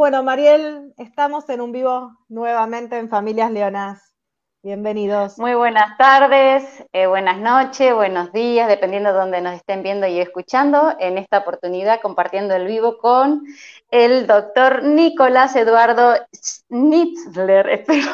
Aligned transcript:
Bueno, 0.00 0.22
Mariel, 0.22 0.94
estamos 0.96 1.46
en 1.50 1.60
un 1.60 1.72
vivo 1.72 2.16
nuevamente 2.30 2.96
en 2.96 3.10
Familias 3.10 3.50
Leonas. 3.50 4.14
Bienvenidos. 4.62 5.38
Muy 5.38 5.52
buenas 5.52 5.98
tardes, 5.98 6.64
eh, 6.94 7.06
buenas 7.06 7.36
noches, 7.36 7.94
buenos 7.94 8.32
días, 8.32 8.66
dependiendo 8.66 9.12
de 9.12 9.18
donde 9.18 9.42
nos 9.42 9.56
estén 9.56 9.82
viendo 9.82 10.06
y 10.06 10.18
escuchando. 10.18 10.96
En 11.00 11.18
esta 11.18 11.40
oportunidad 11.40 12.00
compartiendo 12.00 12.54
el 12.54 12.66
vivo 12.66 12.96
con 12.96 13.42
el 13.90 14.26
doctor 14.26 14.84
Nicolás 14.84 15.54
Eduardo 15.54 16.14
Schnitzler, 16.34 17.68
espero 17.68 18.08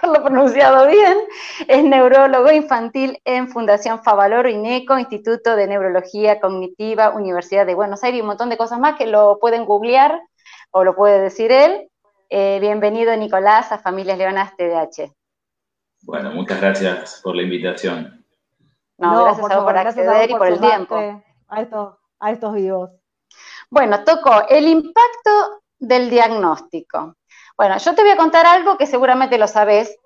haberlo 0.00 0.24
pronunciado 0.24 0.86
bien, 0.86 1.18
es 1.66 1.82
neurólogo 1.82 2.52
infantil 2.52 3.20
en 3.24 3.48
Fundación 3.48 4.04
Favaloro 4.04 4.48
INECO, 4.48 5.00
Instituto 5.00 5.56
de 5.56 5.66
Neurología 5.66 6.38
Cognitiva, 6.38 7.10
Universidad 7.10 7.66
de 7.66 7.74
Buenos 7.74 8.04
Aires 8.04 8.18
y 8.18 8.20
un 8.20 8.28
montón 8.28 8.50
de 8.50 8.56
cosas 8.56 8.78
más 8.78 8.94
que 8.94 9.08
lo 9.08 9.40
pueden 9.40 9.64
googlear 9.64 10.22
o 10.76 10.82
lo 10.82 10.96
puede 10.96 11.20
decir 11.20 11.52
él. 11.52 11.88
Eh, 12.28 12.58
bienvenido, 12.60 13.16
Nicolás, 13.16 13.70
a 13.70 13.78
Familias 13.78 14.18
Leonas 14.18 14.56
TDH. 14.56 15.12
Bueno, 16.02 16.32
muchas 16.32 16.60
gracias 16.60 17.20
por 17.22 17.36
la 17.36 17.42
invitación. 17.42 18.24
No, 18.98 19.22
gracias 19.22 19.52
a 19.52 19.56
vos 19.56 19.64
por 19.64 19.76
acceder 19.78 20.30
y 20.30 20.34
por 20.34 20.48
el 20.48 20.58
tiempo. 20.58 20.96
A 21.46 21.62
estos, 21.62 21.94
a 22.18 22.32
estos 22.32 22.54
vivos. 22.54 22.90
Bueno, 23.70 24.02
tocó 24.02 24.48
el 24.48 24.66
impacto 24.66 25.62
del 25.78 26.10
diagnóstico. 26.10 27.14
Bueno, 27.56 27.78
yo 27.78 27.94
te 27.94 28.02
voy 28.02 28.10
a 28.10 28.16
contar 28.16 28.44
algo 28.44 28.76
que 28.76 28.86
seguramente 28.86 29.38
lo 29.38 29.46
sabés, 29.46 29.96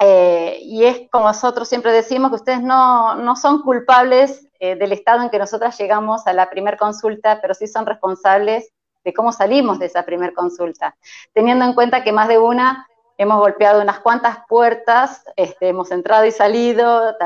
eh, 0.00 0.58
y 0.62 0.84
es 0.84 1.08
como 1.12 1.26
nosotros 1.26 1.68
siempre 1.68 1.92
decimos 1.92 2.30
que 2.30 2.36
ustedes 2.36 2.60
no, 2.60 3.14
no 3.14 3.36
son 3.36 3.62
culpables 3.62 4.48
eh, 4.58 4.74
del 4.74 4.90
estado 4.90 5.22
en 5.22 5.30
que 5.30 5.38
nosotras 5.38 5.78
llegamos 5.78 6.26
a 6.26 6.32
la 6.32 6.50
primera 6.50 6.76
consulta, 6.76 7.40
pero 7.40 7.54
sí 7.54 7.68
son 7.68 7.86
responsables 7.86 8.72
cómo 9.12 9.32
salimos 9.32 9.78
de 9.78 9.86
esa 9.86 10.04
primera 10.04 10.32
consulta, 10.32 10.96
teniendo 11.32 11.64
en 11.64 11.74
cuenta 11.74 12.02
que 12.04 12.12
más 12.12 12.28
de 12.28 12.38
una 12.38 12.86
hemos 13.18 13.38
golpeado 13.38 13.82
unas 13.82 14.00
cuantas 14.00 14.38
puertas, 14.48 15.24
este, 15.36 15.68
hemos 15.68 15.90
entrado 15.90 16.24
y 16.24 16.30
salido, 16.30 17.16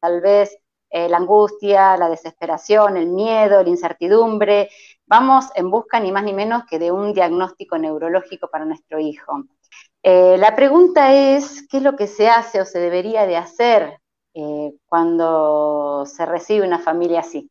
tal, 0.00 0.20
vez 0.20 0.58
eh, 0.90 1.08
la 1.08 1.18
angustia, 1.18 1.96
la 1.96 2.08
desesperación, 2.08 2.96
el 2.96 3.06
miedo, 3.06 3.62
la 3.62 3.68
incertidumbre, 3.68 4.70
vamos 5.06 5.46
en 5.54 5.70
busca 5.70 6.00
ni 6.00 6.12
más 6.12 6.24
ni 6.24 6.32
menos 6.32 6.64
que 6.64 6.78
de 6.78 6.90
un 6.90 7.12
diagnóstico 7.12 7.76
neurológico 7.78 8.48
para 8.48 8.64
nuestro 8.64 8.98
hijo. 8.98 9.44
Eh, 10.02 10.36
la 10.38 10.54
pregunta 10.56 11.14
es, 11.14 11.66
¿qué 11.68 11.78
es 11.78 11.82
lo 11.82 11.96
que 11.96 12.06
se 12.06 12.28
hace 12.28 12.60
o 12.60 12.64
se 12.64 12.78
debería 12.78 13.26
de 13.26 13.36
hacer 13.36 13.98
eh, 14.34 14.72
cuando 14.86 16.04
se 16.06 16.26
recibe 16.26 16.66
una 16.66 16.78
familia 16.78 17.20
así? 17.20 17.50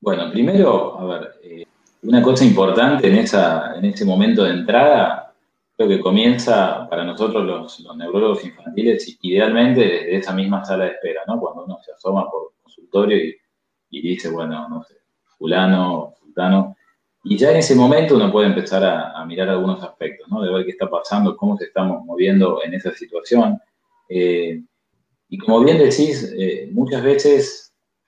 Bueno, 0.00 0.30
primero, 0.30 0.98
a 0.98 1.04
ver, 1.06 1.63
una 2.04 2.22
cosa 2.22 2.44
importante 2.44 3.08
en, 3.08 3.16
esa, 3.16 3.76
en 3.76 3.84
ese 3.86 4.04
momento 4.04 4.44
de 4.44 4.50
entrada, 4.50 5.34
creo 5.76 5.88
que 5.88 6.00
comienza 6.00 6.88
para 6.88 7.04
nosotros 7.04 7.44
los, 7.44 7.96
neurólogos 7.96 8.44
infantiles, 8.44 9.18
idealmente 9.22 9.80
desde 9.80 10.16
esa 10.16 10.32
misma 10.32 10.64
sala 10.64 10.84
de 10.84 10.90
espera, 10.92 11.22
¿no? 11.26 11.40
Cuando 11.40 11.64
uno 11.64 11.78
se 11.84 11.92
asoma 11.92 12.30
por 12.30 12.52
consultorio 12.62 13.16
y, 13.90 14.02
dice, 14.02 14.28
bueno, 14.28 14.68
no 14.68 14.82
sé, 14.82 14.94
fulano, 15.38 16.14
fulano, 16.20 16.76
y 17.22 17.38
ya 17.38 17.52
en 17.52 17.58
ese 17.58 17.74
momento 17.74 18.16
uno 18.16 18.30
puede 18.30 18.48
empezar 18.48 18.84
a, 18.84 19.24
mirar 19.24 19.48
algunos 19.48 19.82
aspectos, 19.82 20.28
¿no? 20.28 20.42
De 20.42 20.52
ver 20.52 20.64
qué 20.64 20.72
está 20.72 20.90
pasando, 20.90 21.36
cómo 21.36 21.56
se 21.56 21.64
estamos 21.64 22.04
moviendo 22.04 22.60
en 22.62 22.74
esa 22.74 22.92
situación. 22.92 23.58
Eh, 24.10 24.62
y 25.30 25.38
como 25.38 25.64
bien 25.64 25.78
decís, 25.78 26.34
eh, 26.36 26.68
muchas 26.70 27.02
veces 27.02 27.63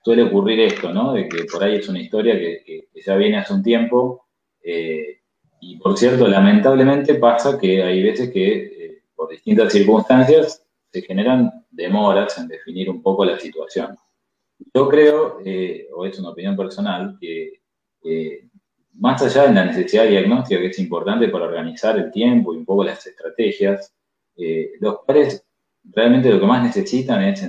suele 0.07 0.23
ocurrir 0.23 0.61
esto, 0.61 0.93
¿no? 0.93 1.11
De 1.11 1.27
que 1.27 1.43
por 1.51 1.61
ahí 1.61 1.75
es 1.75 1.89
una 1.89 1.99
historia 1.99 2.39
que, 2.39 2.87
ya 3.05 3.17
viene 3.17 3.39
hace 3.39 3.53
un 3.53 3.61
tiempo. 3.61 4.25
Eh, 4.63 5.19
y 5.59 5.75
por 5.75 5.97
cierto, 5.97 6.29
lamentablemente 6.29 7.15
pasa 7.15 7.59
que 7.59 7.83
hay 7.83 8.01
veces 8.01 8.31
que 8.31 8.55
eh, 8.55 9.03
por 9.13 9.29
distintas 9.29 9.73
circunstancias 9.73 10.65
se 10.93 11.01
generan 11.01 11.51
demoras 11.69 12.37
en 12.37 12.47
definir 12.47 12.89
un 12.89 13.01
poco 13.01 13.25
la 13.25 13.37
situación. 13.37 13.97
Yo 14.73 14.87
creo, 14.87 15.39
eh, 15.43 15.89
o 15.93 16.05
es 16.05 16.17
una 16.19 16.29
opinión 16.29 16.55
personal, 16.55 17.17
que 17.19 17.59
más 18.93 19.21
allá 19.21 19.47
de 19.47 19.55
la 19.55 19.65
necesidad 19.65 20.07
diagnóstica 20.07 20.61
que 20.61 20.67
es 20.67 20.79
importante 20.79 21.27
para 21.27 21.47
organizar 21.47 21.97
el 21.97 22.09
tiempo 22.11 22.53
y 22.53 22.57
un 22.59 22.65
poco 22.65 22.85
las 22.85 23.05
estrategias, 23.05 23.93
los 24.79 24.99
padres 25.05 25.45
realmente 25.83 26.29
lo 26.29 26.39
que 26.39 26.45
más 26.45 26.63
necesitan 26.63 27.21
es 27.25 27.43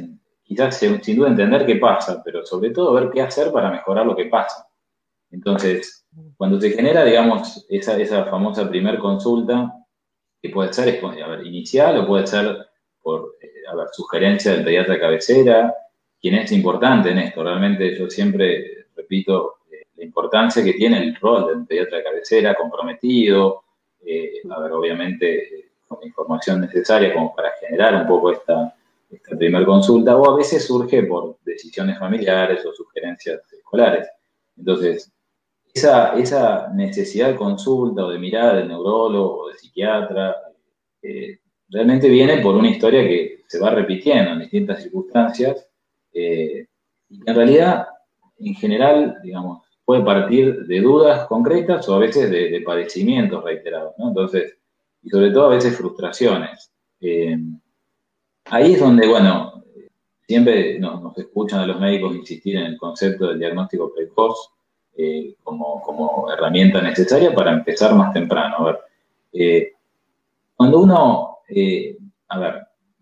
quizás 0.49 0.79
sin 0.79 1.17
duda 1.17 1.29
entender 1.29 1.67
qué 1.67 1.77
pasa, 1.77 2.23
pero 2.25 2.45
sobre 2.45 2.71
todo 2.71 2.95
ver 2.95 3.11
qué 3.11 3.21
hacer 3.21 3.53
para 3.53 3.71
mejorar 3.71 4.07
lo 4.07 4.17
que 4.17 4.25
pasa. 4.25 4.67
Entonces, 5.31 6.07
cuando 6.39 6.59
se 6.59 6.71
genera, 6.71 7.05
digamos, 7.05 7.67
esa, 7.69 7.99
esa 7.99 8.25
famosa 8.25 8.67
primer 8.67 8.99
consulta, 8.99 9.71
que 10.41 10.49
puede 10.49 10.73
ser 10.73 11.01
inicial 11.45 11.99
o 11.99 12.07
puede 12.07 12.27
ser 12.27 12.67
por 13.03 13.37
eh, 13.43 13.49
sugerencia 13.93 14.53
del 14.53 14.65
pediatra 14.65 14.99
cabecera, 14.99 15.75
quien 16.19 16.37
es 16.37 16.51
importante 16.53 17.11
en 17.11 17.19
esto. 17.19 17.43
Realmente 17.43 17.99
yo 17.99 18.09
siempre 18.09 18.87
repito 18.97 19.59
eh, 19.71 19.89
la 19.97 20.05
importancia 20.05 20.65
que 20.65 20.73
tiene 20.73 20.99
el 21.03 21.17
rol 21.17 21.49
del 21.49 21.67
pediatra 21.67 22.03
cabecera, 22.03 22.55
comprometido, 22.55 23.65
eh, 24.03 24.41
a 24.49 24.61
ver, 24.61 24.73
obviamente 24.73 25.73
con 25.87 25.99
la 26.01 26.07
información 26.07 26.63
necesaria 26.63 27.13
como 27.13 27.35
para 27.35 27.51
generar 27.61 27.95
un 27.95 28.07
poco 28.07 28.33
esta, 28.33 28.75
esta 29.11 29.37
primera 29.37 29.65
consulta, 29.65 30.17
o 30.17 30.31
a 30.31 30.37
veces 30.37 30.67
surge 30.67 31.03
por 31.05 31.39
decisiones 31.45 31.99
familiares 31.99 32.65
o 32.67 32.73
sugerencias 32.73 33.41
escolares. 33.53 34.09
Entonces, 34.57 35.11
esa, 35.73 36.19
esa 36.19 36.69
necesidad 36.75 37.29
de 37.29 37.37
consulta 37.37 38.05
o 38.05 38.11
de 38.11 38.19
mirada 38.19 38.57
del 38.57 38.69
neurólogo 38.69 39.45
o 39.45 39.49
de 39.49 39.57
psiquiatra 39.57 40.37
eh, 41.03 41.39
realmente 41.69 42.09
viene 42.09 42.39
por 42.39 42.55
una 42.55 42.69
historia 42.69 43.03
que 43.03 43.43
se 43.47 43.61
va 43.61 43.71
repitiendo 43.71 44.33
en 44.33 44.41
distintas 44.41 44.83
circunstancias 44.83 45.67
eh, 46.13 46.67
y 47.09 47.21
en 47.25 47.35
realidad, 47.35 47.87
en 48.39 48.55
general, 48.55 49.19
digamos, 49.23 49.63
puede 49.85 50.03
partir 50.03 50.67
de 50.67 50.81
dudas 50.81 51.27
concretas 51.27 51.89
o 51.89 51.95
a 51.95 51.99
veces 51.99 52.31
de, 52.31 52.61
padecimientos 52.65 53.43
reiterados, 53.43 53.95
¿no? 53.97 54.09
Entonces, 54.09 54.59
y 55.03 55.09
sobre 55.09 55.31
todo 55.31 55.47
a 55.47 55.55
veces 55.55 55.77
frustraciones. 55.77 56.71
Eh, 57.01 57.39
Ahí 58.51 58.73
es 58.73 58.81
donde, 58.81 59.07
bueno, 59.07 59.63
siempre 60.27 60.79
nos, 60.79 61.17
escuchan 61.19 61.61
a 61.61 61.67
los 61.67 61.79
médicos 61.79 62.17
insistir 62.17 62.57
en 62.57 62.65
el 62.65 62.79
concepto 62.79 63.29
del 63.29 63.39
diagnóstico 63.39 63.93
precoz 63.95 64.53
eh, 64.97 65.35
como, 65.43 66.31
herramienta 66.33 66.81
necesaria 66.81 67.35
para 67.35 67.53
empezar 67.53 67.95
más 67.95 68.13
temprano. 68.13 68.57
A 68.59 68.65
ver, 68.65 68.79
eh, 69.33 69.73
cuando 70.57 70.81
uno, 70.81 71.39
eh, 71.49 71.97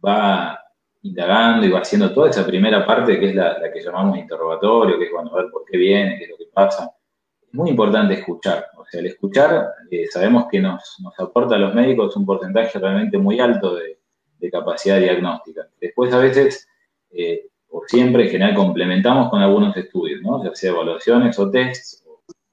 va 0.04 0.60
indagando 1.02 1.64
y 1.64 1.70
va 1.70 1.78
haciendo 1.78 2.12
toda 2.12 2.30
esa 2.30 2.44
primera 2.44 2.84
parte 2.84 3.18
que 3.18 3.30
es 3.30 3.34
la, 3.34 3.56
que 3.72 3.80
llamamos 3.80 4.18
interrogatorio, 4.18 4.98
que 4.98 5.04
es 5.04 5.12
bueno, 5.12 5.30
a 5.32 5.42
ver 5.42 5.50
por 5.52 5.64
qué 5.64 5.78
viene, 5.78 6.18
qué 6.18 6.24
es 6.24 6.30
lo 6.30 6.36
que 6.36 6.46
pasa, 6.52 6.92
es 7.40 7.54
muy 7.54 7.70
importante 7.70 8.14
escuchar. 8.14 8.66
O 8.76 8.84
sea, 8.84 8.98
el 8.98 9.06
escuchar 9.06 9.68
sabemos 10.10 10.46
que 10.50 10.60
nos, 10.60 10.96
nos 11.00 11.18
aporta 11.20 11.54
a 11.54 11.58
los 11.58 11.72
médicos 11.72 12.16
un 12.16 12.26
porcentaje 12.26 12.78
realmente 12.80 13.16
muy 13.16 13.38
alto 13.38 13.76
de, 13.76 13.95
de 14.38 14.50
capacidad 14.50 14.98
diagnóstica. 14.98 15.68
Después 15.80 16.12
a 16.12 16.18
veces, 16.18 16.68
eh, 17.10 17.48
o 17.68 17.82
siempre 17.86 18.24
en 18.24 18.30
general, 18.30 18.54
complementamos 18.54 19.30
con 19.30 19.40
algunos 19.40 19.76
estudios, 19.76 20.22
¿no? 20.22 20.42
ya 20.44 20.54
sea 20.54 20.70
evaluaciones 20.70 21.38
o 21.38 21.50
tests 21.50 22.04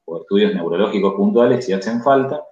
o, 0.05 0.17
estudios 0.19 0.53
neurológicos 0.53 1.15
puntuales 1.15 1.65
si 1.65 1.73
hacen 1.73 2.01
falta, 2.01 2.43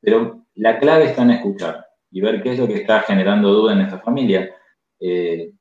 pero 0.00 0.44
la 0.54 0.78
clave 0.78 1.06
está 1.06 1.22
en 1.22 1.30
escuchar 1.30 1.86
y 2.10 2.20
ver 2.20 2.42
qué 2.42 2.52
es 2.52 2.58
lo 2.58 2.66
que 2.66 2.76
está 2.76 3.00
generando 3.00 3.52
duda 3.52 3.72
en 3.72 3.80
esa 3.80 3.98
familia. 3.98 4.54
Eh, 4.98 5.52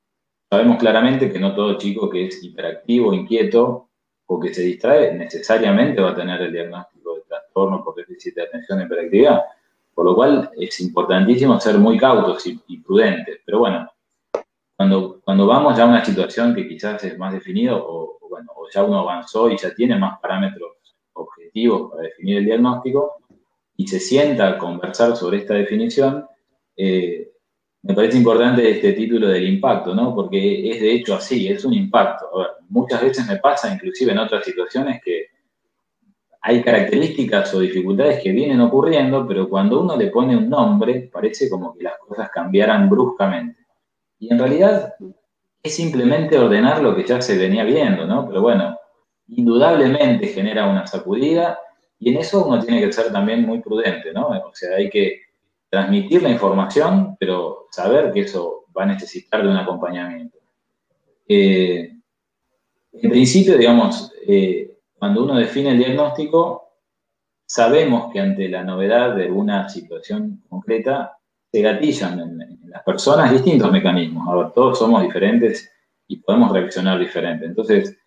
sabemos 0.50 0.78
claramente 0.78 1.32
que 1.32 1.40
no 1.40 1.56
todo 1.56 1.78
chico 1.78 2.10
que 2.10 2.28
es 2.28 2.44
hiperactivo, 2.44 3.14
inquieto 3.14 3.90
o 4.26 4.40
que 4.40 4.54
se 4.54 4.62
distrae 4.62 5.14
necesariamente 5.16 6.02
va 6.02 6.12
a 6.12 6.16
tener 6.16 6.42
el 6.42 6.54
diagnóstico 6.54 7.16
de 7.16 7.22
trastorno 7.22 7.84
por 7.84 7.96
déficit 7.96 8.36
de 8.36 8.44
atención 8.44 8.80
e 8.80 8.86
hiperactividad. 8.86 9.42
Por 10.00 10.06
lo 10.06 10.16
cual 10.16 10.50
es 10.58 10.80
importantísimo 10.80 11.60
ser 11.60 11.78
muy 11.78 11.98
cautos 11.98 12.48
y, 12.48 12.78
prudentes. 12.78 13.42
Pero 13.46 13.60
bueno, 13.60 13.92
cuando, 14.78 15.20
cuando 15.26 15.46
vamos 15.46 15.76
ya 15.76 15.84
a 15.84 15.88
una 15.88 16.06
situación 16.06 16.56
que 16.56 16.70
quizás 16.70 17.04
es 17.04 17.18
más 17.18 17.34
definido 17.34 17.86
o, 17.86 18.18
bueno, 18.30 18.50
o 18.56 18.70
ya 18.74 18.82
uno 18.86 19.00
avanzó 19.00 19.52
y 19.52 19.58
ya 19.58 19.76
tiene 19.76 19.98
más 19.98 20.18
parámetros 20.22 20.72
objetivos 21.12 21.92
para 21.92 22.04
definir 22.04 22.38
el 22.38 22.46
diagnóstico 22.46 23.18
y 23.76 23.90
se 23.90 24.00
sienta 24.00 24.48
a 24.48 24.58
conversar 24.58 25.18
sobre 25.18 25.40
esta 25.40 25.56
definición, 25.56 26.26
eh, 26.78 27.34
me 27.82 27.94
parece 27.94 28.20
importante 28.20 28.72
este 28.72 28.94
título 28.94 29.28
del 29.28 29.50
impacto, 29.50 29.94
¿no? 29.94 30.16
Porque 30.16 30.72
es 30.72 30.80
de 30.80 30.94
hecho 30.94 31.16
así, 31.16 31.50
es 31.50 31.66
un 31.66 31.74
impacto. 31.74 32.26
Muchas 32.70 33.02
veces 33.02 33.28
me 33.28 33.36
pasa, 33.36 33.74
inclusive 33.74 34.14
en 34.14 34.20
otras 34.20 34.46
situaciones, 34.46 35.02
que 35.04 35.19
hay 36.42 36.62
características 36.64 37.54
o 37.54 37.60
dificultades 37.60 38.22
que 38.24 38.32
vienen 38.32 38.62
ocurriendo, 38.62 39.28
pero 39.28 39.50
cuando 39.50 39.82
uno 39.82 39.98
le 39.98 40.08
pone 40.08 40.38
un 40.38 40.50
nombre, 40.50 41.10
parece 41.12 41.50
como 41.50 41.76
que 41.76 41.84
las 41.84 41.98
cosas 41.98 42.30
cambiaran 42.30 42.90
bruscamente. 42.90 43.60
Y 44.20 44.32
en 44.32 44.40
realidad 44.40 44.94
es 45.62 45.76
simplemente 45.76 46.38
ordenar 46.38 46.82
lo 46.82 46.96
que 46.96 47.04
ya 47.06 47.22
se 47.22 47.38
venía 47.38 47.64
viendo, 47.64 48.06
¿no? 48.06 48.26
Pero 48.28 48.42
bueno, 48.42 48.78
indudablemente 49.28 50.28
genera 50.28 50.68
una 50.68 50.88
sacudida 50.88 51.60
y 52.00 52.12
en 52.12 52.18
eso 52.18 52.46
uno 52.46 52.64
tiene 52.64 52.82
que 52.82 52.94
ser 52.94 53.12
también 53.12 53.46
muy 53.46 53.60
prudente, 53.60 54.14
¿no? 54.14 54.28
O 54.30 54.52
sea, 54.54 54.78
hay 54.78 54.90
que 54.90 55.22
transmitir 55.70 56.24
la 56.24 56.30
información, 56.30 57.18
pero 57.20 57.68
saber 57.72 58.12
que 58.14 58.22
eso 58.22 58.66
va 58.76 58.84
a 58.84 58.88
necesitar 58.88 59.44
de 59.44 59.50
un 59.50 59.58
acompañamiento. 59.58 60.38
Eh, 61.28 61.94
en 62.94 63.10
principio, 63.10 63.58
digamos, 63.58 64.12
eh, 64.26 64.69
cuando 65.00 65.24
uno 65.24 65.36
define 65.36 65.72
el 65.72 65.78
diagnóstico, 65.78 66.70
sabemos 67.46 68.12
que 68.12 68.20
ante 68.20 68.48
la 68.50 68.64
novedad 68.64 69.16
de 69.16 69.26
alguna 69.26 69.70
situación 69.70 70.44
concreta, 70.50 71.18
se 71.52 71.62
gatillan 71.62 72.20
en, 72.20 72.60
las 72.70 72.84
personas 72.84 73.32
distintos 73.32 73.72
mecanismos. 73.72 74.28
A 74.28 74.36
ver, 74.36 74.52
todos 74.52 74.78
somos 74.78 75.02
diferentes 75.02 75.72
y 76.08 76.18
podemos 76.18 76.52
reaccionar 76.52 77.00
diferente. 77.00 77.46
Entonces, 77.46 77.98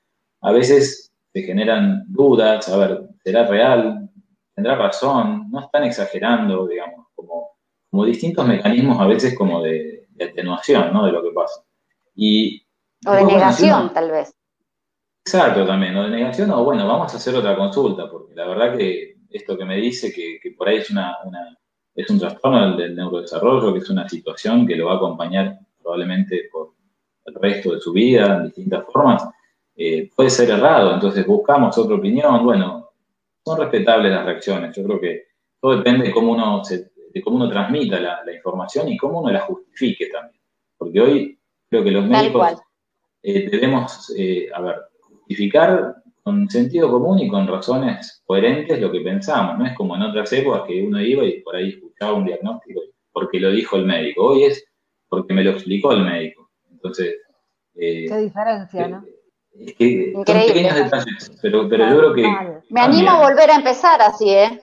a 0.41 0.53
veces 0.53 1.13
se 1.33 1.43
generan 1.43 2.05
dudas, 2.07 2.69
a 2.69 2.77
ver, 2.77 3.09
¿será 3.25 3.47
real? 3.47 4.09
¿Tendrá 4.55 4.77
razón? 4.77 5.51
¿No 5.51 5.61
están 5.61 5.85
exagerando, 5.85 6.69
digamos, 6.69 7.07
como, 7.17 7.57
como 7.91 8.05
distintos 8.05 8.47
mecanismos 8.47 9.01
a 9.01 9.07
veces 9.07 9.37
como 9.37 9.63
de, 9.63 10.07
atenuación, 10.21 10.93
¿no? 10.93 11.05
De 11.05 11.11
lo 11.11 11.21
que 11.21 11.33
pasa. 11.33 11.65
Y, 12.15 12.65
o 13.05 13.13
de 13.13 13.25
negación, 13.25 13.93
tal 13.93 14.13
vez. 14.13 14.33
Exacto, 15.25 15.67
también, 15.67 15.97
o 15.97 16.05
de 16.05 16.11
negación, 16.11 16.51
o 16.51 16.65
bueno, 16.65 16.87
vamos 16.87 17.13
a 17.15 17.17
hacer 17.17 17.35
otra 17.35 17.57
consulta, 17.57 18.11
porque 18.11 18.35
la 18.35 18.47
verdad 18.47 18.77
que 18.77 19.17
esto 19.31 19.57
que 19.57 19.65
me 19.65 19.77
dice, 19.77 20.13
que, 20.13 20.55
por 20.57 20.69
ahí 20.69 20.79
es 20.79 20.91
una 20.91 21.17
es 21.95 22.09
un 22.11 22.19
trastorno 22.19 22.77
del, 22.77 22.97
neurodesarrollo, 22.97 23.73
que 23.73 23.81
es 23.81 23.91
una 23.91 24.09
situación 24.09 24.67
que 24.67 24.77
lo 24.77 24.87
va 24.87 24.95
a 24.95 24.97
acompañar 24.97 25.59
probablemente 25.81 26.49
por 26.51 26.73
el 27.25 27.35
resto 27.35 27.75
de 27.75 27.81
su 27.81 27.93
vida 27.93 28.37
en 28.37 28.45
distintas 28.45 28.85
formas, 28.87 29.25
eh, 29.77 30.11
puede 30.15 30.31
ser 30.31 30.51
errado. 30.51 30.95
Entonces 30.95 31.27
buscamos 31.27 31.77
otra 31.77 31.97
opinión. 31.97 32.45
Bueno, 32.45 32.91
son 33.45 33.59
respetables 33.59 34.13
las 34.13 34.25
reacciones. 34.25 34.75
Yo 34.75 34.85
creo 34.85 35.01
que 35.01 35.25
todo 35.61 35.77
depende 35.77 36.07
de 36.07 36.13
cómo 36.13 36.33
uno, 36.33 36.63
de 36.69 37.23
cómo 37.23 37.37
uno 37.37 37.51
transmita 37.51 38.01
la, 38.01 38.33
información 38.33 38.89
y 38.89 38.97
cómo 38.97 39.21
uno 39.21 39.31
la 39.31 39.41
justifique 39.41 40.09
también. 40.09 40.41
Porque 40.77 41.01
hoy 41.01 41.39
creo 41.69 41.85
que 41.85 41.91
los 41.91 42.07
médicos 42.07 42.61
eh, 43.23 43.49
debemos, 43.51 44.13
eh, 44.17 44.49
a 44.53 44.61
ver, 44.61 44.77
justificar 45.23 45.97
con 46.23 46.49
sentido 46.49 46.91
común 46.91 47.19
y 47.19 47.29
con 47.29 47.49
razones 47.49 48.23
coherentes 48.25 48.81
lo 48.81 48.93
que 48.93 49.01
pensamos. 49.01 49.59
No 49.59 49.67
es 49.67 49.75
como 49.75 49.97
en 49.97 50.03
otras 50.03 50.33
épocas 50.33 50.63
que 50.67 50.83
uno 50.83 51.01
iba 51.01 51.25
y 51.25 51.41
por 51.41 51.57
ahí 51.57 51.71
escuchaba 51.71 52.15
un 52.15 52.25
diagnóstico 52.25 52.81
porque 53.13 53.41
lo 53.41 53.51
dijo 53.51 53.77
el 53.77 53.87
médico. 53.87 54.25
Hoy 54.25 54.45
es 54.45 54.65
porque 55.09 55.35
me 55.35 55.45
lo 55.45 55.51
explicó 55.51 55.93
el 55.93 56.05
médico. 56.05 56.51
Entonces. 56.71 57.17
Eh, 57.75 58.07
Qué 58.09 58.17
diferencia, 58.19 58.89
¿no? 58.89 59.05
Es 59.55 59.75
que 59.75 60.13
son 60.15 60.25
pequeños 60.25 60.75
detalles, 60.75 61.39
pero, 61.43 61.69
pero 61.69 61.89
yo 61.89 61.99
creo 61.99 62.15
que. 62.15 62.63
Me 62.71 62.81
animo 62.81 63.11
a 63.11 63.29
volver 63.29 63.51
a 63.51 63.57
empezar 63.57 64.01
así, 64.01 64.31
¿eh? 64.31 64.63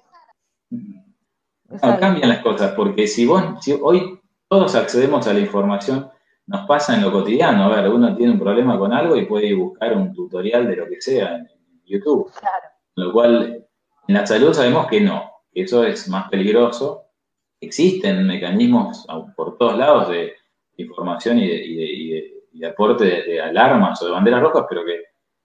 cambian 2.00 2.30
las 2.30 2.40
cosas, 2.40 2.72
porque 2.72 3.06
si 3.06 3.28
vos, 3.28 3.44
si 3.62 3.78
hoy 3.80 4.20
todos 4.48 4.74
accedemos 4.74 5.28
a 5.28 5.34
la 5.34 5.40
información, 5.40 6.10
nos 6.50 6.66
pasa 6.66 6.96
en 6.96 7.04
lo 7.04 7.12
cotidiano. 7.12 7.66
A 7.66 7.76
ver, 7.76 7.90
uno 7.90 8.16
tiene 8.16 8.34
un 8.34 8.40
problema 8.40 8.78
con 8.78 8.92
algo 8.92 9.16
y 9.16 9.26
puede 9.26 9.54
buscar 9.54 9.96
un 9.96 10.14
tutorial 10.14 10.68
de 10.68 10.76
lo 10.76 10.88
que 10.88 11.00
sea 11.00 11.36
en 11.36 11.48
YouTube. 11.86 12.32
Claro. 12.32 12.70
Lo 12.96 13.14
cual, 13.14 13.68
en 14.08 14.16
la 14.16 14.26
salud 14.26 14.52
sabemos 14.54 14.88
que 14.88 15.00
no, 15.00 15.32
que 15.54 15.62
eso 15.62 15.84
es 15.84 16.10
más 16.10 16.28
peligroso. 16.28 17.06
Existen 17.62 18.26
mecanismos 18.26 19.06
por 19.36 19.58
todos 19.60 19.78
lados 19.78 20.10
de 20.10 20.34
información 20.78 21.38
y 21.38 21.48
de, 22.54 22.68
aporte 22.68 23.04
de, 23.06 23.40
alarmas 23.40 24.02
o 24.02 24.06
de 24.06 24.12
banderas 24.12 24.42
rojas, 24.42 24.66
pero 24.68 24.84
que 24.84 25.04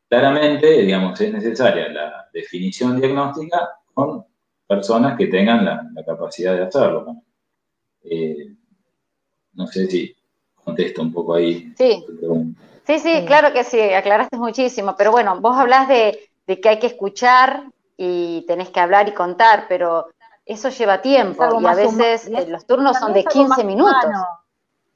claramente, 0.08 0.82
digamos, 0.82 1.20
es 1.20 1.32
necesaria 1.34 1.88
la 1.90 2.28
definición 2.32 2.98
diagnóstica 2.98 3.72
con 3.92 4.24
personas 4.66 5.18
que 5.18 5.26
tengan 5.26 5.66
la, 5.66 6.04
capacidad 6.06 6.54
de 6.54 6.62
hacerlo. 6.62 7.22
Eh, 8.04 8.54
no 9.52 9.66
sé 9.66 9.86
si 9.86 10.13
contesto 10.64 11.02
un 11.02 11.12
poco 11.12 11.34
ahí. 11.34 11.72
Sí. 11.76 12.04
Sí, 12.86 12.98
sí, 12.98 13.24
claro 13.26 13.52
que 13.52 13.64
sí, 13.64 13.80
aclaraste 13.80 14.36
muchísimo, 14.36 14.94
pero 14.96 15.10
bueno, 15.10 15.40
vos 15.40 15.56
hablas 15.56 15.88
de, 15.88 16.30
que 16.46 16.68
hay 16.68 16.78
que 16.78 16.88
escuchar 16.88 17.64
y 17.96 18.44
tenés 18.46 18.68
que 18.68 18.80
hablar 18.80 19.08
y 19.08 19.14
contar, 19.14 19.66
pero 19.68 20.08
eso 20.44 20.68
lleva 20.68 21.00
tiempo 21.00 21.60
y 21.60 21.66
a 21.66 21.74
veces 21.74 22.30
los 22.48 22.66
turnos 22.66 22.98
son 22.98 23.14
de 23.14 23.24
15 23.24 23.64
minutos. 23.64 24.10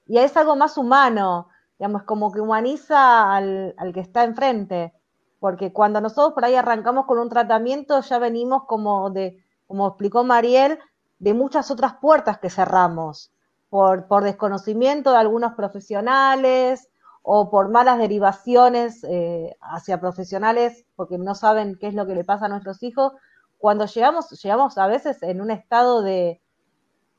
Y 0.06 0.19
es 0.19 0.37
algo 0.37 0.55
más 0.55 0.76
humano, 0.76 1.49
digamos, 1.79 2.03
como 2.03 2.31
que 2.31 2.41
humaniza 2.41 3.35
al, 3.35 3.75
al 3.79 3.93
que 3.94 4.00
está 4.00 4.25
enfrente, 4.25 4.93
porque 5.41 5.73
cuando 5.73 6.00
nosotros 6.03 6.35
por 6.35 6.44
ahí 6.44 6.56
arrancamos 6.56 7.06
con 7.06 7.19
un 7.19 7.31
tratamiento 7.31 8.00
ya 8.00 8.19
venimos 8.19 8.65
como 8.65 9.09
de, 9.11 9.43
como 9.67 9.88
explicó 9.88 10.25
Mariel, 10.25 10.79
de 11.19 11.32
muchas 11.32 11.70
otras 11.70 11.94
puertas 11.94 12.38
que 12.38 12.50
cerramos 12.50 13.31
por, 13.70 14.25
desconocimiento 14.25 15.12
de 15.12 15.19
algunos 15.19 15.55
profesionales 15.55 16.88
o 17.23 17.50
por 17.50 17.69
malas 17.69 17.99
derivaciones 17.99 19.05
eh, 19.05 19.56
hacia 19.61 20.00
profesionales 20.00 20.87
porque 20.97 21.19
no 21.19 21.35
saben 21.35 21.76
qué 21.79 21.88
es 21.88 21.94
lo 21.94 22.06
que 22.06 22.15
le 22.15 22.25
pasa 22.25 22.47
a 22.47 22.49
nuestros 22.49 22.82
hijos, 22.82 23.12
cuando 23.59 23.87
llegamos, 23.87 24.31
llegamos 24.43 24.79
a 24.79 24.87
veces 24.87 25.23
en 25.23 25.41
un 25.41 25.50
estado 25.50 26.03
de, 26.03 26.41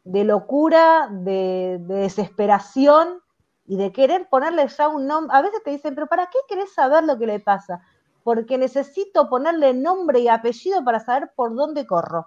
locura, 0.05 1.09
de, 1.11 1.77
desesperación 1.81 3.19
y 3.67 3.77
de 3.77 3.91
querer 3.91 4.27
ponerle 4.29 4.67
ya 4.67 4.87
un 4.87 5.05
nombre. 5.05 5.37
A 5.37 5.41
veces 5.41 5.61
te 5.63 5.71
dicen, 5.71 5.93
pero 5.93 6.07
¿para 6.07 6.27
qué 6.27 6.39
querés 6.47 6.73
saber 6.73 7.03
lo 7.03 7.19
que 7.19 7.27
le 7.27 7.39
pasa? 7.39 7.81
Porque 8.23 8.57
necesito 8.57 9.29
ponerle 9.29 9.73
nombre 9.73 10.19
y 10.19 10.29
apellido 10.29 10.83
para 10.83 11.01
saber 11.01 11.31
por 11.35 11.53
dónde 11.53 11.85
corro. 11.85 12.25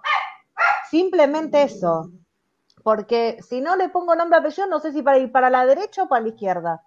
Simplemente 0.89 1.63
eso 1.63 2.11
porque 2.83 3.37
si 3.41 3.61
no 3.61 3.75
le 3.77 3.89
pongo 3.89 4.15
nombre 4.15 4.37
a 4.37 4.41
apellido, 4.41 4.67
no 4.67 4.79
sé 4.79 4.91
si 4.91 5.01
para 5.01 5.17
ir 5.17 5.31
para 5.31 5.49
la 5.49 5.65
derecha 5.65 6.03
o 6.03 6.07
para 6.07 6.21
la 6.21 6.29
izquierda. 6.29 6.83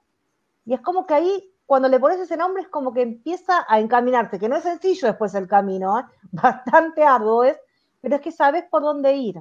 Y 0.67 0.75
es 0.75 0.81
como 0.81 1.07
que 1.07 1.15
ahí, 1.15 1.51
cuando 1.65 1.89
le 1.89 1.99
pones 1.99 2.21
ese 2.21 2.37
nombre, 2.37 2.63
es 2.63 2.69
como 2.69 2.93
que 2.93 3.03
empieza 3.03 3.65
a 3.67 3.81
encaminarte, 3.81 4.39
que 4.39 4.49
no 4.49 4.57
es 4.57 4.63
sencillo 4.63 5.09
después 5.09 5.35
el 5.35 5.49
camino, 5.49 5.99
¿eh? 5.99 6.05
bastante 6.33 7.03
arduo 7.03 7.45
es, 7.45 7.57
pero 8.03 8.17
es 8.17 8.21
que 8.21 8.31
sabes 8.31 8.65
por 8.71 8.83
dónde 8.83 9.17
ir. 9.17 9.37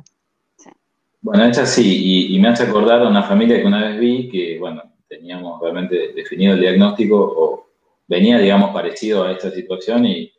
Bueno, 1.22 1.44
es 1.46 1.57
así, 1.57 2.34
y, 2.36 2.40
me 2.40 2.50
hace 2.50 2.63
acordar 2.63 3.01
a 3.01 3.10
una 3.10 3.24
familia 3.24 3.60
que 3.60 3.66
una 3.66 3.88
vez 3.88 4.00
vi 4.00 4.30
que, 4.30 4.60
bueno, 4.60 4.84
teníamos 5.08 5.60
realmente 5.60 6.13
definido 6.13 6.53
el 6.53 6.62
diagnóstico 6.62 7.18
o 7.18 7.68
venía, 8.08 8.38
digamos, 8.38 8.70
parecido 8.70 9.24
a 9.24 9.32
esta 9.32 9.50
situación 9.50 10.06
y, 10.06 10.32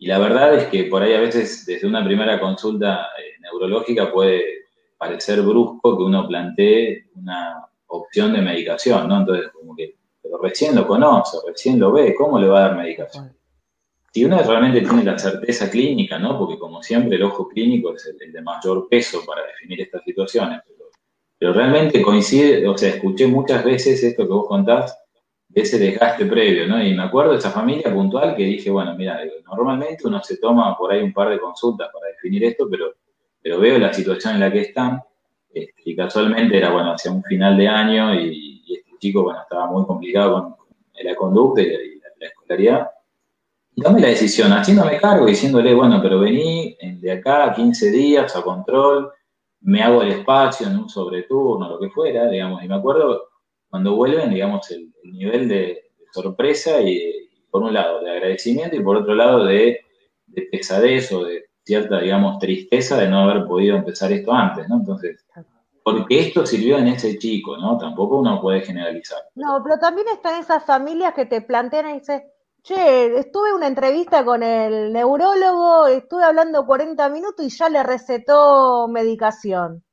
la 0.00 0.18
verdad 0.18 0.54
es 0.54 0.66
que 0.66 0.84
por 0.84 1.02
ahí 1.02 1.14
a 1.14 1.20
veces 1.20 1.64
desde 1.64 1.86
una 1.86 2.04
primera 2.04 2.38
consulta 2.38 3.06
eh, 3.18 3.40
neurológica 3.40 4.12
puede 4.12 4.63
parecer 5.04 5.42
brusco 5.42 5.98
que 5.98 6.02
uno 6.02 6.26
plantee 6.26 7.08
una 7.16 7.66
opción 7.88 8.32
de 8.32 8.40
medicación, 8.40 9.06
¿no? 9.06 9.18
Entonces, 9.18 9.50
como 9.52 9.76
que, 9.76 9.96
pero 10.22 10.38
recién 10.38 10.74
lo 10.74 10.86
conoce, 10.86 11.36
recién 11.46 11.78
lo 11.78 11.92
ve, 11.92 12.14
¿cómo 12.14 12.38
le 12.38 12.48
va 12.48 12.58
a 12.58 12.68
dar 12.68 12.76
medicación? 12.76 13.36
Si 14.10 14.24
uno 14.24 14.38
realmente 14.42 14.80
tiene 14.80 15.04
la 15.04 15.18
certeza 15.18 15.70
clínica, 15.70 16.18
¿no? 16.18 16.38
Porque 16.38 16.58
como 16.58 16.82
siempre 16.82 17.16
el 17.16 17.24
ojo 17.24 17.48
clínico 17.48 17.94
es 17.94 18.06
el, 18.06 18.32
de 18.32 18.40
mayor 18.40 18.88
peso 18.88 19.20
para 19.26 19.42
definir 19.46 19.82
estas 19.82 20.02
situaciones, 20.04 20.60
pero, 21.38 21.52
realmente 21.52 22.00
coincide, 22.00 22.66
o 22.66 22.78
sea, 22.78 22.88
escuché 22.88 23.26
muchas 23.26 23.62
veces 23.62 24.02
esto 24.02 24.22
que 24.22 24.32
vos 24.32 24.46
contás, 24.48 24.96
de 25.48 25.60
ese 25.60 25.78
desgaste 25.78 26.24
previo, 26.24 26.66
¿no? 26.66 26.82
Y 26.82 26.94
me 26.94 27.02
acuerdo 27.02 27.32
de 27.32 27.38
esa 27.38 27.50
familia 27.50 27.92
puntual 27.92 28.34
que 28.34 28.44
dije, 28.44 28.70
bueno, 28.70 28.94
mira, 28.96 29.20
normalmente 29.46 30.08
uno 30.08 30.22
se 30.22 30.38
toma 30.38 30.74
por 30.78 30.90
ahí 30.90 31.02
un 31.02 31.12
par 31.12 31.28
de 31.28 31.38
consultas 31.38 31.90
para 31.92 32.06
definir 32.06 32.44
esto, 32.44 32.66
pero 32.70 32.94
pero 33.44 33.60
veo 33.60 33.78
la 33.78 33.92
situación 33.92 34.36
en 34.36 34.40
la 34.40 34.50
que 34.50 34.62
están, 34.62 35.02
este, 35.52 35.82
y 35.84 35.94
casualmente 35.94 36.56
era, 36.56 36.70
bueno, 36.70 36.94
hacia 36.94 37.12
un 37.12 37.22
final 37.22 37.58
de 37.58 37.68
año 37.68 38.14
y, 38.14 38.64
este 38.66 38.92
chico, 38.98 39.22
bueno, 39.22 39.42
estaba 39.42 39.70
muy 39.70 39.84
complicado 39.84 40.32
con, 40.32 40.56
la 41.04 41.14
conducta 41.14 41.60
y 41.60 41.68
la, 41.68 42.26
escolaridad. 42.26 42.90
Y 43.76 43.82
tomé 43.82 44.00
la 44.00 44.08
decisión, 44.08 44.50
haciéndome 44.50 44.98
cargo, 44.98 45.26
diciéndole, 45.26 45.74
bueno, 45.74 46.00
pero 46.00 46.20
vení 46.20 46.74
de 46.80 47.12
acá 47.12 47.52
15 47.52 47.90
días 47.90 48.34
a 48.34 48.40
control, 48.40 49.12
me 49.60 49.82
hago 49.82 50.00
el 50.00 50.12
espacio 50.12 50.66
en 50.66 50.78
un 50.78 50.88
sobreturno, 50.88 51.68
lo 51.68 51.78
que 51.78 51.90
fuera, 51.90 52.26
digamos, 52.30 52.64
y 52.64 52.68
me 52.68 52.76
acuerdo 52.76 53.28
cuando 53.68 53.94
vuelven, 53.94 54.30
digamos, 54.30 54.70
el, 54.70 54.90
nivel 55.02 55.48
de, 55.48 55.90
sorpresa 56.12 56.80
y, 56.80 57.28
por 57.50 57.62
un 57.62 57.74
lado, 57.74 58.00
de 58.00 58.10
agradecimiento 58.10 58.74
y 58.74 58.82
por 58.82 58.96
otro 58.96 59.14
lado, 59.14 59.44
de, 59.44 59.80
de 60.28 60.42
pesadez 60.50 61.12
o 61.12 61.24
de 61.24 61.44
cierta, 61.64 62.00
digamos, 62.00 62.38
tristeza 62.38 62.96
de 62.96 63.08
no 63.08 63.20
haber 63.20 63.46
podido 63.46 63.76
empezar 63.76 64.12
esto 64.12 64.32
antes, 64.32 64.68
¿no? 64.68 64.76
Entonces, 64.76 65.24
porque 65.82 66.20
esto 66.20 66.46
sirvió 66.46 66.78
en 66.78 66.88
ese 66.88 67.18
chico, 67.18 67.56
¿no? 67.56 67.76
Tampoco 67.78 68.18
uno 68.18 68.40
puede 68.40 68.62
generalizar. 68.62 69.18
No, 69.34 69.60
pero 69.62 69.78
también 69.78 70.08
están 70.08 70.40
esas 70.40 70.64
familias 70.64 71.14
que 71.14 71.26
te 71.26 71.42
plantean 71.42 71.90
y 71.90 71.98
dicen, 71.98 72.22
che, 72.62 73.18
estuve 73.18 73.52
una 73.52 73.66
entrevista 73.66 74.24
con 74.24 74.42
el 74.42 74.92
neurólogo, 74.92 75.86
estuve 75.86 76.24
hablando 76.24 76.64
40 76.64 77.08
minutos 77.10 77.44
y 77.44 77.50
ya 77.50 77.68
le 77.68 77.82
recetó 77.82 78.88
medicación. 78.88 79.84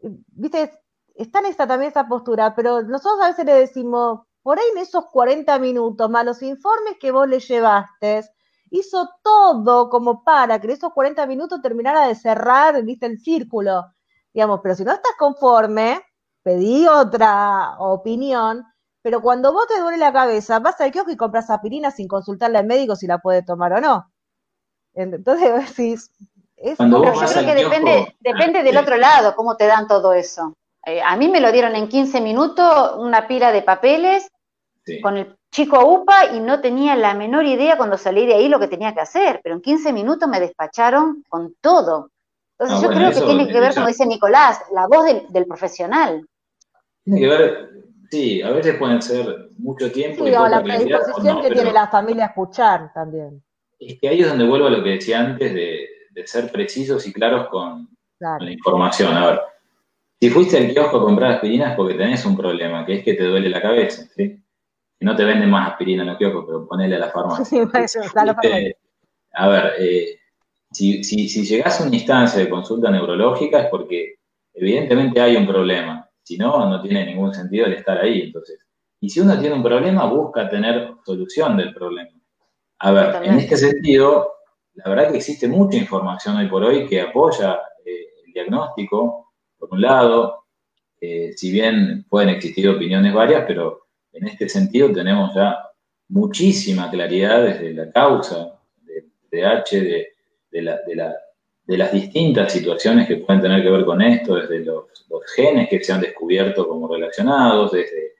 Viste, 0.00 0.72
está 1.14 1.40
en 1.40 1.46
esta 1.46 1.66
también 1.66 1.90
esa 1.90 2.08
postura, 2.08 2.54
pero 2.54 2.82
nosotros 2.82 3.20
a 3.22 3.28
veces 3.28 3.44
le 3.44 3.54
decimos, 3.54 4.20
por 4.42 4.58
ahí 4.58 4.64
en 4.72 4.78
esos 4.78 5.04
40 5.12 5.58
minutos, 5.58 6.08
más 6.08 6.24
los 6.24 6.42
informes 6.42 6.96
que 6.98 7.10
vos 7.10 7.28
le 7.28 7.40
llevaste, 7.40 8.24
hizo 8.70 9.08
todo 9.22 9.88
como 9.88 10.22
para 10.24 10.60
que 10.60 10.66
en 10.66 10.72
esos 10.72 10.92
40 10.92 11.26
minutos 11.26 11.60
terminara 11.62 12.06
de 12.06 12.14
cerrar, 12.14 12.82
viste, 12.84 13.06
el 13.06 13.18
círculo, 13.18 13.86
digamos, 14.32 14.60
pero 14.62 14.74
si 14.74 14.84
no 14.84 14.92
estás 14.92 15.12
conforme, 15.18 16.00
pedí 16.42 16.86
otra 16.86 17.76
opinión, 17.78 18.64
pero 19.02 19.20
cuando 19.20 19.52
vos 19.52 19.66
te 19.66 19.80
duele 19.80 19.98
la 19.98 20.12
cabeza, 20.12 20.58
vas 20.58 20.80
al 20.80 20.90
kiosco 20.90 21.10
y 21.10 21.16
compras 21.16 21.50
aspirina 21.50 21.90
sin 21.90 22.08
consultarle 22.08 22.58
al 22.58 22.66
médico 22.66 22.96
si 22.96 23.06
la 23.06 23.18
puede 23.18 23.42
tomar 23.42 23.72
o 23.72 23.80
no. 23.80 24.10
Entonces 24.94 25.76
decís, 25.76 26.10
pero 26.76 27.14
yo 27.14 27.26
creo 27.28 27.46
que 27.46 27.54
depende, 27.54 28.16
depende 28.20 28.62
del 28.62 28.76
otro 28.76 28.96
lado, 28.96 29.34
cómo 29.36 29.56
te 29.56 29.66
dan 29.66 29.86
todo 29.86 30.12
eso. 30.12 30.54
Eh, 30.84 31.00
a 31.02 31.16
mí 31.16 31.28
me 31.28 31.40
lo 31.40 31.52
dieron 31.52 31.76
en 31.76 31.88
15 31.88 32.20
minutos, 32.20 32.96
una 32.98 33.28
pila 33.28 33.52
de 33.52 33.62
papeles, 33.62 34.28
con 35.02 35.16
el 35.18 35.37
chico 35.50 35.84
UPA 35.84 36.34
y 36.34 36.40
no 36.40 36.60
tenía 36.60 36.96
la 36.96 37.14
menor 37.14 37.46
idea 37.46 37.76
cuando 37.76 37.96
salí 37.96 38.26
de 38.26 38.34
ahí 38.34 38.48
lo 38.48 38.60
que 38.60 38.68
tenía 38.68 38.94
que 38.94 39.00
hacer, 39.00 39.40
pero 39.42 39.54
en 39.54 39.62
15 39.62 39.92
minutos 39.92 40.28
me 40.28 40.40
despacharon 40.40 41.24
con 41.28 41.54
todo. 41.60 42.10
Entonces 42.58 42.78
ah, 42.78 42.82
yo 42.82 42.96
creo 42.96 43.10
que 43.12 43.20
tiene 43.20 43.48
que 43.48 43.60
ver, 43.60 43.74
como 43.74 43.86
dice 43.86 44.04
Nicolás, 44.04 44.60
la 44.72 44.86
voz 44.86 45.06
del, 45.30 45.46
profesional. 45.46 46.26
Tiene 47.04 47.20
que 47.20 47.26
ver, 47.28 47.70
sí, 48.10 48.42
a 48.42 48.50
veces 48.50 48.76
pueden 48.76 49.00
ser 49.00 49.50
mucho 49.58 49.90
tiempo. 49.92 50.26
Sí, 50.26 50.34
o 50.34 50.48
la 50.48 50.62
predisposición 50.62 51.40
que 51.40 51.50
tiene 51.50 51.72
la 51.72 51.88
familia 51.88 52.24
a 52.24 52.28
escuchar 52.28 52.92
también. 52.92 53.42
Es 53.78 53.98
que 54.00 54.08
ahí 54.08 54.20
es 54.20 54.28
donde 54.28 54.46
vuelvo 54.46 54.66
a 54.66 54.70
lo 54.70 54.82
que 54.82 54.90
decía 54.90 55.20
antes 55.20 55.54
de, 55.54 55.88
ser 56.24 56.50
precisos 56.50 57.06
y 57.06 57.12
claros 57.12 57.46
con, 57.48 57.88
la 58.18 58.50
información. 58.50 59.16
A 59.16 59.26
ver, 59.26 59.40
si 60.20 60.30
fuiste 60.30 60.58
al 60.58 60.72
kiosco 60.72 60.96
a 60.96 61.04
comprar 61.04 61.30
aspirinas 61.30 61.76
porque 61.76 61.94
tenés 61.94 62.26
un 62.26 62.36
problema, 62.36 62.84
que 62.84 62.94
es 62.94 63.04
que 63.04 63.14
te 63.14 63.22
duele 63.22 63.48
la 63.48 63.62
cabeza, 63.62 64.02
¿sí? 64.16 64.42
Que 64.98 65.06
no 65.06 65.14
te 65.14 65.24
venden 65.24 65.50
más 65.50 65.70
aspirina 65.70 66.02
en 66.02 66.08
los 66.08 66.18
kioscos, 66.18 66.44
pero 66.46 66.66
ponele 66.66 66.96
a 66.96 66.98
la 66.98 67.10
farmacia. 67.12 67.62
a 69.34 69.48
ver, 69.48 69.72
eh, 69.78 70.18
si, 70.72 71.04
si, 71.04 71.28
si 71.28 71.44
llegás 71.44 71.80
a 71.80 71.86
una 71.86 71.96
instancia 71.96 72.40
de 72.40 72.50
consulta 72.50 72.90
neurológica 72.90 73.60
es 73.60 73.68
porque 73.70 74.16
evidentemente 74.54 75.20
hay 75.20 75.36
un 75.36 75.46
problema. 75.46 76.08
Si 76.22 76.36
no, 76.36 76.68
no 76.68 76.82
tiene 76.82 77.06
ningún 77.06 77.32
sentido 77.32 77.66
el 77.66 77.74
estar 77.74 77.98
ahí. 77.98 78.22
Entonces, 78.22 78.58
y 79.00 79.08
si 79.08 79.20
uno 79.20 79.38
tiene 79.38 79.54
un 79.54 79.62
problema, 79.62 80.06
busca 80.06 80.48
tener 80.48 80.94
solución 81.04 81.56
del 81.56 81.72
problema. 81.72 82.10
A 82.80 82.92
ver, 82.92 83.24
en 83.24 83.38
este 83.38 83.56
sentido, 83.56 84.32
la 84.74 84.90
verdad 84.90 85.10
que 85.10 85.18
existe 85.18 85.48
mucha 85.48 85.78
información 85.78 86.36
hoy 86.36 86.48
por 86.48 86.62
hoy 86.64 86.86
que 86.86 87.00
apoya 87.00 87.60
eh, 87.84 88.06
el 88.26 88.32
diagnóstico, 88.32 89.32
por 89.58 89.70
un 89.72 89.80
lado, 89.80 90.44
eh, 91.00 91.32
si 91.36 91.50
bien 91.50 92.06
pueden 92.08 92.30
existir 92.30 92.68
opiniones 92.68 93.14
varias, 93.14 93.44
pero 93.46 93.87
en 94.12 94.26
este 94.28 94.48
sentido 94.48 94.92
tenemos 94.92 95.34
ya 95.34 95.58
muchísima 96.08 96.90
claridad 96.90 97.42
desde 97.42 97.74
la 97.74 97.90
causa 97.90 98.58
del 98.82 99.10
TDAH, 99.30 99.70
de, 99.70 100.08
de, 100.50 101.76
las 101.76 101.92
distintas 101.92 102.52
situaciones 102.52 103.06
que 103.06 103.16
pueden 103.16 103.42
tener 103.42 103.62
que 103.62 103.70
ver 103.70 103.84
con 103.84 104.00
esto, 104.00 104.36
desde 104.36 104.60
los, 104.60 104.84
los 105.10 105.22
genes 105.34 105.68
que 105.68 105.82
se 105.82 105.92
han 105.92 106.00
descubierto 106.00 106.66
como 106.66 106.88
relacionados, 106.88 107.72
desde 107.72 108.14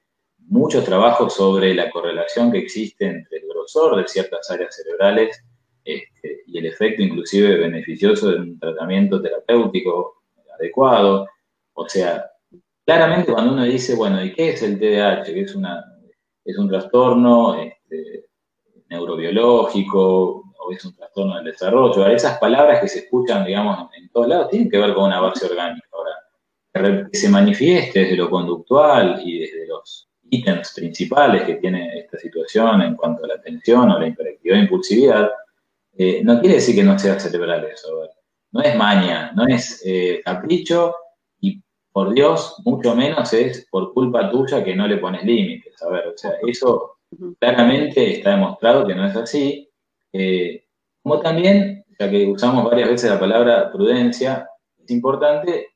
muchos 0.48 0.84
trabajos 0.84 1.34
sobre 1.34 1.74
la 1.74 1.90
correlación 1.90 2.50
que 2.50 2.58
existe 2.58 3.06
entre 3.06 3.38
el 3.38 3.48
grosor 3.48 3.96
de 3.96 4.08
ciertas 4.08 4.50
áreas 4.50 4.74
cerebrales 4.74 5.42
este, 5.84 6.42
y 6.46 6.58
el 6.58 6.66
efecto 6.66 7.02
inclusive 7.02 7.56
beneficioso 7.56 8.30
de 8.30 8.36
un 8.36 8.58
tratamiento 8.58 9.20
terapéutico 9.22 10.22
adecuado. 10.58 11.26
O 11.74 11.88
sea, 11.88 12.30
claramente 12.88 13.30
cuando 13.30 13.52
uno 13.52 13.64
dice, 13.64 13.94
bueno, 13.94 14.24
¿y 14.24 14.32
qué 14.32 14.48
es 14.48 14.62
el 14.62 14.78
TDAH? 14.78 15.24
Que 15.24 15.42
es, 15.42 15.54
una, 15.54 15.84
es 16.42 16.56
un 16.56 16.70
trastorno 16.70 17.60
este, 17.60 18.30
neurobiológico 18.88 20.42
o 20.58 20.72
es 20.72 20.82
un 20.86 20.96
trastorno 20.96 21.36
del 21.36 21.44
desarrollo. 21.44 22.06
Esas 22.06 22.38
palabras 22.38 22.80
que 22.80 22.88
se 22.88 23.00
escuchan, 23.00 23.44
digamos, 23.44 23.90
en 23.94 24.08
todos 24.08 24.28
lados 24.28 24.48
tienen 24.48 24.70
que 24.70 24.78
ver 24.78 24.94
con 24.94 25.04
una 25.04 25.20
base 25.20 25.44
orgánica. 25.44 25.86
Ahora, 25.92 27.10
que 27.12 27.18
se 27.18 27.28
manifieste 27.28 28.00
desde 28.00 28.16
lo 28.16 28.30
conductual 28.30 29.20
y 29.22 29.40
desde 29.40 29.66
los 29.66 30.08
ítems 30.30 30.72
principales 30.74 31.42
que 31.42 31.56
tiene 31.56 31.98
esta 31.98 32.16
situación 32.16 32.80
en 32.80 32.96
cuanto 32.96 33.22
a 33.22 33.28
la 33.28 33.34
atención 33.34 33.90
o 33.90 33.98
la 33.98 34.08
hiperactividad 34.08 34.60
e 34.60 34.62
impulsividad, 34.62 35.30
eh, 35.98 36.22
no 36.24 36.40
quiere 36.40 36.54
decir 36.54 36.74
que 36.74 36.84
no 36.84 36.98
sea 36.98 37.20
cerebral 37.20 37.66
eso. 37.66 37.88
No 38.50 38.62
es 38.62 38.74
maña, 38.76 39.30
no 39.32 39.46
es 39.46 39.82
eh, 39.84 40.22
capricho 40.24 40.94
por 41.92 42.12
Dios, 42.14 42.56
mucho 42.64 42.94
menos 42.94 43.32
es 43.32 43.66
por 43.70 43.92
culpa 43.92 44.30
tuya 44.30 44.62
que 44.62 44.76
no 44.76 44.86
le 44.86 44.98
pones 44.98 45.24
límites. 45.24 45.82
A 45.82 45.88
ver, 45.88 46.08
o 46.08 46.16
sea, 46.16 46.32
eso 46.46 46.98
claramente 47.38 48.18
está 48.18 48.30
demostrado 48.30 48.86
que 48.86 48.94
no 48.94 49.06
es 49.06 49.16
así. 49.16 49.68
Eh, 50.12 50.64
como 51.02 51.20
también, 51.20 51.84
ya 51.98 52.10
que 52.10 52.26
usamos 52.26 52.64
varias 52.64 52.90
veces 52.90 53.10
la 53.10 53.20
palabra 53.20 53.72
prudencia, 53.72 54.48
es 54.78 54.90
importante 54.90 55.68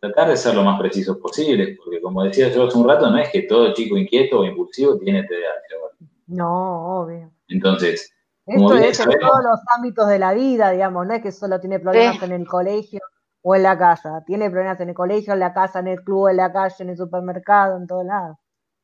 tratar 0.00 0.28
de 0.28 0.36
ser 0.36 0.54
lo 0.54 0.62
más 0.62 0.78
precisos 0.78 1.16
posible, 1.18 1.76
porque 1.82 2.00
como 2.00 2.22
decía 2.22 2.48
yo 2.50 2.66
hace 2.66 2.76
un 2.76 2.88
rato, 2.88 3.10
no 3.10 3.18
es 3.18 3.30
que 3.30 3.42
todo 3.42 3.72
chico 3.72 3.96
inquieto 3.96 4.40
o 4.40 4.44
impulsivo 4.44 4.98
tiene 4.98 5.22
TDAH. 5.24 5.64
No, 6.26 7.00
obvio. 7.00 7.30
Entonces, 7.48 8.12
esto 8.46 8.74
es 8.76 9.00
en 9.00 9.18
todos 9.18 9.42
los 9.42 9.60
ámbitos 9.76 10.08
de 10.08 10.18
la 10.18 10.34
vida, 10.34 10.70
digamos, 10.70 11.06
no 11.06 11.14
es 11.14 11.22
que 11.22 11.32
solo 11.32 11.60
tiene 11.60 11.78
problemas 11.78 12.22
en 12.22 12.32
el 12.32 12.46
colegio 12.46 13.00
o 13.46 13.54
en 13.54 13.62
la 13.62 13.76
casa, 13.76 14.24
tiene 14.26 14.48
problemas 14.48 14.80
en 14.80 14.88
el 14.88 14.94
colegio, 14.94 15.34
en 15.34 15.40
la 15.40 15.52
casa, 15.52 15.80
en 15.80 15.88
el 15.88 16.02
club, 16.02 16.28
en 16.28 16.38
la 16.38 16.50
calle, 16.50 16.76
en 16.78 16.88
el 16.88 16.96
supermercado, 16.96 17.76
en 17.76 17.86
todos 17.86 18.06
lados. 18.06 18.38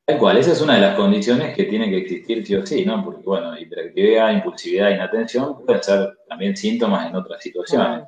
Tal 0.05 0.19
cual, 0.19 0.37
esa 0.37 0.53
es 0.53 0.61
una 0.61 0.75
de 0.75 0.83
las 0.83 0.97
condiciones 0.97 1.57
que 1.57 1.65
tiene 1.65 1.89
que 1.89 1.97
existir 1.97 2.47
sí 2.47 2.55
o 2.57 2.67
sí, 2.67 2.85
¿no? 2.85 3.03
Porque, 3.03 3.23
bueno, 3.25 3.59
hiperactividad, 3.59 4.33
impulsividad, 4.33 4.91
inatención 4.91 5.65
pueden 5.65 5.83
ser 5.83 6.19
también 6.29 6.55
síntomas 6.55 7.09
en 7.09 7.17
otras 7.17 7.43
situaciones. 7.43 8.05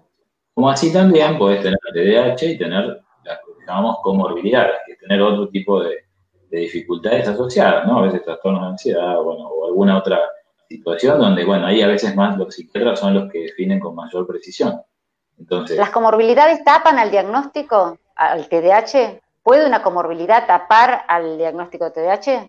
Como 0.52 0.68
así 0.68 0.92
también 0.92 1.38
puedes 1.38 1.62
tener 1.62 1.78
TDAH 1.78 2.44
y 2.44 2.58
tener 2.58 3.02
las 3.24 3.38
que 3.38 3.66
llamamos 3.66 3.96
comorbilidades, 4.02 4.76
que 4.84 4.92
es 4.92 4.98
tener 4.98 5.22
otro 5.22 5.48
tipo 5.48 5.82
de, 5.82 6.04
de 6.50 6.58
dificultades 6.58 7.28
asociadas, 7.28 7.86
¿no? 7.86 8.00
A 8.00 8.02
veces 8.02 8.24
trastornos 8.24 8.60
de 8.60 8.68
ansiedad, 8.68 9.16
bueno, 9.22 9.48
o 9.48 9.68
alguna 9.68 9.96
otra 9.96 10.20
situación 10.68 11.18
donde, 11.18 11.46
bueno, 11.46 11.64
ahí 11.64 11.80
a 11.80 11.86
veces 11.86 12.14
más 12.14 12.36
los 12.36 12.54
psiquiatras 12.54 13.00
son 13.00 13.14
los 13.14 13.32
que 13.32 13.44
definen 13.44 13.80
con 13.80 13.94
mayor 13.94 14.26
precisión. 14.26 14.82
Entonces, 15.38 15.76
¿Las 15.76 15.90
comorbilidades 15.90 16.64
tapan 16.64 16.98
al 16.98 17.10
diagnóstico, 17.10 17.98
al 18.14 18.48
TDAH? 18.48 19.20
¿Puede 19.42 19.66
una 19.66 19.82
comorbilidad 19.82 20.46
tapar 20.46 21.04
al 21.08 21.36
diagnóstico 21.36 21.86
de 21.86 21.90
TDAH? 21.90 22.48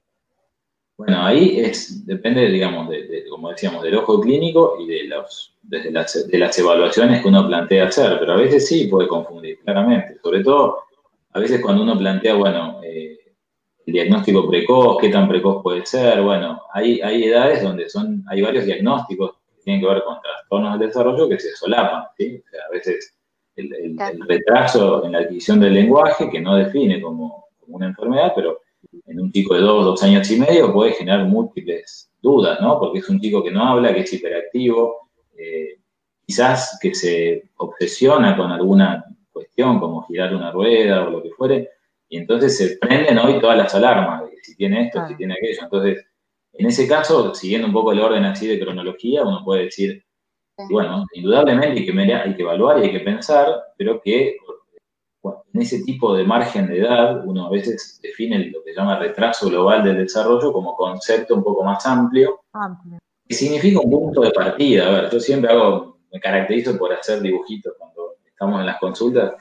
Bueno, 0.96 1.25
ahí 1.25 1.60
es, 1.60 2.06
depende, 2.06 2.48
digamos, 2.50 2.88
de, 2.90 3.25
como 3.30 3.50
decíamos, 3.50 3.82
del 3.82 3.98
ojo 3.98 4.22
clínico 4.22 4.78
y 4.80 4.88
de, 4.88 5.04
los, 5.06 5.56
de, 5.63 5.92
las, 5.92 6.28
de 6.28 6.38
las 6.38 6.58
evaluaciones 6.60 7.22
que 7.22 7.28
uno 7.28 7.48
plantea 7.48 7.88
hacer, 7.88 8.20
pero 8.20 8.34
a 8.34 8.38
veces 8.38 8.68
sí 8.68 8.86
puede 8.88 9.08
confundir, 9.08 9.60
claramente. 9.60 10.20
Sobre 10.22 10.44
todo, 10.44 10.84
a 11.32 11.40
veces 11.40 11.62
cuando 11.62 11.82
uno 11.82 11.98
plantea, 11.98 12.36
bueno, 12.36 12.80
eh, 12.84 13.18
el 13.86 13.94
diagnóstico 13.94 14.48
precoz, 14.48 14.98
qué 15.02 15.10
tan 15.10 15.28
precoz 15.28 15.63
puede 15.63 15.86
ser. 15.86 16.22
Bueno, 16.22 16.62
hay, 16.72 17.02
hay 17.02 17.24
edades 17.24 17.63
donde 17.63 17.90
son, 17.90 18.24
hay 18.28 18.42
varios 18.42 18.66
diagnósticos 18.66 19.32
tienen 19.63 19.82
que 19.82 19.88
ver 19.88 20.03
con 20.03 20.22
trastornos 20.22 20.79
del 20.79 20.88
desarrollo 20.88 21.29
que 21.29 21.39
se 21.39 21.55
solapan, 21.55 22.03
¿sí? 22.17 22.41
O 22.46 22.50
sea, 22.50 22.62
a 22.67 22.72
veces 22.72 23.17
el, 23.55 23.98
retraso 24.27 25.05
en 25.05 25.12
la 25.13 25.20
adquisición 25.20 25.60
del 25.60 25.74
lenguaje, 25.74 26.29
que 26.29 26.41
no 26.41 26.55
define 26.55 27.01
como, 27.01 27.43
una 27.67 27.88
enfermedad, 27.88 28.34
pero 28.36 28.60
en 29.08 29.20
un 29.20 29.32
chico 29.32 29.55
de 29.55 29.62
dos, 29.62 29.86
dos 29.86 30.03
años 30.03 30.29
y 30.29 30.38
medio 30.38 30.74
puede 30.74 30.91
generar 30.91 31.25
múltiples 31.25 32.12
dudas, 32.22 32.60
¿no? 32.60 32.77
Porque 32.77 33.00
es 33.00 33.10
un 33.10 33.20
chico 33.20 33.41
que 33.43 33.51
no 33.51 33.63
habla, 33.63 33.93
que 33.93 34.01
es 34.01 34.13
hiperactivo, 34.13 35.10
eh, 35.38 35.77
quizás 36.25 36.77
que 36.82 36.93
se 36.93 37.50
obsesiona 37.58 38.36
con 38.36 38.51
alguna 38.51 39.05
cuestión 39.32 39.79
como 39.79 40.05
girar 40.08 40.36
una 40.36 40.51
rueda 40.51 41.08
o 41.08 41.10
lo 41.10 41.24
que 41.24 41.32
fuere, 41.32 41.70
y 42.10 42.17
entonces 42.17 42.58
se 42.58 42.77
prenden 42.77 43.17
hoy 43.17 43.39
todas 43.39 43.58
las 43.58 43.74
alarmas, 43.74 44.29
de 44.29 44.38
si 44.43 44.55
tiene 44.55 44.88
esto, 44.88 45.08
si 45.08 45.15
tiene 45.15 45.34
aquello. 45.34 45.62
Entonces, 45.63 46.05
en 46.54 46.66
ese 46.68 46.88
caso, 46.88 47.34
siguiendo 47.34 47.68
un 47.68 47.74
poco 47.74 47.92
el 47.92 48.00
orden 48.00 48.24
así 48.26 48.48
de 48.48 48.60
cronología, 48.60 49.24
uno 49.24 49.44
puede 49.44 49.66
decir, 49.66 50.04
bueno, 50.70 51.06
indudablemente 51.14 51.80
hay 51.80 51.86
que, 51.86 52.14
hay 52.14 52.36
que 52.36 52.42
evaluar 52.42 52.80
y 52.80 52.84
hay 52.84 52.92
que 52.92 53.00
pensar, 53.00 53.48
pero 53.78 54.02
que 54.02 54.38
en 55.54 55.62
ese 55.62 55.84
tipo 55.84 56.16
de 56.16 56.26
margen 56.26 56.68
de 56.68 56.80
edad, 56.80 57.26
uno 57.26 57.48
a 57.48 57.50
veces 57.50 58.00
define 58.02 58.50
lo 58.50 58.64
que 58.64 58.72
se 58.72 58.80
llama 58.80 59.00
retraso 59.00 59.50
global 59.50 59.84
del 59.84 59.98
desarrollo 59.98 60.52
como 60.52 60.76
concepto 60.76 61.36
un 61.36 61.44
poco 61.44 61.64
más 61.64 61.86
amplio, 61.86 62.42
amplio. 62.54 63.00
que 63.28 63.36
significa 63.36 63.80
un 63.80 63.90
punto 63.90 64.22
de 64.22 64.32
partida. 64.32 64.88
A 64.88 65.02
ver, 65.02 65.12
yo 65.12 65.20
siempre 65.20 65.52
hago, 65.52 65.98
me 66.12 66.20
caracterizo 66.20 66.78
por 66.78 66.92
hacer 66.94 67.22
dibujitos 67.22 67.74
estamos 68.44 68.60
en 68.60 68.66
las 68.66 68.80
consultas, 68.80 69.36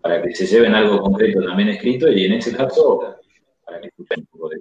para 0.00 0.22
que 0.22 0.34
se 0.34 0.46
lleven 0.46 0.74
algo 0.74 1.00
concreto 1.00 1.42
también 1.42 1.70
escrito 1.70 2.08
y 2.08 2.24
en 2.24 2.34
ese 2.34 2.56
caso, 2.56 3.16
para 3.64 3.80
que 3.80 3.88
escuchen 3.88 4.20
un 4.20 4.26
poco 4.26 4.48
de 4.50 4.60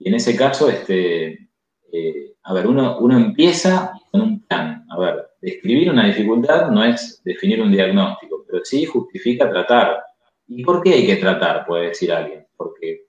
Y 0.00 0.08
en 0.08 0.14
ese 0.14 0.34
caso, 0.34 0.68
este, 0.68 1.50
eh, 1.92 2.32
a 2.42 2.52
ver, 2.54 2.66
uno, 2.66 2.98
uno 2.98 3.16
empieza 3.16 3.92
con 4.10 4.22
un 4.22 4.46
plan. 4.46 4.84
A 4.90 4.98
ver, 4.98 5.26
describir 5.40 5.90
una 5.90 6.06
dificultad 6.06 6.70
no 6.70 6.84
es 6.84 7.22
definir 7.24 7.62
un 7.62 7.70
diagnóstico, 7.70 8.44
pero 8.46 8.64
sí 8.64 8.84
justifica 8.86 9.48
tratar. 9.48 10.02
¿Y 10.48 10.64
por 10.64 10.82
qué 10.82 10.94
hay 10.94 11.06
que 11.06 11.16
tratar? 11.16 11.66
Puede 11.66 11.88
decir 11.88 12.10
alguien. 12.10 12.46
Porque 12.56 13.02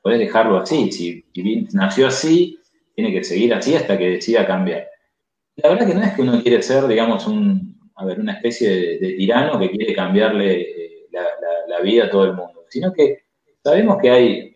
puedes 0.00 0.20
dejarlo 0.20 0.58
así. 0.58 0.90
Si, 0.92 1.24
nació 1.72 2.06
así, 2.06 2.58
tiene 2.94 3.12
que 3.12 3.24
seguir 3.24 3.52
así 3.52 3.74
hasta 3.74 3.98
que 3.98 4.10
decida 4.10 4.46
cambiar. 4.46 4.88
la 5.56 5.70
verdad 5.70 5.86
que 5.88 5.94
no 5.94 6.02
es 6.02 6.14
que 6.14 6.22
uno 6.22 6.42
quiere 6.42 6.62
ser, 6.62 6.86
digamos, 6.86 7.26
a 7.96 8.04
ver, 8.04 8.20
una 8.20 8.34
especie 8.34 8.98
de, 8.98 9.14
tirano 9.14 9.58
que 9.58 9.70
quiere 9.70 9.92
cambiarle 9.92 10.60
eh, 10.60 11.08
la, 11.68 11.80
vida 11.80 12.06
a 12.06 12.10
todo 12.10 12.24
el 12.24 12.32
mundo, 12.32 12.64
sino 12.68 12.92
que 12.92 13.22
sabemos 13.62 13.98
que 14.00 14.10
hay, 14.10 14.47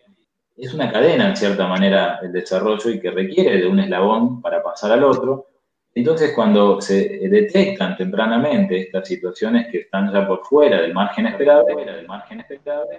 es 0.55 0.73
una 0.73 0.91
cadena 0.91 1.29
en 1.29 1.35
cierta 1.35 1.67
manera 1.67 2.19
el 2.21 2.31
desarrollo 2.31 2.89
y 2.89 2.99
que 2.99 3.11
requiere 3.11 3.57
de 3.57 3.67
un 3.67 3.79
eslabón 3.79 4.41
para 4.41 4.61
pasar 4.61 4.91
al 4.91 5.03
otro. 5.03 5.47
Entonces, 5.95 6.33
cuando 6.33 6.81
se 6.81 7.19
detectan 7.29 7.95
tempranamente 7.95 8.79
estas 8.79 9.07
situaciones 9.07 9.67
que 9.71 9.79
están 9.79 10.11
ya 10.11 10.27
por 10.27 10.43
fuera 10.43 10.81
del 10.81 10.93
margen 10.93 11.27
esperable 11.27 11.75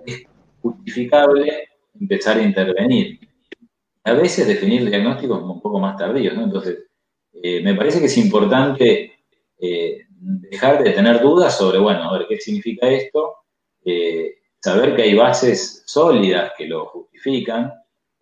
es 0.06 0.24
justificable 0.62 1.68
empezar 2.00 2.38
a 2.38 2.42
intervenir. 2.42 3.20
A 4.04 4.12
veces 4.12 4.46
definir 4.46 4.88
diagnósticos 4.88 5.42
un 5.42 5.60
poco 5.60 5.80
más 5.80 5.96
tardíos, 5.96 6.34
¿no? 6.34 6.44
Entonces, 6.44 6.84
eh, 7.32 7.62
me 7.62 7.74
parece 7.74 7.98
que 8.00 8.06
es 8.06 8.18
importante 8.18 9.12
eh, 9.58 9.98
dejar 10.08 10.82
de 10.82 10.90
tener 10.90 11.20
dudas 11.20 11.56
sobre, 11.56 11.78
bueno, 11.78 12.04
a 12.04 12.18
ver, 12.18 12.26
¿qué 12.28 12.38
significa 12.38 12.88
esto? 12.88 13.36
Eh, 13.84 14.36
saber 14.64 14.96
que 14.96 15.02
hay 15.02 15.14
bases 15.14 15.82
sólidas 15.84 16.52
que 16.56 16.66
lo 16.66 16.86
justifican 16.86 17.70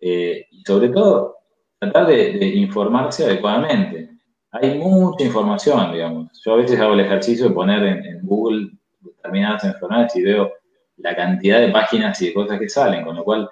y 0.01 0.61
sobre 0.67 0.89
todo 0.89 1.37
tratar 1.79 2.07
de, 2.07 2.45
informarse 2.47 3.23
adecuadamente. 3.23 4.09
Hay 4.51 4.77
mucha 4.77 5.23
información, 5.23 5.93
digamos. 5.93 6.41
Yo 6.43 6.53
a 6.53 6.57
veces 6.57 6.77
hago 6.81 6.95
el 6.95 6.99
ejercicio 6.99 7.47
de 7.47 7.55
poner 7.55 7.83
en, 7.83 8.19
Google 8.23 8.71
determinadas 8.99 9.63
enfermedades 9.63 10.15
y 10.17 10.23
veo 10.23 10.51
la 10.97 11.15
cantidad 11.15 11.61
de 11.61 11.71
páginas 11.71 12.21
y 12.21 12.27
de 12.27 12.33
cosas 12.33 12.59
que 12.59 12.67
salen, 12.67 13.05
con 13.05 13.15
lo 13.15 13.23
cual 13.23 13.49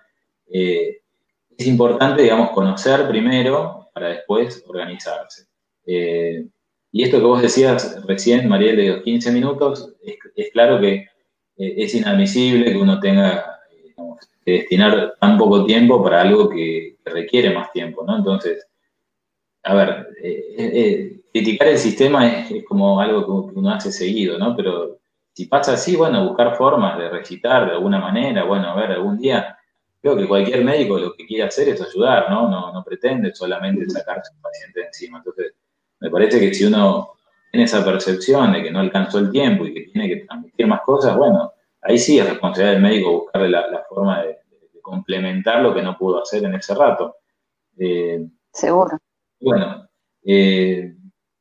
es 0.50 1.68
importante, 1.68 2.24
digamos, 2.24 2.50
conocer 2.50 3.08
primero 3.08 3.90
para 3.94 4.10
después 4.10 4.66
organizarse. 4.68 5.46
Eh, 5.86 6.46
y 6.92 7.04
esto 7.04 7.20
que 7.20 7.24
vos 7.24 7.42
decías 7.42 8.04
recién, 8.06 8.50
Mariel, 8.50 8.76
de 8.76 8.88
los 8.90 9.04
15 9.04 9.32
minutos, 9.32 9.94
es, 10.36 10.52
claro 10.52 10.80
que 10.82 10.94
eh, 10.94 11.11
es 11.58 11.96
inadmisible 11.96 12.72
que 12.72 12.78
uno 12.78 13.00
tenga 13.00 13.60
que 14.44 14.52
destinar 14.52 15.16
tan 15.20 15.38
poco 15.38 15.66
tiempo 15.66 16.04
para 16.04 16.22
algo 16.22 16.50
que, 16.50 16.98
requiere 17.04 17.54
más 17.54 17.74
tiempo, 17.74 18.06
¿no? 18.06 18.16
Entonces, 18.16 18.66
a 19.64 19.74
ver, 19.74 20.08
eh, 20.24 21.20
criticar 21.34 21.68
el 21.68 21.78
sistema 21.78 22.28
es, 22.28 22.64
como 22.64 23.02
algo 23.02 23.50
que 23.50 23.60
uno 23.60 23.72
hace 23.72 23.92
seguido, 23.92 24.38
¿no? 24.38 24.56
Pero 24.56 25.00
si 25.34 25.48
pasa 25.48 25.74
así, 25.74 25.96
bueno, 25.96 26.26
buscar 26.28 26.56
formas 26.56 26.98
de 26.98 27.10
recitar 27.10 27.66
de 27.66 27.74
alguna 27.74 28.00
manera, 28.00 28.44
bueno, 28.44 28.70
a 28.70 28.76
ver, 28.76 28.92
algún 28.92 29.18
día 29.18 29.58
creo 30.02 30.18
que 30.18 30.28
cualquier 30.28 30.64
médico 30.64 30.98
lo 30.98 31.14
que 31.14 31.26
quiere 31.26 31.44
hacer 31.44 31.70
es 31.70 31.82
ayudar, 31.82 32.30
¿no? 32.30 32.50
No, 32.50 32.74
no 32.74 32.84
pretende 32.84 33.34
solamente 33.34 33.90
sacarse 33.90 34.34
un 34.34 34.42
paciente 34.42 34.86
encima. 34.86 35.20
Entonces, 35.20 35.54
me 36.00 36.10
parece 36.10 36.40
que 36.40 36.54
si 36.54 36.66
uno 36.66 37.14
tiene 37.52 37.66
esa 37.66 37.84
percepción 37.84 38.54
de 38.54 38.64
que 38.64 38.72
no 38.72 38.80
alcanzó 38.80 39.20
el 39.20 39.30
tiempo 39.30 39.66
y 39.66 39.74
que 39.74 39.82
tiene 39.92 40.08
que 40.08 40.26
transmitir 40.26 40.68
más 40.68 40.82
cosas, 40.82 41.18
bueno, 41.18 41.52
ahí 41.82 41.98
sí 41.98 42.18
es 42.18 42.28
responsabilidad 42.28 42.74
del 42.74 42.82
médico 42.82 43.12
buscarle 43.12 43.50
la, 43.50 43.86
forma 43.90 44.24
de, 44.24 44.40
complementar 44.82 45.62
lo 45.62 45.74
que 45.76 45.82
no 45.82 45.98
pudo 45.98 46.22
hacer 46.22 46.44
en 46.44 46.56
ese 46.56 46.74
rato. 46.74 47.18
Eh, 47.78 48.26
Seguro. 48.52 48.98
Bueno, 49.40 49.88
eh, 50.24 50.96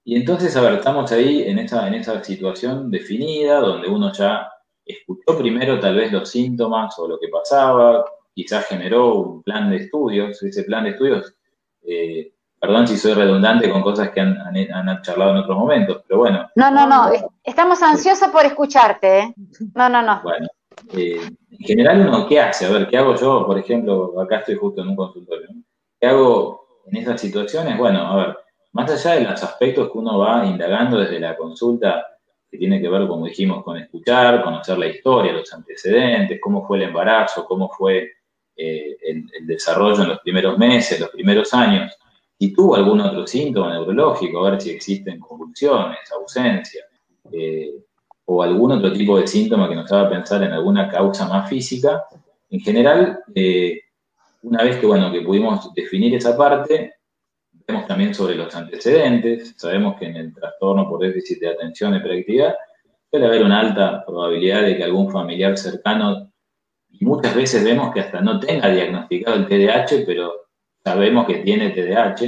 y 0.04 0.16
entonces, 0.16 0.54
a 0.56 0.62
ver, 0.62 0.74
estamos 0.74 1.10
ahí 1.12 1.42
en 1.42 1.58
esa, 1.58 1.86
en 1.88 1.94
esa 1.94 2.22
situación 2.22 2.90
definida, 2.90 3.60
donde 3.60 3.88
uno 3.88 4.12
ya 4.12 4.50
escuchó 4.84 5.38
primero 5.38 5.78
tal 5.78 5.96
vez 5.96 6.12
los 6.12 6.28
síntomas 6.28 6.98
o 6.98 7.08
lo 7.08 7.18
que 7.18 7.28
pasaba, 7.28 8.04
quizás 8.34 8.66
generó 8.66 9.14
un 9.14 9.42
plan 9.42 9.70
de 9.70 9.76
estudios, 9.76 10.42
ese 10.42 10.64
plan 10.64 10.84
de 10.84 10.90
estudios 10.90 11.34
eh, 11.82 12.32
Perdón 12.60 12.86
si 12.86 12.98
soy 12.98 13.14
redundante 13.14 13.70
con 13.70 13.80
cosas 13.80 14.10
que 14.10 14.20
han, 14.20 15.00
charlado 15.00 15.30
en 15.30 15.38
otros 15.38 15.56
momentos, 15.56 16.02
pero 16.06 16.20
bueno. 16.20 16.50
No, 16.56 16.70
no, 16.70 16.86
no, 16.86 17.10
estamos 17.42 17.82
ansiosos 17.82 18.28
por 18.28 18.44
escucharte. 18.44 19.20
¿eh? 19.20 19.34
No, 19.74 19.88
no, 19.88 20.02
no. 20.02 20.20
Bueno, 20.22 20.46
eh, 20.92 21.22
en 21.52 21.58
general 21.58 22.06
uno, 22.06 22.26
¿qué 22.28 22.38
hace? 22.38 22.66
A 22.66 22.70
ver, 22.70 22.86
¿qué 22.86 22.98
hago 22.98 23.16
yo? 23.16 23.46
Por 23.46 23.58
ejemplo, 23.58 24.20
acá 24.20 24.40
estoy 24.40 24.56
justo 24.56 24.82
en 24.82 24.88
un 24.88 24.96
consultorio. 24.96 25.48
¿Qué 25.98 26.06
hago 26.06 26.82
en 26.84 26.98
esas 26.98 27.18
situaciones? 27.18 27.78
Bueno, 27.78 28.00
a 28.00 28.16
ver, 28.16 28.36
más 28.72 28.90
allá 28.90 29.18
de 29.18 29.30
los 29.30 29.42
aspectos 29.42 29.90
que 29.90 29.96
uno 29.96 30.18
va 30.18 30.44
indagando 30.44 30.98
desde 30.98 31.18
la 31.18 31.38
consulta, 31.38 32.08
que 32.50 32.58
tiene 32.58 32.78
que 32.78 32.90
ver, 32.90 33.08
como 33.08 33.24
dijimos, 33.24 33.64
con 33.64 33.78
escuchar, 33.78 34.44
conocer 34.44 34.76
la 34.76 34.88
historia, 34.88 35.32
los 35.32 35.50
antecedentes, 35.54 36.38
cómo 36.38 36.66
fue 36.66 36.76
el 36.76 36.82
embarazo, 36.84 37.46
cómo 37.46 37.70
fue 37.70 38.10
eh, 38.54 38.96
el 39.00 39.46
desarrollo 39.46 40.02
en 40.02 40.10
los 40.10 40.20
primeros 40.20 40.58
meses, 40.58 41.00
los 41.00 41.08
primeros 41.08 41.54
años 41.54 41.96
si 42.40 42.54
tuvo 42.54 42.74
algún 42.74 42.98
otro 43.02 43.26
síntoma 43.26 43.74
neurológico, 43.74 44.38
a 44.38 44.52
ver 44.52 44.60
si 44.62 44.70
existen 44.70 45.20
convulsiones, 45.20 46.10
ausencia, 46.10 46.86
eh, 47.30 47.70
o 48.24 48.42
algún 48.42 48.72
otro 48.72 48.90
tipo 48.94 49.18
de 49.18 49.26
síntoma 49.26 49.68
que 49.68 49.74
nos 49.74 49.92
haga 49.92 50.08
pensar 50.08 50.42
en 50.42 50.52
alguna 50.52 50.88
causa 50.88 51.28
más 51.28 51.50
física. 51.50 52.06
En 52.48 52.60
general, 52.60 53.18
eh, 53.34 53.80
una 54.44 54.62
vez 54.62 54.78
que, 54.78 54.86
bueno, 54.86 55.12
que 55.12 55.20
pudimos 55.20 55.74
definir 55.74 56.14
esa 56.14 56.34
parte, 56.34 56.94
vemos 57.68 57.86
también 57.86 58.14
sobre 58.14 58.36
los 58.36 58.54
antecedentes, 58.54 59.54
sabemos 59.58 59.96
que 59.98 60.06
en 60.06 60.16
el 60.16 60.32
trastorno 60.32 60.88
por 60.88 61.02
déficit 61.02 61.40
de 61.40 61.48
atención 61.50 61.92
y 61.92 61.98
hiperactividad 61.98 62.54
suele 63.10 63.26
haber 63.26 63.44
una 63.44 63.60
alta 63.60 64.02
probabilidad 64.06 64.62
de 64.62 64.78
que 64.78 64.84
algún 64.84 65.10
familiar 65.10 65.58
cercano, 65.58 66.32
y 66.88 67.04
muchas 67.04 67.34
veces 67.34 67.62
vemos 67.62 67.92
que 67.92 68.00
hasta 68.00 68.22
no 68.22 68.40
tenga 68.40 68.70
diagnosticado 68.70 69.36
el 69.36 69.46
TDAH, 69.46 70.06
pero 70.06 70.49
sabemos 70.84 71.26
que 71.26 71.36
tiene 71.38 71.70
TDAH, 71.70 72.24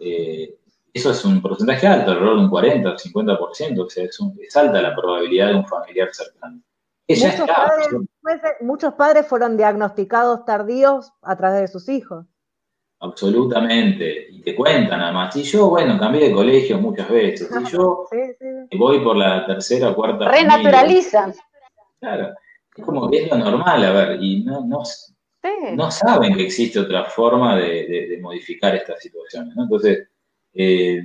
eh, 0.00 0.54
eso 0.92 1.10
es 1.10 1.24
un 1.24 1.40
porcentaje 1.40 1.86
alto, 1.86 2.10
alrededor 2.10 2.36
de 2.36 2.44
un 2.44 2.50
40 2.50 2.90
o 2.90 2.96
50%, 2.96 3.80
o 3.80 3.90
sea, 3.90 4.04
es, 4.04 4.56
alta 4.56 4.82
la 4.82 4.94
probabilidad 4.94 5.48
de 5.48 5.54
un 5.54 5.66
familiar 5.66 6.08
cercano. 6.12 6.60
Muchos, 8.60 8.94
padres, 8.94 9.26
fueron 9.26 9.56
diagnosticados 9.56 10.44
tardíos 10.44 11.12
a 11.22 11.36
través 11.36 11.62
de 11.62 11.68
sus 11.68 11.88
hijos. 11.88 12.24
Absolutamente, 13.00 14.26
y 14.30 14.42
te 14.42 14.54
cuentan 14.54 15.00
además. 15.00 15.34
Y 15.34 15.42
yo, 15.42 15.70
bueno, 15.70 15.98
cambié 15.98 16.28
de 16.28 16.34
colegio 16.34 16.78
muchas 16.78 17.08
veces. 17.08 17.50
Y 17.50 17.70
yo 17.70 18.06
voy 18.78 19.00
por 19.00 19.16
la 19.16 19.46
tercera 19.46 19.90
o 19.90 19.94
cuarta. 19.94 20.28
Renaturalizan. 20.28 21.34
Claro, 21.98 22.34
es 22.76 22.84
como 22.84 23.10
que 23.10 23.24
es 23.24 23.30
lo 23.30 23.38
normal, 23.38 23.84
a 23.84 23.92
ver, 23.92 24.22
y 24.22 24.44
no, 24.44 24.64
no, 24.64 24.82
no 25.74 25.90
saben 25.90 26.36
que 26.36 26.44
existe 26.44 26.78
otra 26.78 27.04
forma 27.04 27.56
de, 27.56 28.18
modificar 28.20 28.74
estas 28.74 29.00
situaciones. 29.00 29.54
Entonces, 29.56 30.08
eh, 30.52 31.02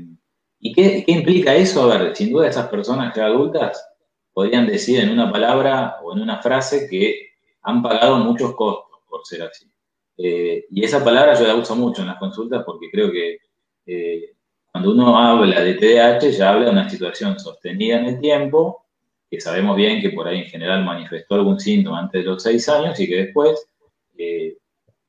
¿y 0.60 0.74
qué, 0.74 1.04
implica 1.08 1.56
eso? 1.56 1.92
A 1.92 1.98
ver, 1.98 2.16
sin 2.16 2.32
duda 2.32 2.48
esas 2.48 2.68
personas 2.68 3.16
ya 3.16 3.26
adultas 3.26 3.88
podrían 4.34 4.68
decir 4.68 5.00
en 5.00 5.12
una 5.12 5.32
palabra 5.32 5.98
o 6.04 6.14
en 6.14 6.22
una 6.22 6.42
frase 6.42 6.88
que 6.90 7.30
han 7.62 7.82
pagado 7.82 8.18
muchos 8.18 8.54
costos 8.56 9.00
por 9.08 9.26
ser 9.26 9.44
así. 9.44 9.72
Eh, 10.18 10.66
y 10.70 10.84
esa 10.84 11.04
palabra 11.04 11.34
yo 11.36 11.48
la 11.48 11.56
uso 11.56 11.76
mucho 11.76 12.02
en 12.02 12.08
las 12.08 12.18
consultas 12.18 12.64
porque 12.66 12.90
creo 12.92 13.12
que 13.12 13.38
eh, 13.86 14.34
cuando 14.72 14.92
uno 14.92 15.18
habla 15.18 15.62
de 15.62 15.76
TDAH 15.76 16.32
ya 16.32 16.52
habla 16.52 16.66
de 16.66 16.72
una 16.72 16.90
situación 16.90 17.40
sostenida 17.40 18.00
en 18.00 18.06
el 18.06 18.20
tiempo, 18.20 18.86
que 19.30 19.40
sabemos 19.40 19.76
bien 19.76 20.02
que 20.02 20.10
por 20.10 20.28
ahí 20.28 20.40
en 20.40 20.46
general 20.46 20.84
manifestó 20.84 21.36
algún 21.36 21.60
síntoma 21.60 22.00
antes 22.00 22.24
de 22.24 22.30
los 22.30 22.44
seis 22.44 22.68
años 22.70 23.00
y 23.00 23.08
que 23.08 23.16
después 23.16 23.68
le 24.18 24.58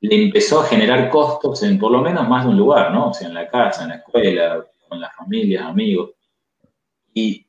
empezó 0.00 0.60
a 0.60 0.66
generar 0.66 1.10
costos 1.10 1.62
en 1.62 1.78
por 1.78 1.90
lo 1.90 2.00
menos 2.00 2.28
más 2.28 2.44
de 2.44 2.50
un 2.50 2.56
lugar, 2.56 2.92
¿no? 2.92 3.10
O 3.10 3.14
sea, 3.14 3.28
en 3.28 3.34
la 3.34 3.48
casa, 3.48 3.84
en 3.84 3.90
la 3.90 3.96
escuela, 3.96 4.66
con 4.88 5.00
las 5.00 5.14
familias, 5.16 5.64
amigos. 5.64 6.10
Y 7.14 7.46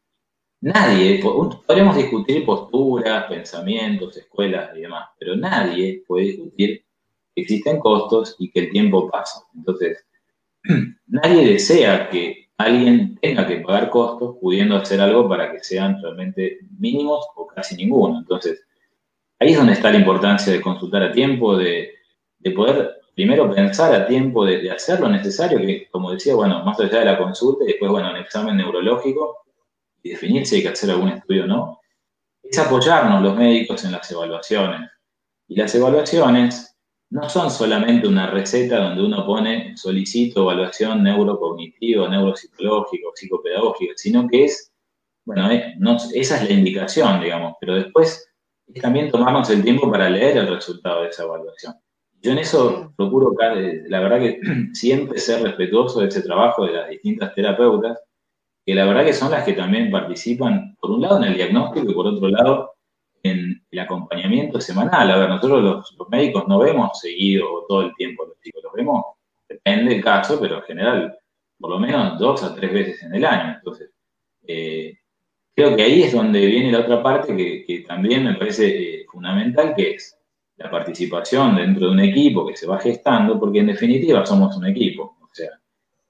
nadie, 0.61 1.19
podríamos 1.21 1.97
discutir 1.97 2.45
posturas, 2.45 3.25
pensamientos, 3.25 4.17
escuelas 4.17 4.75
y 4.75 4.81
demás, 4.81 5.09
pero 5.19 5.35
nadie 5.35 6.03
puede 6.07 6.25
discutir 6.25 6.85
que 7.35 7.41
existen 7.41 7.79
costos 7.79 8.35
y 8.39 8.49
que 8.51 8.61
el 8.61 8.71
tiempo 8.71 9.09
pasa. 9.09 9.41
Entonces, 9.55 10.05
nadie 11.07 11.47
desea 11.47 12.09
que 12.09 12.47
alguien 12.57 13.17
tenga 13.21 13.45
que 13.45 13.57
pagar 13.57 13.89
costos 13.89 14.37
pudiendo 14.41 14.77
hacer 14.77 14.99
algo 14.99 15.29
para 15.29 15.51
que 15.51 15.59
sean 15.59 16.01
realmente 16.01 16.59
mínimos 16.79 17.25
o 17.35 17.45
casi 17.47 17.75
ninguno. 17.75 18.19
Entonces, 18.19 18.65
Ahí 19.39 19.52
es 19.52 19.58
donde 19.58 19.73
está 19.73 19.91
la 19.91 20.00
importancia 20.00 20.52
de 20.52 20.62
consultar 20.62 21.04
a 21.04 21.12
tiempo, 21.12 21.58
de, 21.58 21.93
poder 22.56 23.02
primero 23.13 23.54
pensar 23.54 23.93
a 23.93 24.08
tiempo, 24.08 24.45
de, 24.45 24.71
hacer 24.71 25.00
lo 25.00 25.10
necesario, 25.10 25.60
que 25.60 25.88
como 25.91 26.12
decía, 26.12 26.34
bueno, 26.36 26.63
más 26.63 26.80
allá 26.80 27.00
de 27.00 27.06
la 27.06 27.17
consulta 27.17 27.63
y 27.63 27.67
después, 27.67 27.91
bueno, 27.91 28.10
un 28.10 28.17
examen 28.17 28.58
neurológico 28.58 29.43
y 30.02 30.10
definir 30.10 30.45
si 30.45 30.58
hay 30.58 30.62
que 30.63 30.69
hacer 30.69 30.89
algún 30.89 31.10
estudio 31.10 31.43
o 31.43 31.47
no, 31.47 31.82
es 32.41 32.58
apoyarnos 32.58 33.21
los 33.21 33.36
médicos 33.36 33.84
en 33.84 33.91
las 33.91 34.10
evaluaciones. 34.12 34.89
Y 35.47 35.56
las 35.56 35.73
evaluaciones 35.76 36.76
no 37.10 37.30
son 37.30 37.52
solamente 37.52 38.08
una 38.08 38.28
receta 38.28 38.80
donde 38.80 39.04
uno 39.04 39.26
pone 39.26 39.78
solicito 39.78 40.41
evaluación 40.41 41.04
neurocognitiva, 41.04 42.10
neuropsicológica 42.10 43.08
psicopedagógica, 43.15 43.93
sino 43.95 44.28
que 44.28 44.45
es, 44.45 44.71
bueno, 45.26 45.50
eh, 45.52 45.76
esa 46.13 46.41
es 46.41 46.50
la 46.50 46.56
indicación, 46.56 47.21
digamos, 47.21 47.56
pero 47.60 47.76
después 47.76 48.26
es 48.73 48.82
también 48.82 49.12
tomarnos 49.12 49.49
el 49.49 49.63
tiempo 49.63 49.89
para 49.89 50.10
leer 50.10 50.38
el 50.38 50.47
resultado 50.47 51.03
de 51.03 51.10
esa 51.10 51.23
evaluación. 51.23 51.75
Yo 52.21 52.32
en 52.32 52.39
eso 52.39 52.93
procuro, 52.95 53.34
la 53.38 53.99
verdad 53.99 54.19
que 54.19 54.39
siempre 54.73 55.19
ser 55.19 55.43
respetuoso 55.43 56.01
de 56.01 56.08
ese 56.08 56.21
trabajo 56.21 56.65
de 56.65 56.73
las 56.73 56.89
distintas 56.89 57.34
terapeutas 57.34 57.99
que 58.65 58.75
la 58.75 58.86
verdad 58.86 59.06
que 59.06 59.13
son 59.13 59.32
las 59.32 59.45
que 59.45 59.53
también 59.53 59.89
participan, 59.89 60.75
por 60.82 60.91
un 60.91 61.01
lado 61.01 61.17
en 61.17 61.23
el 61.23 61.36
diagnóstico 61.36 61.89
y 61.89 61.93
por 61.93 62.08
otro 62.08 62.27
lado 62.27 62.73
en 63.23 63.63
el 63.71 63.80
acompañamiento 63.80 64.60
semanal. 64.60 65.10
A 65.10 65.17
ver, 65.17 65.30
nosotros 65.30 65.63
los, 65.97 66.10
médicos 66.10 66.47
no 66.49 66.60
vemos 66.60 66.99
seguido 66.99 67.65
todo 67.67 67.84
el 67.84 67.95
tiempo 67.95 68.25
los 68.25 68.38
chicos, 68.41 68.62
los 68.62 68.73
vemos, 68.73 69.06
depende 69.47 69.93
del 69.93 70.03
caso, 70.03 70.38
pero 70.41 70.58
en 70.58 70.63
general 70.63 71.17
por 71.60 71.71
lo 71.71 71.80
menos 71.80 72.19
dos 72.19 72.43
a 72.43 72.53
tres 72.53 72.73
veces 72.73 73.03
en 73.03 73.15
el 73.15 73.25
año. 73.25 73.56
Entonces, 73.56 73.89
eh, 74.45 74.97
creo 75.57 75.75
que 75.75 75.81
ahí 75.81 76.03
es 76.03 76.13
donde 76.13 76.45
viene 76.45 76.71
la 76.71 76.81
otra 76.81 77.01
parte 77.01 77.35
que, 77.35 77.83
también 77.87 78.25
me 78.25 78.35
parece 78.35 78.67
eh, 79.01 79.05
fundamental, 79.11 79.73
que 79.75 79.95
es 79.95 80.15
la 80.55 80.69
participación 80.69 81.55
dentro 81.55 81.87
de 81.87 81.93
un 81.93 81.99
equipo 81.99 82.45
que 82.45 82.55
se 82.55 82.67
va 82.67 82.79
gestando, 82.79 83.39
porque 83.39 83.59
en 83.59 83.67
definitiva 83.67 84.23
somos 84.23 84.55
un 84.55 84.67
equipo. 84.67 85.17
O 85.19 85.29
sea, 85.33 85.49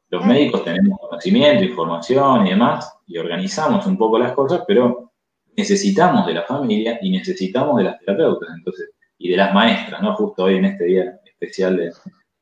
los 0.09 0.25
médicos 0.25 0.65
tenemos 0.65 0.99
conocimiento, 0.99 1.63
información 1.63 2.45
y 2.45 2.49
demás, 2.49 2.93
y 3.07 3.17
organizamos 3.17 3.87
un 3.87 3.97
poco 3.97 4.19
las 4.19 4.33
cosas, 4.33 4.63
pero 4.67 5.13
necesitamos 5.55 6.27
de 6.27 6.33
la 6.33 6.43
familia 6.43 6.99
y 7.01 7.09
necesitamos 7.09 7.77
de 7.77 7.85
las 7.85 7.99
terapeutas, 7.99 8.49
entonces, 8.53 8.89
y 9.17 9.29
de 9.29 9.37
las 9.37 9.53
maestras, 9.53 10.01
¿no? 10.01 10.13
Justo 10.17 10.43
hoy 10.43 10.55
en 10.57 10.65
este 10.65 10.83
día 10.83 11.21
especial 11.23 11.77
de, 11.77 11.93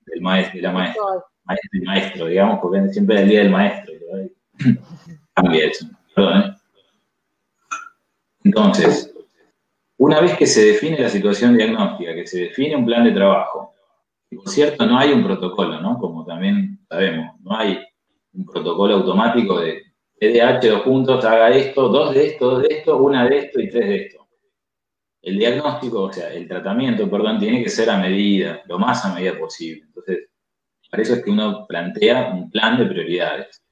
del 0.07 0.21
maestro, 0.21 0.55
de 0.55 0.61
la 0.63 0.71
maestra, 0.71 1.03
maestro 1.43 1.69
y 1.71 1.85
maestro, 1.85 2.25
digamos, 2.25 2.59
porque 2.59 2.89
siempre 2.89 3.17
es 3.17 3.21
el 3.21 3.29
día 3.29 3.39
del 3.41 3.51
maestro. 3.51 3.93
Cambia 5.35 5.65
eso, 5.67 5.85
perdón, 6.15 6.39
¿eh? 6.39 6.55
Entonces, 8.45 9.12
una 9.97 10.21
vez 10.21 10.38
que 10.38 10.45
se 10.45 10.63
define 10.63 10.99
la 10.99 11.10
situación 11.10 11.58
diagnóstica, 11.58 12.13
que 12.13 12.27
se 12.27 12.41
define 12.41 12.75
un 12.75 12.86
plan 12.86 13.03
de 13.03 13.12
trabajo, 13.12 13.73
por 14.29 14.47
cierto, 14.49 14.86
no 14.86 14.99
hay 14.99 15.12
un 15.12 15.23
protocolo, 15.23 15.81
¿no? 15.81 15.97
Como 15.97 16.23
también 16.23 16.79
sabemos, 16.88 17.39
no 17.41 17.58
hay 17.58 17.79
un 18.34 18.45
protocolo 18.45 18.95
automático 18.95 19.60
de 19.60 19.81
EDH, 20.19 20.69
dos 20.69 20.81
puntos, 20.81 21.25
haga 21.25 21.49
esto, 21.49 21.89
dos 21.89 22.13
de 22.13 22.27
esto, 22.27 22.51
dos 22.51 22.62
de 22.63 22.67
esto, 22.75 22.97
una 22.97 23.27
de 23.27 23.38
esto 23.38 23.60
y 23.60 23.69
tres 23.69 23.88
de 23.88 23.95
esto. 23.95 24.27
El 25.23 25.39
diagnóstico, 25.39 26.03
o 26.03 26.13
sea, 26.13 26.31
el 26.31 26.47
tratamiento, 26.47 27.10
perdón, 27.10 27.39
tiene 27.39 27.63
que 27.63 27.69
ser 27.69 27.89
a 27.89 27.97
medida, 27.97 28.62
lo 28.67 28.77
más 28.77 29.03
a 29.05 29.13
medida 29.15 29.38
posible. 29.39 29.86
Entonces, 29.88 30.29
para 30.91 31.01
eso 31.01 31.15
es 31.15 31.23
que 31.23 31.31
uno 31.31 31.65
plantea 31.67 32.31
un 32.31 32.51
plan 32.51 32.77
de 32.77 32.86
prioridades. 32.86 33.64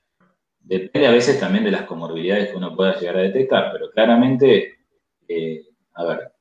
Depende 0.63 1.07
a 1.07 1.11
veces 1.11 1.39
también 1.39 1.65
de 1.65 1.71
las 1.71 1.83
comorbilidades 1.83 2.49
que 2.49 2.57
uno 2.57 2.75
pueda 2.75 2.97
llegar 2.97 3.17
a 3.17 3.21
detectar, 3.21 3.71
pero 3.71 3.91
claramente, 3.91 4.77
eh, 5.27 5.65
a 5.93 6.05
ver, 6.05 6.31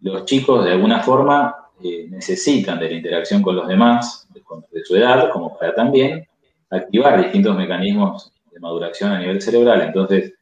los 0.00 0.24
chicos 0.24 0.64
de 0.64 0.72
alguna 0.72 1.02
forma 1.02 1.64
eh, 1.82 2.06
necesitan 2.10 2.78
de 2.78 2.88
la 2.88 2.96
interacción 2.96 3.42
con 3.42 3.56
los 3.56 3.66
demás, 3.68 4.28
de, 4.34 4.84
su 4.84 4.96
edad, 4.96 5.30
como 5.32 5.56
para 5.56 5.74
también 5.74 6.26
activar 6.70 7.22
distintos 7.22 7.56
mecanismos 7.56 8.32
de 8.50 8.60
maduración 8.60 9.12
a 9.12 9.18
nivel 9.18 9.40
cerebral. 9.40 9.82
Entonces, 9.82 10.34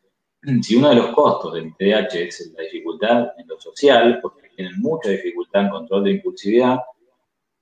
si 0.62 0.76
uno 0.76 0.88
de 0.88 0.96
los 0.96 1.08
costos 1.08 1.54
del 1.54 1.74
TDAH 1.76 2.18
es 2.18 2.52
la 2.56 2.64
dificultad 2.64 3.32
en 3.38 3.46
lo 3.46 3.60
social, 3.60 4.18
porque 4.20 4.48
tienen 4.56 4.80
mucha 4.80 5.10
dificultad 5.10 5.62
en 5.62 5.70
control 5.70 6.04
de 6.04 6.10
impulsividad, 6.12 6.80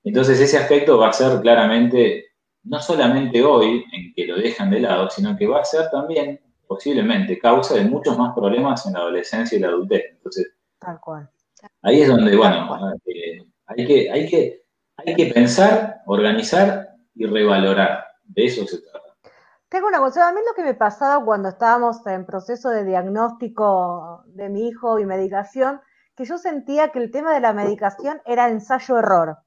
entonces 0.03 0.41
ese 0.41 0.57
aspecto 0.57 0.97
va 0.99 1.09
a 1.09 1.13
ser 1.13 1.41
claramente, 1.41 2.30
no 2.65 2.81
solamente 2.81 3.43
hoy 3.43 3.85
en 3.93 4.13
que 4.15 4.27
lo 4.27 4.37
dejan 4.37 4.71
de 4.71 4.81
lado, 4.81 5.09
sino 5.11 5.37
que 5.37 5.47
va 5.47 5.61
a 5.61 5.65
ser 5.65 5.91
también 5.91 6.41
posiblemente 6.67 7.39
causa 7.39 7.75
de 7.75 7.85
muchos 7.85 8.17
más 8.17 8.35
problemas 8.35 8.87
en 8.87 8.93
la 8.93 9.01
adolescencia 9.01 9.59
y 9.59 9.61
la 9.61 9.69
adultez. 9.69 10.05
Entonces, 10.13 10.53
Tal 10.79 11.01
cual. 11.01 11.29
ahí 11.83 12.03
es 12.03 12.09
donde, 12.09 12.37
bueno, 12.37 12.95
eh, 13.07 13.43
hay, 13.67 13.87
que, 13.87 14.11
hay, 14.11 14.29
que, 14.29 14.63
hay 14.97 15.15
que 15.15 15.27
pensar, 15.27 16.03
organizar 16.07 16.91
y 17.15 17.27
revalorar. 17.27 18.05
De 18.25 18.47
eso 18.47 18.65
se 18.67 18.79
trata. 18.79 19.01
Tengo 19.69 19.89
una 19.89 19.99
cosa, 19.99 20.29
a 20.29 20.33
mí 20.33 20.41
lo 20.47 20.55
que 20.55 20.63
me 20.63 20.75
pasaba 20.75 21.25
cuando 21.25 21.49
estábamos 21.49 22.07
en 22.07 22.25
proceso 22.25 22.71
de 22.71 22.85
diagnóstico 22.85 24.23
de 24.27 24.49
mi 24.49 24.69
hijo 24.69 24.99
y 24.99 25.07
medicación, 25.07 25.81
que 26.17 26.25
yo 26.25 26.39
sentía 26.39 26.91
que 26.91 26.99
el 26.99 27.11
tema 27.11 27.35
de 27.35 27.41
la 27.41 27.53
medicación 27.53 28.21
era 28.27 28.49
ensayo-error. 28.49 29.39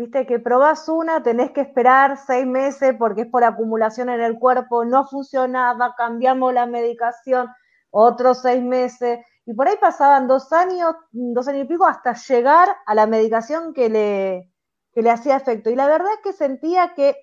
Viste 0.00 0.24
que 0.24 0.38
probás 0.38 0.88
una, 0.88 1.22
tenés 1.22 1.50
que 1.50 1.60
esperar 1.60 2.16
seis 2.16 2.46
meses 2.46 2.94
porque 2.98 3.20
es 3.22 3.26
por 3.26 3.44
acumulación 3.44 4.08
en 4.08 4.22
el 4.22 4.38
cuerpo, 4.38 4.86
no 4.86 5.06
funcionaba, 5.06 5.94
cambiamos 5.94 6.54
la 6.54 6.64
medicación, 6.64 7.50
otros 7.90 8.40
seis 8.40 8.62
meses, 8.62 9.18
y 9.44 9.52
por 9.52 9.68
ahí 9.68 9.76
pasaban 9.78 10.26
dos 10.26 10.54
años, 10.54 10.94
dos 11.10 11.46
años 11.48 11.64
y 11.66 11.68
pico, 11.68 11.86
hasta 11.86 12.14
llegar 12.14 12.70
a 12.86 12.94
la 12.94 13.06
medicación 13.06 13.74
que 13.74 13.90
le, 13.90 14.50
que 14.94 15.02
le 15.02 15.10
hacía 15.10 15.36
efecto. 15.36 15.68
Y 15.68 15.76
la 15.76 15.86
verdad 15.86 16.08
es 16.14 16.20
que 16.22 16.32
sentía 16.32 16.94
que 16.94 17.16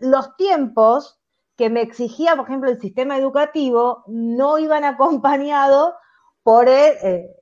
los 0.00 0.34
tiempos 0.34 1.22
que 1.54 1.70
me 1.70 1.80
exigía, 1.80 2.34
por 2.34 2.46
ejemplo, 2.46 2.70
el 2.70 2.80
sistema 2.80 3.18
educativo, 3.18 4.02
no 4.08 4.58
iban 4.58 4.82
acompañados 4.94 5.94
por 6.42 6.68
el, 6.68 6.92
eh, 7.04 7.36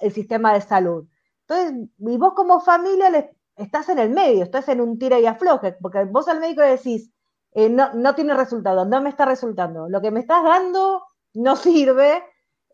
el 0.00 0.12
sistema 0.12 0.54
de 0.54 0.60
salud. 0.60 1.06
Entonces, 1.42 1.88
y 1.98 2.16
vos 2.16 2.34
como 2.34 2.60
familia 2.60 3.10
les 3.10 3.37
estás 3.58 3.88
en 3.88 3.98
el 3.98 4.10
medio, 4.10 4.42
estás 4.42 4.68
en 4.68 4.80
un 4.80 4.98
tira 4.98 5.18
y 5.18 5.26
afloje, 5.26 5.72
porque 5.80 6.04
vos 6.04 6.28
al 6.28 6.40
médico 6.40 6.62
le 6.62 6.70
decís, 6.70 7.10
eh, 7.52 7.68
no, 7.68 7.92
no 7.94 8.14
tiene 8.14 8.34
resultado, 8.34 8.84
no 8.84 9.00
me 9.00 9.10
está 9.10 9.24
resultando, 9.24 9.88
lo 9.88 10.00
que 10.00 10.10
me 10.10 10.20
estás 10.20 10.42
dando 10.42 11.04
no 11.34 11.56
sirve, 11.56 12.22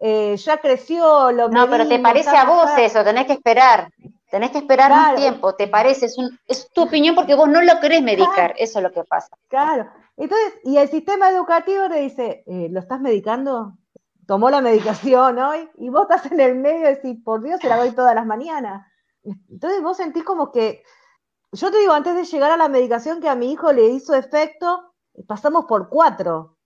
eh, 0.00 0.36
ya 0.36 0.58
creció 0.58 1.32
lo 1.32 1.48
No, 1.48 1.68
pero 1.68 1.88
te 1.88 1.98
parece 1.98 2.36
a 2.36 2.44
vos 2.44 2.70
eso, 2.78 3.02
tenés 3.04 3.26
que 3.26 3.32
esperar, 3.34 3.90
tenés 4.30 4.50
que 4.50 4.58
esperar 4.58 5.10
un 5.10 5.16
tiempo, 5.16 5.54
te 5.54 5.68
parece, 5.68 6.06
es, 6.06 6.16
es 6.46 6.70
tu 6.70 6.82
opinión 6.82 7.14
porque 7.14 7.34
vos 7.34 7.48
no 7.48 7.62
lo 7.62 7.80
querés 7.80 8.02
medicar, 8.02 8.54
eso 8.58 8.78
es 8.78 8.82
lo 8.82 8.92
que 8.92 9.04
pasa. 9.04 9.36
Claro, 9.48 9.88
entonces, 10.16 10.54
y 10.64 10.76
el 10.76 10.88
sistema 10.88 11.30
educativo 11.30 11.88
te 11.88 12.00
dice, 12.00 12.44
eh, 12.46 12.68
¿lo 12.70 12.80
estás 12.80 13.00
medicando? 13.00 13.76
Tomó 14.26 14.48
la 14.50 14.60
medicación 14.60 15.38
hoy 15.38 15.68
y 15.78 15.88
vos 15.88 16.08
estás 16.08 16.30
en 16.30 16.40
el 16.40 16.56
medio 16.56 16.90
y 16.90 16.94
decís, 16.94 17.16
por 17.24 17.42
Dios, 17.42 17.60
se 17.60 17.68
la 17.68 17.76
doy 17.76 17.90
todas 17.92 18.14
las 18.14 18.26
mañanas. 18.26 18.86
Entonces 19.24 19.82
vos 19.82 19.96
sentís 19.96 20.24
como 20.24 20.52
que, 20.52 20.82
yo 21.52 21.70
te 21.70 21.78
digo, 21.78 21.92
antes 21.92 22.14
de 22.14 22.24
llegar 22.24 22.50
a 22.50 22.56
la 22.56 22.68
medicación 22.68 23.20
que 23.20 23.28
a 23.28 23.34
mi 23.34 23.52
hijo 23.52 23.72
le 23.72 23.86
hizo 23.86 24.14
efecto, 24.14 24.94
pasamos 25.26 25.64
por 25.66 25.88
cuatro. 25.88 26.56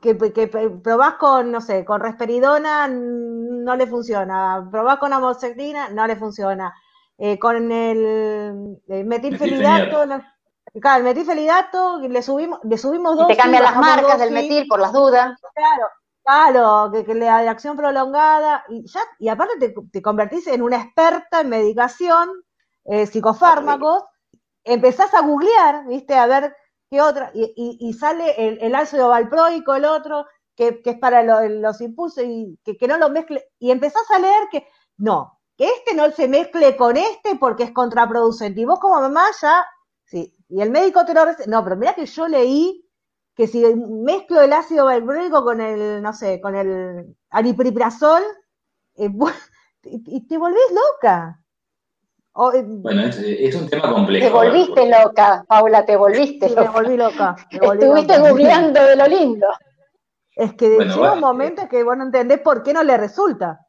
Que, 0.00 0.14
probás 0.14 1.14
con, 1.14 1.50
no 1.50 1.60
sé, 1.60 1.84
con 1.84 2.00
resperidona 2.00 2.86
no 2.86 3.74
le 3.74 3.86
funciona, 3.88 4.68
probás 4.70 4.98
con 4.98 5.12
amoxicilina 5.12 5.88
no 5.88 6.06
le 6.06 6.14
funciona, 6.14 6.72
eh, 7.18 7.36
con 7.36 7.72
el, 7.72 8.78
metilfenidato, 8.86 10.04
claro, 10.80 10.98
el 10.98 11.02
metilfenidato 11.02 11.98
le 11.98 12.22
subimos, 12.22 12.60
le 12.62 12.78
subimos 12.78 13.16
dos. 13.16 13.24
Y 13.28 13.32
te 13.32 13.36
cambian 13.36 13.64
las 13.64 13.76
marcas 13.76 14.20
del 14.20 14.30
metil 14.30 14.68
por 14.68 14.78
las 14.78 14.92
dudas. 14.92 15.36
Claro, 15.52 15.88
Claro, 16.24 16.92
que, 16.92 17.14
le 17.14 17.26
da 17.26 17.50
acción 17.50 17.76
prolongada 17.76 18.64
y 18.68 18.86
ya, 18.86 19.00
y 19.18 19.28
aparte 19.28 19.74
te, 19.90 20.02
convertís 20.02 20.46
en 20.46 20.62
una 20.62 20.76
experta 20.76 21.40
en 21.40 21.48
medicación, 21.48 22.30
eh, 22.84 23.06
psicofármacos, 23.06 24.04
empezás 24.62 25.12
a 25.14 25.22
googlear, 25.22 25.84
viste, 25.86 26.14
a 26.14 26.26
ver 26.26 26.56
qué 26.88 27.00
otra, 27.00 27.32
y, 27.34 27.92
sale 27.94 28.34
el, 28.64 28.74
ácido 28.74 29.08
valproico, 29.08 29.74
el 29.74 29.84
otro, 29.84 30.26
que, 30.54 30.80
es 30.84 30.98
para 30.98 31.24
los 31.24 31.80
impulsos, 31.80 32.22
y 32.24 32.56
que, 32.64 32.86
no 32.86 32.98
lo 32.98 33.10
mezcle, 33.10 33.44
y 33.58 33.72
empezás 33.72 34.08
a 34.12 34.20
leer 34.20 34.48
que 34.52 34.68
no, 34.98 35.40
que 35.56 35.66
este 35.66 35.94
no 35.94 36.08
se 36.12 36.28
mezcle 36.28 36.76
con 36.76 36.96
este 36.96 37.34
porque 37.36 37.64
es 37.64 37.72
contraproducente, 37.72 38.60
y 38.60 38.64
vos 38.64 38.78
como 38.78 39.00
mamá 39.00 39.24
ya, 39.40 39.66
sí, 40.04 40.36
y 40.48 40.60
el 40.60 40.70
médico 40.70 41.04
te 41.04 41.14
lo 41.14 41.24
no, 41.48 41.64
pero 41.64 41.76
mira 41.76 41.94
que 41.94 42.06
yo 42.06 42.28
leí 42.28 42.81
que 43.34 43.46
si 43.46 43.64
mezclo 43.74 44.40
el 44.42 44.52
ácido 44.52 44.86
valproico 44.86 45.44
con 45.44 45.60
el, 45.60 46.02
no 46.02 46.12
sé, 46.12 46.40
con 46.40 46.54
el 46.54 47.16
aripiprazol, 47.30 48.22
eh, 48.96 49.10
y 49.84 50.26
te 50.26 50.38
volvés 50.38 50.70
loca. 50.70 51.42
Eh, 52.54 52.64
bueno, 52.66 53.02
es, 53.02 53.54
un 53.54 53.68
tema 53.68 53.92
complejo. 53.92 54.26
Te 54.26 54.32
volviste 54.32 54.88
loca, 54.88 55.44
Paula, 55.46 55.84
te 55.84 55.96
volviste 55.96 56.48
loca. 56.48 56.62
Me 56.62 56.68
volví 56.70 56.96
loca. 56.96 57.36
Estuviste 57.50 58.18
googleando 58.18 58.82
de 58.82 58.96
lo 58.96 59.06
lindo. 59.06 59.46
Es 60.34 60.54
que 60.54 60.70
llega 60.70 61.12
un 61.12 61.20
momento 61.20 61.68
que 61.68 61.82
vos 61.82 61.96
no 61.96 62.04
entendés 62.04 62.40
por 62.40 62.62
qué 62.62 62.72
no 62.72 62.82
le 62.82 62.96
resulta. 62.96 63.60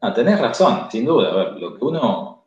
No, 0.00 0.14
tenés 0.14 0.40
razón, 0.40 0.86
sin 0.90 1.04
duda. 1.04 1.30
A 1.30 1.34
ver, 1.34 1.52
lo 1.54 1.76
que 1.76 1.84
uno 1.84 2.37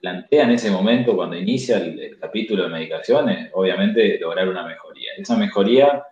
plantea 0.00 0.44
en 0.44 0.50
ese 0.50 0.70
momento, 0.70 1.16
cuando 1.16 1.36
inicia 1.36 1.78
el, 1.78 2.18
capítulo 2.18 2.64
de 2.64 2.68
medicaciones, 2.68 3.50
obviamente 3.54 4.18
lograr 4.18 4.48
una 4.48 4.66
mejoría. 4.66 5.12
Esa 5.16 5.36
mejoría 5.36 6.02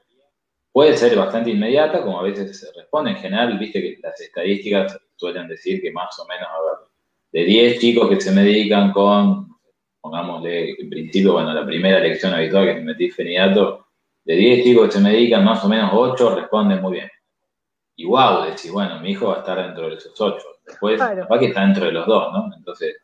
puede 0.73 0.97
ser 0.97 1.17
bastante 1.17 1.51
inmediata, 1.51 2.03
como 2.03 2.21
a 2.21 2.23
veces 2.23 2.59
se 2.59 2.73
responde. 2.73 3.13
En 3.13 3.17
general, 3.17 3.59
viste 3.59 3.81
que 3.81 3.99
las 4.03 4.21
estadísticas 4.21 4.99
suelen 5.17 5.49
decir 5.49 5.81
que 5.81 5.93
más 5.93 6.19
o 6.19 6.27
menos, 6.27 6.49
a 6.49 6.63
ver, 6.63 6.89
de 7.33 7.45
10 7.45 7.79
chicos 7.81 8.09
que 8.09 8.21
se 8.21 8.33
medican 8.33 8.93
con, 8.93 9.49
pongámosle, 10.01 10.77
en 10.79 10.91
principio, 10.91 11.33
bueno, 11.33 11.53
la 11.53 11.67
primera 11.67 12.01
lección 12.01 12.33
habitual 12.33 12.67
que 12.67 12.79
es 12.79 12.85
metilfenidato, 12.85 13.87
de 14.25 14.35
10 14.35 14.65
chicos 14.65 14.87
que 14.87 14.93
se 14.93 15.01
medican, 15.01 15.45
más 15.45 15.65
o 15.65 15.69
menos 15.69 15.91
8 15.93 16.35
responden 16.37 16.81
muy 16.81 16.95
bien. 16.95 17.11
Y 17.97 18.07
wow, 18.07 18.45
decís, 18.45 18.73
bueno, 18.73 19.01
mi 19.01 19.11
hijo 19.11 19.29
va 19.29 19.37
a 19.37 19.39
estar 19.39 19.65
dentro 19.65 19.89
de 19.89 19.97
esos 19.97 20.21
8. 20.21 20.45
Después, 20.67 20.99
capaz 20.99 21.39
que 21.39 21.47
está 21.47 21.61
dentro 21.61 21.87
de 21.87 21.93
los 21.93 22.07
dos, 22.07 22.33
¿no? 22.33 22.51
Entonces, 22.57 22.97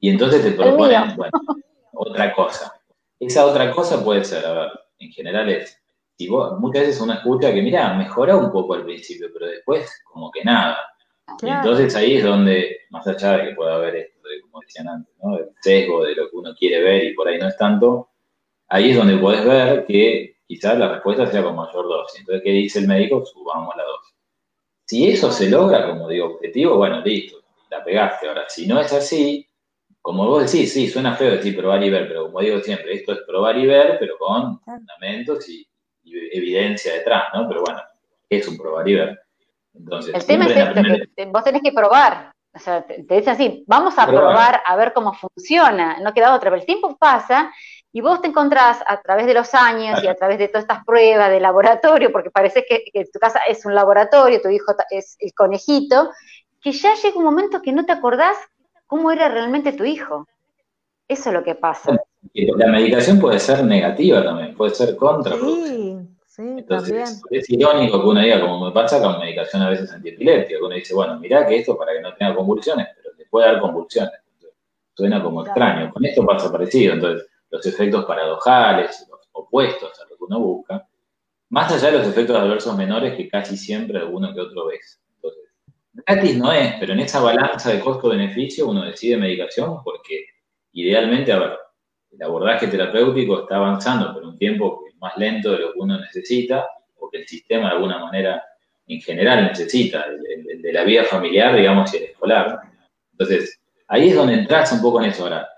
y 0.00 0.08
entonces 0.08 0.42
te 0.42 0.52
proponen, 0.52 1.14
bueno, 1.16 1.32
otra 1.92 2.34
cosa. 2.34 2.72
Esa 3.18 3.44
otra 3.44 3.70
cosa 3.70 4.02
puede 4.02 4.24
ser, 4.24 4.46
a 4.46 4.52
ver, 4.52 4.70
en 4.98 5.12
general 5.12 5.48
es, 5.50 5.78
si 6.16 6.26
vos, 6.26 6.58
muchas 6.58 6.86
veces 6.86 7.00
uno 7.00 7.12
escucha 7.12 7.52
que, 7.52 7.60
mira, 7.60 7.92
mejora 7.94 8.36
un 8.36 8.50
poco 8.50 8.74
al 8.74 8.84
principio, 8.84 9.28
pero 9.32 9.46
después 9.46 10.02
como 10.10 10.30
que 10.30 10.42
nada. 10.42 10.78
entonces 11.42 11.94
ahí 11.94 12.16
es 12.16 12.24
donde, 12.24 12.78
más 12.88 13.06
allá 13.06 13.36
de 13.36 13.48
que 13.48 13.54
pueda 13.54 13.74
haber 13.74 13.96
esto, 13.96 14.18
de, 14.26 14.40
como 14.40 14.60
decían 14.60 14.88
antes, 14.88 15.14
¿no? 15.22 15.36
el 15.36 15.50
sesgo 15.60 16.02
de 16.04 16.14
lo 16.14 16.30
que 16.30 16.36
uno 16.36 16.54
quiere 16.58 16.82
ver 16.82 17.04
y 17.04 17.14
por 17.14 17.28
ahí 17.28 17.38
no 17.38 17.48
es 17.48 17.56
tanto, 17.58 18.08
ahí 18.68 18.90
es 18.90 18.96
donde 18.96 19.18
podés 19.18 19.44
ver 19.44 19.84
que 19.84 20.36
quizás 20.46 20.78
la 20.78 20.88
respuesta 20.88 21.26
sea 21.26 21.44
con 21.44 21.56
mayor 21.56 21.86
dosis. 21.86 22.20
Entonces, 22.20 22.42
¿qué 22.42 22.50
dice 22.50 22.78
el 22.78 22.88
médico? 22.88 23.24
Subamos 23.24 23.76
la 23.76 23.84
dosis. 23.84 24.14
Si 24.86 25.08
eso 25.08 25.30
se 25.30 25.48
logra 25.48 25.86
como 25.86 26.08
digo 26.08 26.26
objetivo, 26.26 26.76
bueno, 26.76 27.00
listo, 27.02 27.38
la 27.70 27.84
pegaste. 27.84 28.28
Ahora, 28.28 28.48
si 28.48 28.66
no 28.66 28.80
es 28.80 28.92
así, 28.92 29.46
como 30.02 30.26
vos 30.26 30.50
decís, 30.50 30.72
sí, 30.72 30.88
suena 30.88 31.14
feo 31.14 31.32
decir 31.32 31.56
probar 31.56 31.82
y 31.82 31.90
ver, 31.90 32.08
pero 32.08 32.26
como 32.26 32.40
digo 32.40 32.58
siempre, 32.60 32.94
esto 32.94 33.12
es 33.12 33.20
probar 33.26 33.58
y 33.58 33.66
ver, 33.66 33.96
pero 33.98 34.16
con 34.18 34.60
fundamentos 34.60 35.48
y, 35.48 35.66
evidencia 36.32 36.94
detrás, 36.94 37.24
¿no? 37.34 37.46
Pero 37.46 37.60
bueno, 37.62 37.80
es 38.28 38.48
un 38.48 38.56
probar 38.58 38.88
y 38.88 38.94
ver. 38.94 39.20
Entonces, 39.74 40.12
el 40.12 40.26
tema 40.26 40.46
es 40.46 40.56
esto, 40.56 40.82
que 41.16 41.26
vos 41.26 41.44
tenés 41.44 41.62
que 41.62 41.72
probar. 41.72 42.32
O 42.52 42.58
sea, 42.58 42.82
te, 42.82 43.02
dice 43.02 43.30
así, 43.30 43.62
vamos 43.68 43.96
a 43.96 44.06
probar 44.06 44.60
a 44.66 44.74
ver 44.74 44.92
cómo 44.92 45.12
funciona. 45.12 45.98
No 46.00 46.12
queda 46.12 46.34
otra, 46.34 46.50
pero 46.50 46.60
el 46.60 46.66
tiempo 46.66 46.96
pasa 46.96 47.52
y 47.92 48.00
vos 48.00 48.20
te 48.20 48.28
encontrás 48.28 48.82
a 48.86 49.00
través 49.00 49.26
de 49.26 49.34
los 49.34 49.54
años 49.54 50.02
y 50.02 50.08
a 50.08 50.16
través 50.16 50.38
de 50.38 50.48
todas 50.48 50.64
estas 50.64 50.84
pruebas 50.84 51.30
de 51.30 51.38
laboratorio, 51.38 52.10
porque 52.10 52.30
parece 52.30 52.64
que, 52.68 52.84
que, 52.92 53.04
tu 53.04 53.20
casa 53.20 53.40
es 53.46 53.64
un 53.64 53.74
laboratorio, 53.74 54.40
tu 54.40 54.48
hijo 54.48 54.74
es 54.90 55.16
el 55.20 55.32
conejito, 55.32 56.10
que 56.60 56.72
ya 56.72 56.94
llega 56.94 57.18
un 57.18 57.24
momento 57.24 57.62
que 57.62 57.72
no 57.72 57.86
te 57.86 57.92
acordás 57.92 58.36
cómo 58.90 59.12
era 59.12 59.28
realmente 59.28 59.72
tu 59.72 59.84
hijo. 59.84 60.26
Eso 61.06 61.30
es 61.30 61.34
lo 61.34 61.44
que 61.44 61.54
pasa. 61.54 61.96
La 62.34 62.66
medicación 62.66 63.20
puede 63.20 63.38
ser 63.38 63.64
negativa 63.64 64.22
también, 64.22 64.54
puede 64.56 64.74
ser 64.74 64.96
contra. 64.96 65.36
Sí, 65.36 65.96
sí, 66.26 66.42
Entonces, 66.42 67.22
es 67.30 67.48
irónico 67.50 68.00
que 68.00 68.08
uno 68.08 68.20
diga, 68.20 68.40
como 68.40 68.66
me 68.66 68.72
pasa 68.72 69.00
con 69.00 69.20
medicación 69.20 69.62
a 69.62 69.70
veces 69.70 69.92
antiepiléptica, 69.92 70.58
que 70.58 70.64
uno 70.64 70.74
dice, 70.74 70.92
bueno, 70.94 71.18
mirá 71.20 71.46
que 71.46 71.58
esto 71.58 71.78
para 71.78 71.92
que 71.92 72.00
no 72.00 72.12
tenga 72.14 72.34
convulsiones, 72.34 72.88
pero 72.96 73.14
te 73.16 73.24
puede 73.26 73.46
dar 73.46 73.60
convulsiones. 73.60 74.12
suena 74.94 75.22
como 75.22 75.44
extraño. 75.44 75.92
Con 75.92 76.04
esto 76.04 76.26
pasa 76.26 76.50
parecido. 76.50 76.94
Entonces, 76.94 77.28
los 77.48 77.64
efectos 77.64 78.04
paradojales, 78.04 79.06
los 79.08 79.20
opuestos 79.32 80.00
a 80.00 80.08
lo 80.10 80.16
que 80.16 80.24
uno 80.24 80.40
busca, 80.40 80.86
más 81.48 81.72
allá 81.72 81.92
de 81.92 81.98
los 81.98 82.08
efectos 82.08 82.36
adversos 82.36 82.76
menores 82.76 83.16
que 83.16 83.28
casi 83.28 83.56
siempre 83.56 83.98
alguno 83.98 84.34
que 84.34 84.40
otro 84.40 84.66
ves. 84.66 84.99
Gratis 85.92 86.36
no 86.36 86.52
es, 86.52 86.74
pero 86.78 86.92
en 86.92 87.00
esa 87.00 87.20
balanza 87.20 87.72
de 87.72 87.80
costo-beneficio 87.80 88.68
uno 88.68 88.84
decide 88.84 89.16
medicación 89.16 89.82
porque 89.82 90.26
idealmente, 90.72 91.32
a 91.32 91.38
ver, 91.38 91.58
el 92.12 92.22
abordaje 92.22 92.68
terapéutico 92.68 93.40
está 93.40 93.56
avanzando 93.56 94.12
por 94.12 94.24
un 94.24 94.38
tiempo 94.38 94.84
más 95.00 95.16
lento 95.16 95.52
de 95.52 95.58
lo 95.58 95.72
que 95.72 95.78
uno 95.78 95.98
necesita 95.98 96.68
o 96.98 97.10
que 97.10 97.18
el 97.18 97.26
sistema 97.26 97.68
de 97.68 97.76
alguna 97.76 97.98
manera 97.98 98.42
en 98.86 99.00
general 99.00 99.44
necesita, 99.44 100.04
el, 100.04 100.62
de 100.62 100.72
la 100.72 100.84
vida 100.84 101.04
familiar, 101.04 101.56
digamos, 101.56 101.92
y 101.94 101.98
el 101.98 102.02
escolar. 102.04 102.60
Entonces, 103.12 103.60
ahí 103.86 104.08
es 104.08 104.16
donde 104.16 104.34
entras 104.34 104.72
un 104.72 104.82
poco 104.82 105.00
en 105.00 105.10
eso. 105.10 105.24
Ahora, 105.24 105.48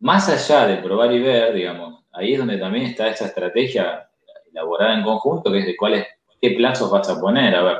más 0.00 0.28
allá 0.28 0.66
de 0.66 0.82
probar 0.82 1.12
y 1.12 1.20
ver, 1.20 1.54
digamos, 1.54 2.04
ahí 2.12 2.32
es 2.32 2.38
donde 2.38 2.58
también 2.58 2.86
está 2.86 3.08
esa 3.08 3.26
estrategia 3.26 4.08
elaborada 4.50 4.94
en 4.94 5.04
conjunto, 5.04 5.52
que 5.52 5.60
es 5.60 5.66
de 5.66 5.76
cuáles, 5.76 6.06
qué 6.40 6.50
plazos 6.52 6.90
vas 6.90 7.08
a 7.08 7.20
poner. 7.20 7.54
A 7.54 7.62
ver, 7.62 7.78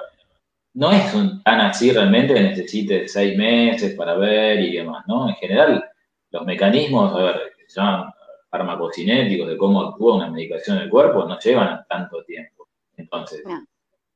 no 0.75 0.93
es 0.93 1.15
un, 1.15 1.43
tan 1.43 1.61
así 1.61 1.93
realmente 1.93 2.35
que 2.35 2.41
necesites 2.41 3.13
seis 3.13 3.37
meses 3.37 3.95
para 3.95 4.15
ver 4.17 4.61
y 4.61 4.77
demás, 4.77 5.05
¿no? 5.07 5.29
En 5.29 5.35
general, 5.37 5.85
los 6.31 6.45
mecanismos, 6.45 7.15
a 7.15 7.23
ver, 7.23 7.53
que 7.57 7.69
se 7.69 7.81
llaman 7.81 8.13
farmacocinéticos, 8.51 9.49
de 9.49 9.57
cómo 9.57 9.83
actúa 9.83 10.17
una 10.17 10.31
medicación 10.31 10.79
en 10.79 10.85
el 10.85 10.91
cuerpo, 10.91 11.25
no 11.25 11.39
llevan 11.39 11.85
tanto 11.89 12.23
tiempo. 12.25 12.69
Entonces, 12.97 13.43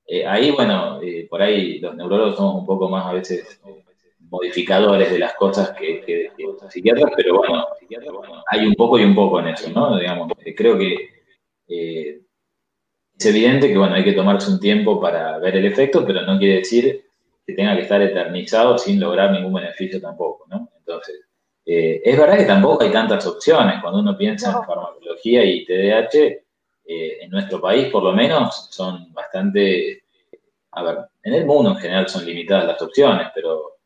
eh, 0.06 0.26
ahí, 0.26 0.50
bueno, 0.50 1.00
eh, 1.02 1.26
por 1.28 1.42
ahí 1.42 1.78
los 1.78 1.94
neurólogos 1.94 2.36
somos 2.36 2.56
un 2.56 2.66
poco 2.66 2.88
más 2.88 3.06
a 3.06 3.12
veces 3.12 3.60
modificadores 4.18 5.10
de 5.10 5.18
las 5.18 5.34
cosas 5.34 5.72
que, 5.72 6.00
que, 6.00 6.30
los 6.38 6.72
psiquiatras, 6.72 7.12
pero 7.16 7.36
bueno, 7.36 7.66
hay 8.50 8.66
un 8.66 8.74
poco 8.74 8.98
y 8.98 9.04
un 9.04 9.14
poco 9.14 9.40
en 9.40 9.48
eso, 9.48 9.70
¿no? 9.70 9.98
Digamos, 9.98 10.32
eh, 10.44 10.54
creo 10.54 10.78
que 10.78 11.10
es 13.22 13.26
evidente 13.26 13.68
que, 13.68 13.78
bueno, 13.78 13.94
hay 13.94 14.04
que 14.04 14.12
tomarse 14.12 14.50
un 14.50 14.58
tiempo 14.58 15.00
para 15.00 15.38
ver 15.38 15.56
el 15.56 15.66
efecto, 15.66 16.04
pero 16.04 16.22
no 16.22 16.38
quiere 16.38 16.56
decir 16.56 17.04
que 17.46 17.52
tenga 17.54 17.76
que 17.76 17.82
estar 17.82 18.02
eternizado 18.02 18.76
sin 18.78 18.98
lograr 18.98 19.30
ningún 19.30 19.54
beneficio 19.54 20.00
tampoco, 20.00 20.46
¿no? 20.48 20.68
Entonces, 20.78 21.20
eh, 21.64 22.00
es 22.04 22.18
verdad 22.18 22.37
que 22.37 22.44
tampoco 22.44 22.82
hay 22.82 22.90
tantas 22.90 23.24
opciones. 23.26 23.80
Cuando 23.80 24.00
uno 24.00 24.16
piensa 24.16 24.50
en 24.50 24.64
farmacología 24.64 25.44
y 25.44 25.64
TDAH, 25.64 26.18
eh, 26.85 27.18
en 27.22 27.30
nuestro 27.30 27.61
país 27.61 27.87
por 27.90 28.02
lo 28.02 28.12
menos 28.12 28.68
son 28.70 29.12
bastante, 29.12 30.02
a 30.72 30.82
ver, 30.82 30.98
en 31.22 31.35
el 31.35 31.46
mundo 31.46 31.70
en 31.70 31.76
general 31.76 32.08
son 32.08 32.26
limitadas 32.26 32.66
las 32.66 32.82
opciones, 32.82 33.28
pero 33.35 33.76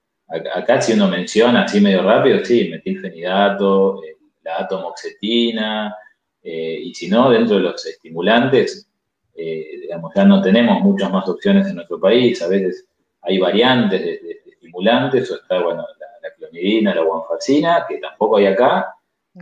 acá 0.54 0.80
si 0.80 0.94
uno 0.94 1.08
menciona 1.08 1.64
así 1.64 1.80
medio 1.80 2.02
rápido, 2.02 2.42
sí, 2.42 2.68
metilfenidato, 2.70 4.02
eh, 4.02 4.16
la 4.42 4.60
atomoxetina, 4.60 5.94
y 6.48 6.94
si 6.94 7.08
no, 7.08 7.28
dentro 7.28 7.56
de 7.56 7.62
los 7.62 7.84
estimulantes, 7.84 8.86
eh, 9.36 9.80
digamos, 9.82 10.12
ya 10.14 10.24
no 10.24 10.40
tenemos 10.40 10.80
muchas 10.80 11.12
más 11.12 11.28
opciones 11.28 11.66
en 11.66 11.76
nuestro 11.76 12.00
país, 12.00 12.40
a 12.42 12.48
veces 12.48 12.88
hay 13.22 13.38
variantes 13.38 14.02
de, 14.02 14.42
estimulantes, 14.46 15.30
o 15.30 15.36
está, 15.36 15.62
bueno, 15.62 15.84
la, 16.22 16.30
clonidina, 16.38 16.94
la 16.94 17.02
guanfacina, 17.02 17.86
que 17.88 17.98
tampoco 17.98 18.36
hay 18.38 18.46
acá, 18.46 18.94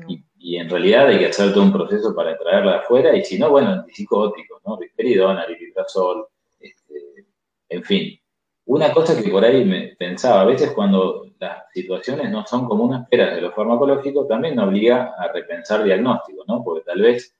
y, 0.09 0.57
en 0.57 0.69
realidad 0.69 1.07
hay 1.07 1.19
que 1.19 1.27
hacer 1.27 1.53
todo 1.55 1.65
un 1.65 1.73
proceso 1.73 2.15
para 2.15 2.37
traerla 2.37 2.73
de 2.73 2.79
afuera, 2.79 3.17
y 3.17 3.25
si 3.25 3.39
no, 3.39 3.51
bueno, 3.51 3.71
antipsicóticos, 3.71 4.61
¿no? 4.67 4.77
Risperidona, 4.77 5.47
ripiprazol, 5.47 6.27
este, 6.61 7.27
en 7.69 7.83
fin. 7.83 8.19
Una 8.67 8.93
cosa 8.93 9.21
que 9.21 9.31
por 9.31 9.45
ahí 9.45 9.65
me 9.65 9.95
pensaba, 9.99 10.43
a 10.43 10.45
veces 10.45 10.73
cuando 10.73 11.27
las 11.39 11.65
situaciones 11.73 12.31
no 12.31 12.47
son 12.47 12.67
como 12.67 12.85
unas 12.85 13.03
esperas 13.03 13.35
de 13.35 13.41
lo 13.41 13.53
farmacológico, 13.53 14.27
también 14.27 14.57
nos 14.57 14.69
obliga 14.69 15.15
a 15.19 15.29
repensar 15.29 15.85
diagnósticos, 15.85 16.47
¿no? 16.49 16.63
Porque 16.65 16.85
tal 16.85 17.01
vez 17.01 17.35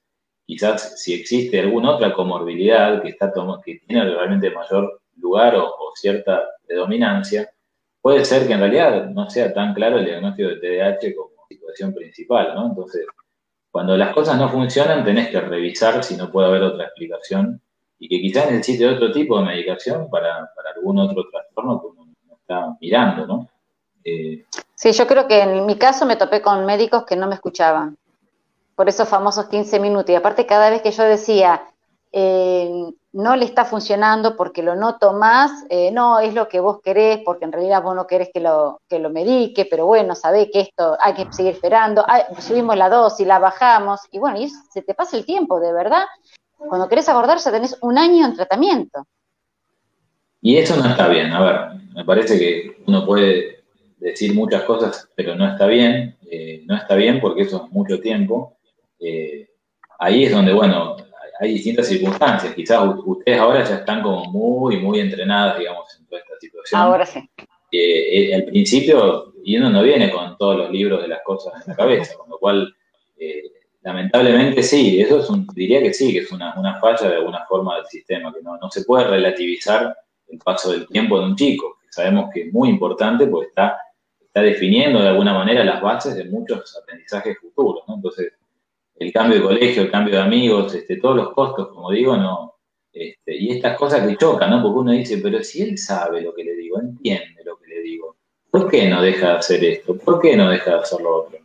quizás 0.45 1.01
si 1.01 1.13
existe 1.13 1.59
alguna 1.59 1.95
otra 1.95 2.13
comorbilidad 2.13 3.01
que, 3.01 3.09
está 3.09 3.33
que 3.63 3.81
tiene 3.87 4.05
realmente 4.05 4.51
mayor 4.51 5.01
lugar 5.17 5.55
o, 5.55 5.73
cierta 5.95 6.43
predominancia, 6.67 7.49
puede 8.01 8.25
ser 8.25 8.45
que 8.45 8.53
en 8.53 8.59
realidad 8.59 9.05
no 9.07 9.29
sea 9.29 9.53
tan 9.53 9.73
claro 9.73 9.97
el 9.97 10.05
diagnóstico 10.05 10.49
de 10.49 10.57
TDAH 10.57 11.15
como 11.15 11.47
situación 11.47 11.93
principal, 11.93 12.53
¿no? 12.53 12.67
Entonces, 12.67 13.05
cuando 13.71 13.95
las 13.95 14.13
cosas 14.13 14.37
no 14.37 14.49
funcionan, 14.49 15.05
tenés 15.05 15.29
que 15.29 15.39
revisar 15.39 16.03
si 16.03 16.17
no 16.17 16.31
puede 16.31 16.47
haber 16.47 16.63
otra 16.63 16.85
explicación 16.85 17.61
y 17.97 18.09
que 18.09 18.19
quizás 18.19 18.51
necesite 18.51 18.87
otro 18.87 19.11
tipo 19.11 19.39
de 19.39 19.45
medicación 19.45 20.09
para, 20.09 20.51
algún 20.75 20.99
otro 20.99 21.23
trastorno 21.31 21.81
que 21.81 21.87
uno 21.87 22.13
no 22.27 22.35
está 22.35 22.75
mirando, 22.81 23.25
¿no? 23.25 23.49
Eh, 24.03 24.45
sí, 24.75 24.91
yo 24.91 25.07
creo 25.07 25.27
que 25.27 25.41
en 25.41 25.65
mi 25.65 25.77
caso 25.77 26.05
me 26.05 26.17
topé 26.17 26.41
con 26.41 26.65
médicos 26.65 27.05
que 27.05 27.15
no 27.15 27.27
me 27.27 27.35
escuchaban 27.35 27.97
por 28.75 28.89
esos 28.89 29.07
famosos 29.07 29.45
15 29.45 29.79
minutos. 29.79 30.11
Y 30.11 30.15
aparte, 30.15 30.45
cada 30.45 30.69
vez 30.69 30.81
que 30.81 30.91
yo 30.91 31.03
decía, 31.03 31.63
eh, 32.11 32.69
no 33.15 33.35
le 33.37 33.45
está 33.45 33.63
funcionando 33.63 34.35
porque 34.35 34.61
lo 34.61 34.75
noto 34.75 35.13
más, 35.13 35.51
eh, 35.69 35.89
no, 35.91 36.19
es 36.19 36.33
lo 36.33 36.49
que 36.49 36.59
vos 36.59 36.81
querés, 36.83 37.19
porque 37.23 37.45
en 37.45 37.53
realidad 37.53 37.81
vos 37.81 37.95
no 37.95 38.07
querés 38.07 38.29
que 38.33 38.41
lo, 38.41 38.81
que 38.89 38.99
lo 38.99 39.09
medique, 39.09 39.65
pero 39.65 39.85
bueno, 39.85 40.15
sabés 40.15 40.49
que 40.51 40.59
esto 40.59 40.97
hay 40.99 41.13
que 41.13 41.31
seguir 41.31 41.53
esperando, 41.53 42.05
subimos 42.39 42.75
la 42.75 42.89
dosis, 42.89 43.25
la 43.25 43.39
bajamos, 43.39 44.01
y 44.11 44.19
bueno, 44.19 44.37
y 44.37 44.49
se 44.49 44.81
te 44.81 44.93
pasa 44.93 45.15
el 45.15 45.25
tiempo, 45.25 45.61
de 45.61 45.71
verdad. 45.71 46.03
Cuando 46.57 46.89
querés 46.89 47.07
abordar 47.07 47.37
ya 47.37 47.51
tenés 47.51 47.77
un 47.81 47.97
año 47.97 48.25
en 48.25 48.35
tratamiento. 48.35 49.05
Y 50.41 50.57
eso 50.57 50.75
no 50.75 50.89
está 50.89 51.07
bien, 51.07 51.31
a 51.31 51.41
ver, 51.41 51.81
me 51.95 52.03
parece 52.03 52.37
que 52.37 52.83
uno 52.85 53.05
puede 53.05 53.63
decir 53.97 54.35
muchas 54.35 54.63
cosas, 54.63 55.09
pero 55.15 55.35
no 55.35 55.47
está 55.47 55.67
bien, 55.67 56.17
eh, 56.29 56.63
no 56.65 56.75
está 56.75 56.95
bien 56.95 57.21
porque 57.21 57.43
eso 57.43 57.65
es 57.65 57.71
mucho 57.71 57.99
tiempo, 57.99 58.54
eh, 58.99 59.49
ahí 59.99 60.25
es 60.25 60.31
donde, 60.31 60.53
bueno, 60.53 60.97
hay 61.39 61.53
distintas 61.53 61.87
circunstancias. 61.87 62.53
Quizás 62.53 62.81
ustedes 63.05 63.39
ahora 63.39 63.63
ya 63.63 63.75
están 63.75 64.01
como 64.01 64.25
muy, 64.25 64.77
muy 64.77 64.99
entrenadas, 64.99 65.59
digamos, 65.59 65.85
en 65.99 66.05
toda 66.07 66.21
esta 66.21 66.39
situación. 66.39 66.81
Ahora 66.81 67.05
sí. 67.05 67.29
Eh, 67.71 68.33
al 68.33 68.45
principio, 68.45 69.33
y 69.43 69.57
uno 69.57 69.69
no 69.69 69.83
viene 69.83 70.09
con 70.09 70.37
todos 70.37 70.57
los 70.57 70.71
libros 70.71 71.01
de 71.01 71.09
las 71.09 71.21
cosas 71.23 71.53
en 71.61 71.71
la 71.71 71.75
cabeza, 71.75 72.15
con 72.17 72.29
lo 72.29 72.37
cual, 72.37 72.73
eh, 73.17 73.43
lamentablemente 73.81 74.63
sí, 74.63 75.01
eso 75.01 75.19
es 75.19 75.29
un, 75.29 75.45
diría 75.53 75.81
que 75.81 75.93
sí, 75.93 76.13
que 76.13 76.19
es 76.19 76.31
una, 76.31 76.79
falla 76.79 77.09
de 77.09 77.15
alguna 77.15 77.45
forma 77.45 77.75
del 77.75 77.85
sistema, 77.85 78.33
que 78.33 78.41
no, 78.41 78.57
no 78.57 78.71
se 78.71 78.83
puede 78.85 79.05
relativizar 79.05 79.95
el 80.29 80.39
paso 80.39 80.71
del 80.71 80.87
tiempo 80.87 81.19
de 81.19 81.25
un 81.25 81.35
chico, 81.35 81.77
que 81.81 81.87
sabemos 81.91 82.29
que 82.33 82.43
es 82.43 82.53
muy 82.53 82.69
importante 82.69 83.27
porque 83.27 83.49
está, 83.49 83.77
está 84.21 84.41
definiendo 84.41 85.01
de 85.01 85.09
alguna 85.09 85.33
manera 85.33 85.63
las 85.63 85.81
bases 85.81 86.15
de 86.15 86.25
muchos 86.25 86.75
aprendizajes 86.81 87.37
futuros, 87.39 87.83
¿no? 87.87 87.95
Entonces, 87.95 88.33
el 88.97 89.11
cambio 89.11 89.39
de 89.39 89.43
colegio, 89.43 89.83
el 89.83 89.91
cambio 89.91 90.15
de 90.15 90.21
amigos, 90.21 90.73
este, 90.73 90.97
todos 90.97 91.15
los 91.15 91.33
costos, 91.33 91.69
como 91.69 91.91
digo, 91.91 92.15
no. 92.15 92.55
Este, 92.91 93.35
y 93.35 93.51
estas 93.51 93.77
cosas 93.77 94.07
que 94.07 94.15
chocan, 94.15 94.49
¿no? 94.49 94.61
Porque 94.61 94.79
uno 94.79 94.91
dice, 94.91 95.17
pero 95.17 95.43
si 95.43 95.61
él 95.61 95.77
sabe 95.77 96.21
lo 96.21 96.33
que 96.33 96.45
le 96.45 96.55
digo, 96.55 96.79
entiende 96.79 97.43
lo 97.43 97.57
que 97.57 97.67
le 97.67 97.81
digo, 97.81 98.15
¿por 98.49 98.69
qué 98.69 98.87
no 98.87 99.01
deja 99.01 99.31
de 99.31 99.37
hacer 99.37 99.63
esto? 99.65 99.97
¿Por 99.97 100.21
qué 100.21 100.37
no 100.37 100.49
deja 100.49 100.71
de 100.71 100.79
hacer 100.79 101.01
lo 101.01 101.23
otro? 101.23 101.39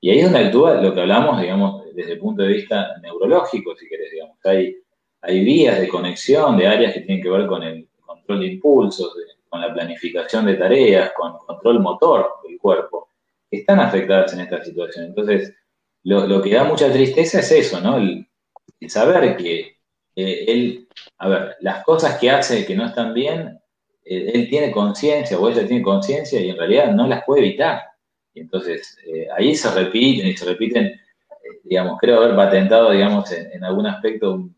Y 0.00 0.10
ahí 0.10 0.20
es 0.20 0.24
donde 0.24 0.46
actúa 0.46 0.80
lo 0.80 0.94
que 0.94 1.00
hablamos, 1.00 1.40
digamos, 1.40 1.94
desde 1.94 2.12
el 2.12 2.18
punto 2.18 2.42
de 2.42 2.48
vista 2.48 2.96
neurológico, 3.02 3.76
si 3.76 3.88
querés, 3.88 4.10
digamos. 4.12 4.38
Hay, 4.44 4.76
hay 5.20 5.44
vías 5.44 5.80
de 5.80 5.88
conexión 5.88 6.56
de 6.56 6.66
áreas 6.66 6.94
que 6.94 7.00
tienen 7.00 7.22
que 7.22 7.30
ver 7.30 7.46
con 7.46 7.62
el 7.62 7.88
control 8.00 8.40
de 8.40 8.46
impulsos, 8.46 9.14
con 9.48 9.60
la 9.60 9.72
planificación 9.72 10.46
de 10.46 10.54
tareas, 10.54 11.12
con 11.16 11.38
control 11.38 11.80
motor 11.80 12.28
del 12.46 12.58
cuerpo, 12.58 13.08
que 13.50 13.58
están 13.58 13.80
afectadas 13.80 14.32
en 14.32 14.40
esta 14.40 14.64
situación. 14.64 15.06
Entonces, 15.06 15.54
lo, 16.04 16.42
que 16.42 16.54
da 16.54 16.64
mucha 16.64 16.92
tristeza 16.92 17.40
es 17.40 17.50
eso, 17.50 17.80
¿no? 17.80 17.96
El, 17.96 18.26
saber 18.86 19.36
que 19.36 19.78
eh, 20.14 20.44
él, 20.46 20.88
a 21.18 21.28
ver, 21.28 21.56
las 21.60 21.82
cosas 21.84 22.18
que 22.18 22.30
hace 22.30 22.66
que 22.66 22.76
no 22.76 22.84
están 22.84 23.14
bien, 23.14 23.58
eh, 24.04 24.32
él 24.34 24.48
tiene 24.50 24.70
conciencia 24.70 25.38
o 25.38 25.48
ella 25.48 25.66
tiene 25.66 25.82
conciencia 25.82 26.38
y 26.38 26.50
en 26.50 26.58
realidad 26.58 26.92
no 26.92 27.06
las 27.06 27.24
puede 27.24 27.40
evitar. 27.40 27.80
Y 28.34 28.40
entonces 28.40 28.98
eh, 29.06 29.26
ahí 29.34 29.54
se 29.54 29.70
repiten 29.70 30.28
y 30.28 30.36
se 30.36 30.44
repiten, 30.44 31.00
digamos, 31.62 31.98
creo 31.98 32.18
haber 32.18 32.36
patentado, 32.36 32.90
digamos, 32.90 33.32
en, 33.32 33.64
algún 33.64 33.86
aspecto 33.86 34.50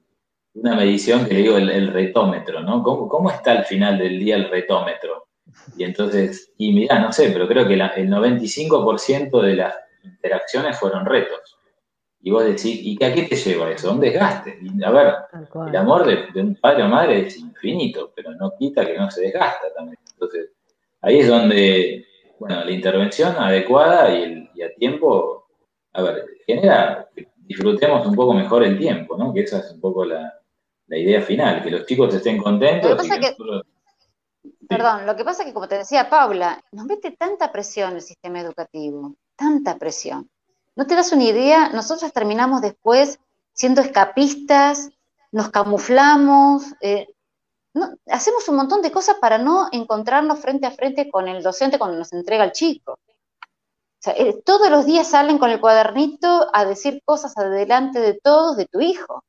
una 0.55 0.75
medición 0.75 1.27
que 1.27 1.35
le 1.35 1.43
digo 1.43 1.59
el, 1.59 1.93
retómetro, 1.93 2.61
¿no? 2.63 2.83
¿Cómo, 2.83 3.09
¿Cómo, 3.09 3.31
está 3.31 3.53
al 3.53 3.65
final 3.65 3.99
del 3.99 4.19
día 4.19 4.37
el 4.37 4.49
retómetro? 4.49 5.29
Y 5.77 5.85
entonces, 5.85 6.53
y 6.59 6.73
mira, 6.73 6.99
no 6.99 7.13
sé, 7.13 7.31
pero 7.31 7.47
creo 7.47 7.69
que 7.69 7.75
el 7.75 7.81
95% 7.81 9.43
de 9.43 9.55
las 9.55 9.75
interacciones 10.07 10.79
fueron 10.79 11.05
retos. 11.05 11.59
Y 12.21 12.31
vos 12.31 12.45
decís, 12.45 12.81
¿y 12.83 13.03
a 13.05 13.15
qué 13.15 13.23
te 13.23 13.37
lleva 13.37 13.71
eso? 13.71 13.93
Un 13.93 14.01
desgaste. 14.01 14.59
a 14.85 14.91
ver, 14.91 15.15
el 15.69 15.77
amor 15.77 16.07
de, 16.07 16.41
un 16.41 16.57
padre 16.57 16.83
o 16.83 16.89
madre 16.89 17.27
es 17.27 17.37
infinito, 17.39 18.13
pero 18.17 18.33
no 18.33 18.53
quita 18.59 18.85
que 18.85 18.99
no 18.99 19.11
se 19.11 19.23
desgasta 19.23 19.73
también. 19.75 19.99
Entonces, 20.13 20.51
ahí 21.03 21.21
es 21.21 21.29
donde, 21.29 22.05
bueno, 22.41 22.65
la 22.65 22.71
intervención 22.71 23.37
adecuada 23.37 24.13
y, 24.13 24.23
el, 24.23 24.65
a 24.65 24.75
tiempo, 24.75 25.47
a 25.93 26.03
ver, 26.03 26.27
genera 26.47 27.09
que 27.15 27.29
disfrutemos 27.37 28.07
un 28.07 28.17
poco 28.17 28.35
mejor 28.35 28.65
el 28.65 28.79
tiempo, 28.79 29.17
¿no? 29.17 29.33
Que 29.33 29.43
esa 29.43 29.59
es 29.61 29.71
un 29.73 29.81
poco 29.81 30.05
la, 30.05 30.33
idea 30.89 31.23
final, 31.23 31.63
que 31.63 31.71
los 31.71 31.87
chicos 31.87 32.13
estén 32.15 32.39
contentos. 32.39 33.07
Perdón, 34.69 35.07
lo 35.07 35.15
que 35.15 35.25
pasa 35.25 35.43
es 35.43 35.49
que, 35.49 35.55
como 35.55 35.69
te 35.69 35.79
decía 35.79 36.11
Paula, 36.11 36.61
nos 36.73 36.87
mete 36.87 37.13
tanta 37.13 37.53
presión 37.53 37.95
el 37.95 38.03
sistema 38.03 38.41
educativo, 38.41 39.15
tanta 39.37 39.79
presión. 39.79 40.31
No 40.75 40.87
te 40.87 40.95
das 40.95 41.13
una 41.13 41.25
idea, 41.25 41.71
nosotros 41.71 42.13
terminamos 42.13 42.61
después 42.61 43.19
siendo 43.53 43.81
escapistas, 43.81 44.91
nos 45.33 45.49
camuflamos, 45.49 46.65
eh, 46.81 47.09
hacemos 48.07 48.49
un 48.49 48.57
montón 48.57 48.83
de 48.83 48.93
cosas 48.93 49.17
para 49.21 49.39
no 49.39 49.69
encontrarnos 49.73 50.41
frente 50.41 50.67
a 50.67 50.71
frente 50.71 51.11
con 51.11 51.29
el 51.29 51.43
docente 51.43 51.79
cuando 51.79 51.97
nos 51.97 52.13
entrega 52.13 52.45
el 52.45 52.53
chico. 52.53 52.99
Eh, 54.07 54.41
todos 54.45 54.71
los 54.71 54.87
días 54.87 55.09
salen 55.09 55.39
con 55.39 55.51
el 55.51 55.61
cuadernito 55.61 56.49
a 56.53 56.65
decir 56.65 57.03
cosas 57.05 57.37
adelante 57.37 57.99
de 57.99 58.15
todos 58.15 58.57
de 58.57 58.67
tu 58.67 58.81
hijo. 58.81 59.25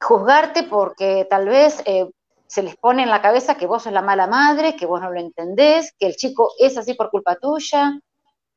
Juzgarte 0.00 0.64
porque 0.64 1.26
tal 1.28 1.48
vez 1.48 1.82
eh, 1.84 2.08
se 2.46 2.62
les 2.62 2.76
pone 2.76 3.02
en 3.02 3.10
la 3.10 3.22
cabeza 3.22 3.56
que 3.56 3.66
vos 3.66 3.82
sos 3.82 3.92
la 3.92 4.02
mala 4.02 4.26
madre, 4.26 4.76
que 4.76 4.86
vos 4.86 5.00
no 5.00 5.10
lo 5.10 5.18
entendés, 5.18 5.94
que 5.98 6.06
el 6.06 6.16
chico 6.16 6.50
es 6.58 6.76
así 6.76 6.94
por 6.94 7.10
culpa 7.10 7.36
tuya 7.36 7.98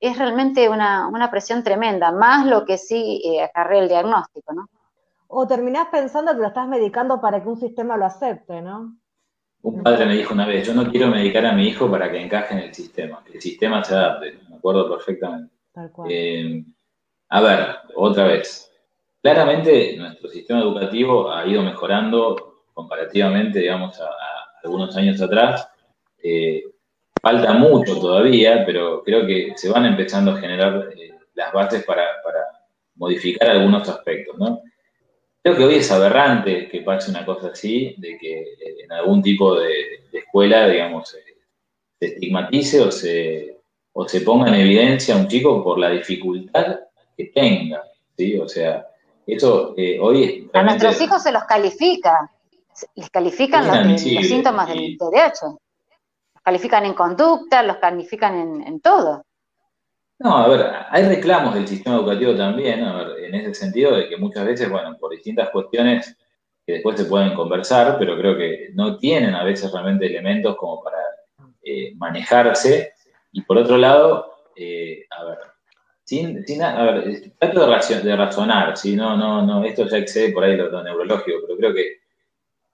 es 0.08 0.18
realmente 0.18 0.70
una, 0.70 1.30
presión 1.32 1.64
tremenda, 1.64 2.12
más 2.12 2.46
lo 2.46 2.66
que 2.66 2.78
sí 2.78 3.22
eh, 3.26 3.44
acarrea 3.44 3.82
el 3.82 3.90
diagnóstico, 3.90 4.54
¿no? 4.54 4.70
O 5.28 5.48
terminás 5.48 5.88
pensando 5.92 6.32
que 6.34 6.42
lo 6.42 6.48
estás 6.48 6.68
medicando 6.68 7.20
para 7.20 7.42
que 7.42 7.50
un 7.50 7.60
sistema 7.60 7.98
lo 7.98 8.06
acepte, 8.06 8.62
¿no? 8.62 8.98
Un 9.64 9.82
padre 9.82 10.06
me 10.06 10.16
dijo 10.16 10.34
una 10.34 10.46
vez, 10.46 10.68
yo 10.68 10.76
no 10.76 10.90
quiero 10.92 11.08
medicar 11.08 11.46
a 11.46 11.54
mi 11.54 11.68
hijo 11.68 11.90
para 11.90 12.12
que 12.12 12.22
encaje 12.22 12.54
en 12.54 12.60
el 12.60 12.74
sistema, 12.74 13.24
que 13.26 13.34
el 13.34 13.42
sistema 13.42 13.84
se 13.84 13.96
adapte, 13.96 14.38
me 14.48 14.58
acuerdo 14.58 14.88
perfectamente. 14.90 15.56
Tal 15.74 15.92
cual. 15.92 16.08
Eh, 16.12 16.64
a 17.30 17.42
ver, 17.42 17.76
otra 17.96 18.26
vez, 18.26 18.72
claramente 19.22 19.98
nuestro 19.98 20.30
sistema 20.30 20.60
educativo 20.60 21.32
ha 21.32 21.48
ido 21.48 21.64
mejorando 21.64 22.64
comparativamente, 22.74 23.60
digamos, 23.60 24.00
a, 24.00 24.08
algunos 24.64 24.96
años 24.96 25.20
atrás. 25.22 25.68
Eh, 26.22 26.64
Falta 27.26 27.54
mucho 27.54 28.00
todavía, 28.00 28.64
pero 28.68 29.02
creo 29.04 29.26
que 29.26 29.54
se 29.56 29.68
van 29.72 29.84
empezando 29.88 30.30
a 30.30 30.38
generar 30.40 30.90
eh, 30.96 31.10
las 31.34 31.52
bases 31.52 31.84
para, 31.84 32.04
modificar 32.98 33.50
algunos 33.50 33.90
aspectos, 33.90 34.38
¿no? 34.38 34.62
Creo 35.42 35.58
que 35.58 35.64
hoy 35.64 35.76
es 35.78 35.92
aberrante 35.92 36.70
que 36.70 36.82
pase 36.82 37.10
una 37.10 37.26
cosa 37.26 37.48
así, 37.48 37.96
de 37.98 38.20
que 38.20 38.42
eh, 38.42 38.76
en 38.84 38.92
algún 38.92 39.24
tipo 39.24 39.60
de, 39.60 40.04
escuela, 40.14 40.68
digamos, 40.68 41.16
eh, 41.16 41.38
se 42.00 42.06
estigmatice 42.06 42.82
o 42.82 42.92
se, 42.92 43.58
o 43.94 44.08
se 44.08 44.22
ponga 44.22 44.50
en 44.50 44.62
evidencia 44.62 45.16
a 45.16 45.18
un 45.18 45.28
chico 45.28 45.64
por 45.64 45.80
la 45.80 45.90
dificultad 45.90 46.80
que 47.18 47.32
tenga, 47.34 47.82
¿sí? 48.16 48.38
O 48.38 48.48
sea, 48.48 48.86
eso 49.26 49.74
hoy... 50.00 50.48
A 50.54 50.62
nuestros 50.62 51.02
hijos 51.02 51.24
se 51.24 51.32
los 51.32 51.44
califica, 51.46 52.32
les 52.94 53.10
califican 53.10 53.66
los, 53.66 54.00
síntomas 54.00 54.68
del 54.68 54.96
TDAH 54.96 55.58
califican 56.46 56.86
en 56.86 56.94
conducta, 56.94 57.64
los 57.64 57.78
califican 57.78 58.62
en, 58.62 58.80
todo. 58.80 59.26
No, 60.20 60.38
a 60.38 60.48
ver, 60.48 60.64
hay 60.92 61.04
reclamos 61.04 61.56
del 61.56 61.68
sistema 61.68 61.96
educativo 61.96 62.36
también, 62.36 62.84
a 62.84 62.98
ver, 62.98 63.24
en 63.26 63.34
ese 63.34 63.56
sentido 63.56 63.96
de 63.96 64.08
que 64.08 64.18
muchas 64.18 64.46
veces, 64.46 64.70
bueno, 64.70 64.96
por 65.00 65.12
distintas 65.12 65.50
cuestiones 65.50 66.16
que 66.66 66.74
después 66.74 66.98
se 66.98 67.06
pueden 67.06 67.34
conversar, 67.34 67.98
pero 67.98 68.16
creo 68.16 68.38
que 68.38 68.70
no 68.76 68.98
tienen 68.98 69.34
a 69.34 69.44
veces 69.44 69.72
realmente 69.72 70.06
elementos 70.06 70.56
como 70.56 70.84
para 70.84 71.00
eh, 71.64 71.94
manejarse. 71.96 72.94
Y 73.32 73.42
por 73.42 73.58
otro 73.58 73.78
lado, 73.78 74.36
eh, 74.56 75.04
a 75.10 75.24
ver, 75.26 75.38
sin, 76.04 76.46
sin 76.46 76.62
a 76.62 76.84
ver, 76.84 77.32
trato 77.40 77.68
de, 77.68 78.02
de 78.02 78.16
razonar, 78.16 78.78
¿sí? 78.78 78.96
no, 78.96 79.18
no, 79.18 79.42
no, 79.42 79.66
esto 79.66 79.88
ya 79.88 79.98
excede 79.98 80.32
por 80.32 80.44
ahí 80.44 80.56
lo, 80.56 80.84
neurológico, 80.84 81.40
pero 81.42 81.58
creo 81.58 81.74
que 81.74 82.00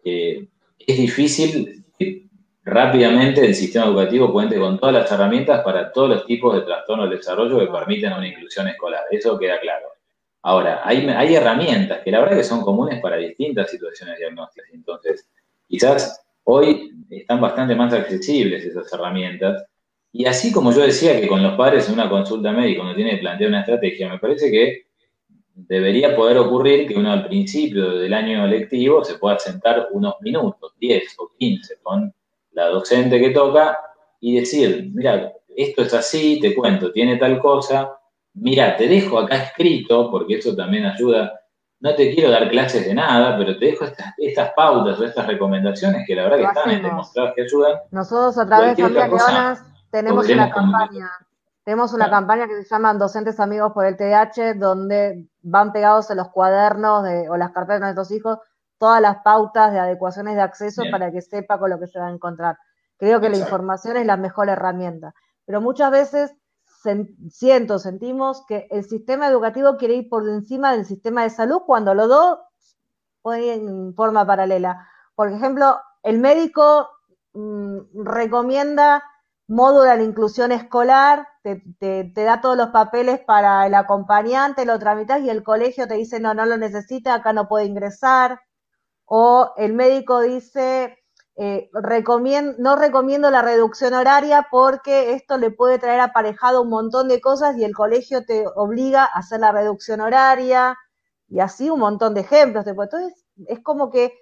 eh, 0.03 0.47
es 0.77 0.97
difícil 0.97 1.85
rápidamente 2.63 3.45
el 3.45 3.55
sistema 3.55 3.85
educativo 3.85 4.31
cuente 4.31 4.59
con 4.59 4.79
todas 4.79 4.93
las 4.93 5.11
herramientas 5.11 5.63
para 5.63 5.91
todos 5.91 6.09
los 6.09 6.25
tipos 6.25 6.55
de 6.55 6.61
trastornos 6.61 7.09
del 7.09 7.17
desarrollo 7.17 7.59
que 7.59 7.67
permiten 7.67 8.13
una 8.13 8.27
inclusión 8.27 8.67
escolar. 8.67 9.03
Eso 9.09 9.37
queda 9.37 9.59
claro. 9.59 9.87
Ahora, 10.43 10.81
hay, 10.83 11.07
hay 11.07 11.35
herramientas 11.35 12.01
que 12.03 12.11
la 12.11 12.19
verdad 12.19 12.37
que 12.37 12.43
son 12.43 12.61
comunes 12.61 12.99
para 13.01 13.17
distintas 13.17 13.69
situaciones 13.69 14.17
diagnósticas. 14.17 14.69
Entonces, 14.73 15.27
quizás 15.67 16.23
hoy 16.43 16.91
están 17.09 17.41
bastante 17.41 17.75
más 17.75 17.93
accesibles 17.93 18.63
esas 18.63 18.91
herramientas. 18.93 19.63
Y 20.11 20.25
así 20.25 20.51
como 20.51 20.71
yo 20.73 20.81
decía 20.81 21.19
que 21.19 21.27
con 21.27 21.41
los 21.41 21.55
padres 21.55 21.87
en 21.87 21.93
una 21.93 22.09
consulta 22.09 22.51
médica 22.51 22.81
uno 22.81 22.95
tiene 22.95 23.11
que 23.11 23.17
plantear 23.17 23.49
una 23.49 23.61
estrategia, 23.61 24.09
me 24.09 24.19
parece 24.19 24.51
que 24.51 24.85
debería 25.53 26.15
poder 26.15 26.37
ocurrir 26.37 26.87
que 26.87 26.95
uno 26.95 27.11
al 27.11 27.27
principio 27.27 27.91
del 27.91 28.13
año 28.13 28.45
lectivo 28.47 29.03
se 29.03 29.15
pueda 29.15 29.37
sentar 29.39 29.87
unos 29.91 30.15
minutos, 30.21 30.73
10 30.79 31.15
o 31.19 31.31
15, 31.37 31.75
con 31.81 32.13
la 32.51 32.67
docente 32.67 33.19
que 33.19 33.31
toca 33.31 33.79
y 34.19 34.39
decir, 34.39 34.91
mira, 34.93 35.33
esto 35.55 35.81
es 35.81 35.93
así, 35.93 36.39
te 36.39 36.55
cuento, 36.55 36.91
tiene 36.91 37.17
tal 37.17 37.39
cosa, 37.39 37.97
mira, 38.33 38.77
te 38.77 38.87
dejo 38.87 39.19
acá 39.19 39.37
escrito, 39.37 40.09
porque 40.09 40.35
eso 40.35 40.55
también 40.55 40.85
ayuda, 40.85 41.39
no 41.79 41.95
te 41.95 42.13
quiero 42.13 42.31
dar 42.31 42.49
clases 42.49 42.85
de 42.85 42.93
nada, 42.93 43.37
pero 43.37 43.57
te 43.57 43.65
dejo 43.65 43.85
estas, 43.85 44.51
pautas 44.55 44.99
o 44.99 45.05
estas 45.05 45.27
recomendaciones 45.27 46.05
que 46.05 46.15
la 46.15 46.23
verdad 46.23 46.37
que 46.37 46.59
están 46.59 46.83
demostradas 46.83 47.33
que 47.35 47.41
ayudan. 47.41 47.79
Nosotros 47.91 48.37
a 48.37 48.45
través 48.45 48.77
de 48.77 48.83
Familia 48.83 49.57
tenemos 49.89 50.29
una 50.29 50.51
campaña, 50.51 51.11
tenemos 51.63 51.93
una 51.93 52.09
campaña 52.09 52.47
que 52.47 52.63
se 52.63 52.69
llama 52.69 52.93
Docentes 52.93 53.39
Amigos 53.39 53.73
por 53.73 53.85
el 53.85 53.97
TDAH, 53.97 54.53
donde 54.55 55.27
van 55.41 55.73
pegados 55.73 56.09
en 56.11 56.17
los 56.17 56.29
cuadernos 56.29 57.03
de, 57.03 57.29
o 57.29 57.35
las 57.35 57.51
carpetas 57.51 57.79
de 57.81 57.93
nuestros 57.93 58.11
hijos 58.11 58.37
todas 58.81 58.99
las 58.99 59.17
pautas 59.17 59.71
de 59.71 59.77
adecuaciones 59.77 60.33
de 60.33 60.41
acceso 60.41 60.81
para 60.89 61.11
que 61.11 61.21
sepa 61.21 61.59
con 61.59 61.69
lo 61.69 61.79
que 61.79 61.85
se 61.85 61.99
va 61.99 62.07
a 62.07 62.11
encontrar. 62.11 62.57
Creo 62.97 63.21
que 63.21 63.29
la 63.29 63.37
información 63.37 63.95
es 63.95 64.07
la 64.07 64.17
mejor 64.17 64.49
herramienta, 64.49 65.13
pero 65.45 65.61
muchas 65.61 65.91
veces 65.91 66.33
siento, 67.29 67.77
sentimos 67.77 68.43
que 68.47 68.67
el 68.71 68.83
sistema 68.83 69.27
educativo 69.27 69.77
quiere 69.77 69.93
ir 69.97 70.09
por 70.09 70.27
encima 70.27 70.71
del 70.71 70.85
sistema 70.85 71.21
de 71.21 71.29
salud 71.29 71.61
cuando 71.63 71.93
los 71.93 72.09
dos 72.09 72.39
pueden 73.21 73.69
en 73.69 73.93
forma 73.93 74.25
paralela. 74.25 74.87
Por 75.13 75.31
ejemplo, 75.31 75.79
el 76.01 76.17
médico 76.17 76.89
mm, 77.33 78.03
recomienda 78.03 79.03
módulo 79.47 79.83
de 79.83 79.97
la 79.97 80.03
inclusión 80.03 80.51
escolar, 80.51 81.27
te, 81.43 81.61
te, 81.77 82.23
da 82.23 82.41
todos 82.41 82.57
los 82.57 82.69
papeles 82.69 83.19
para 83.19 83.67
el 83.67 83.75
acompañante, 83.75 84.65
lo 84.65 84.79
tramitas 84.79 85.21
y 85.21 85.29
el 85.29 85.43
colegio 85.43 85.87
te 85.87 85.93
dice, 85.93 86.19
no, 86.19 86.33
no 86.33 86.47
lo 86.47 86.57
necesita, 86.57 87.13
acá 87.13 87.31
no 87.31 87.47
puede 87.47 87.65
ingresar 87.65 88.39
o 89.13 89.51
el 89.57 89.73
médico 89.73 90.21
dice, 90.21 90.97
eh, 91.35 91.69
no 91.73 92.75
recomiendo 92.77 93.29
la 93.29 93.41
reducción 93.41 93.93
horaria 93.93 94.47
porque 94.49 95.11
esto 95.11 95.37
le 95.37 95.51
puede 95.51 95.79
traer 95.79 95.99
aparejado 95.99 96.61
un 96.61 96.69
montón 96.69 97.09
de 97.09 97.19
cosas 97.19 97.57
y 97.57 97.65
el 97.65 97.75
colegio 97.75 98.23
te 98.23 98.45
obliga 98.55 99.03
a 99.03 99.19
hacer 99.19 99.41
la 99.41 99.51
reducción 99.51 99.99
horaria 99.99 100.77
y 101.27 101.41
así 101.41 101.69
un 101.69 101.81
montón 101.81 102.13
de 102.13 102.21
ejemplos. 102.21 102.65
Entonces, 102.65 103.25
es 103.47 103.59
como 103.61 103.91
que 103.91 104.13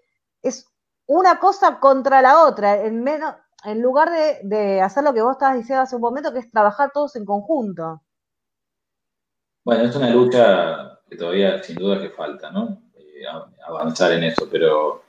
es 0.41 0.65
una 1.05 1.37
cosa 1.37 1.79
contra 1.79 2.23
la 2.23 2.47
otra, 2.47 2.83
en, 2.83 3.03
menos, 3.03 3.35
en 3.65 3.83
lugar 3.83 4.09
de, 4.09 4.39
de 4.41 4.81
hacer 4.81 5.03
lo 5.03 5.13
que 5.13 5.21
vos 5.21 5.33
estabas 5.33 5.57
diciendo 5.57 5.83
hace 5.83 5.97
un 5.97 6.01
momento, 6.01 6.33
que 6.33 6.39
es 6.39 6.49
trabajar 6.49 6.89
todos 6.91 7.15
en 7.15 7.25
conjunto. 7.25 8.01
Bueno, 9.63 9.83
es 9.83 9.95
una 9.95 10.09
lucha 10.09 10.99
que 11.07 11.15
todavía 11.15 11.61
sin 11.61 11.75
duda 11.75 12.01
que 12.01 12.09
falta, 12.09 12.49
¿no? 12.49 12.88
Avanzar 13.65 14.13
en 14.13 14.23
eso, 14.23 14.47
pero, 14.51 15.03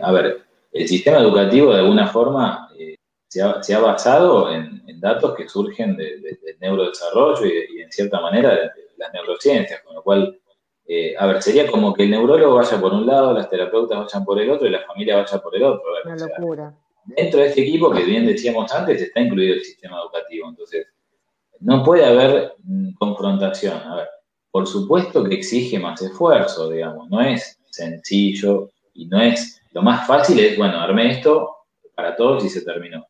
a 0.00 0.12
ver, 0.12 0.42
el 0.72 0.88
sistema 0.88 1.18
educativo 1.18 1.72
de 1.72 1.80
alguna 1.80 2.06
forma 2.08 2.68
se 3.28 3.74
ha, 3.74 3.80
basado 3.80 4.52
en, 4.52 4.82
datos 5.00 5.34
que 5.34 5.48
surgen 5.48 5.96
del 5.96 6.38
neurodesarrollo 6.60 7.44
y, 7.46 7.82
en 7.82 7.92
cierta 7.92 8.20
manera 8.20 8.50
de, 8.54 8.70
las 8.96 9.12
neurociencias, 9.12 9.82
con 9.82 9.96
lo 9.96 10.02
cual, 10.02 10.38
eh, 10.86 11.14
a 11.18 11.26
ver, 11.26 11.42
sería 11.42 11.66
como 11.66 11.92
que 11.92 12.04
el 12.04 12.10
neurólogo 12.10 12.54
vaya 12.54 12.80
por 12.80 12.92
un 12.92 13.06
lado, 13.06 13.32
las 13.32 13.50
terapeutas 13.50 13.98
vayan 13.98 14.24
por 14.24 14.40
el 14.40 14.50
otro 14.50 14.68
y 14.68 14.70
la 14.70 14.82
familia 14.82 15.16
vaya 15.16 15.38
por 15.38 15.56
el 15.56 15.64
otro. 15.64 15.82
Una 16.04 16.16
locura. 16.16 16.74
Dentro 17.04 17.40
de 17.40 17.46
este 17.48 17.62
equipo, 17.62 17.90
que 17.90 18.04
bien 18.04 18.24
decíamos 18.24 18.72
antes, 18.72 19.02
está 19.02 19.20
incluido 19.20 19.54
el 19.54 19.64
sistema 19.64 20.00
educativo, 20.00 20.48
entonces 20.48 20.86
no 21.60 21.82
puede 21.82 22.06
haber 22.06 22.54
mm, 22.62 22.94
confrontación. 22.94 23.78
A 23.78 23.96
ver, 23.96 24.08
por 24.54 24.68
supuesto 24.68 25.24
que 25.24 25.34
exige 25.34 25.80
más 25.80 26.00
esfuerzo, 26.00 26.70
digamos, 26.70 27.10
no 27.10 27.20
es 27.20 27.58
sencillo 27.70 28.70
y 28.92 29.06
no 29.06 29.20
es, 29.20 29.60
lo 29.72 29.82
más 29.82 30.06
fácil 30.06 30.38
es, 30.38 30.56
bueno, 30.56 30.78
armé 30.78 31.10
esto 31.10 31.56
para 31.92 32.14
todos 32.14 32.44
y 32.44 32.48
se 32.48 32.64
terminó. 32.64 33.04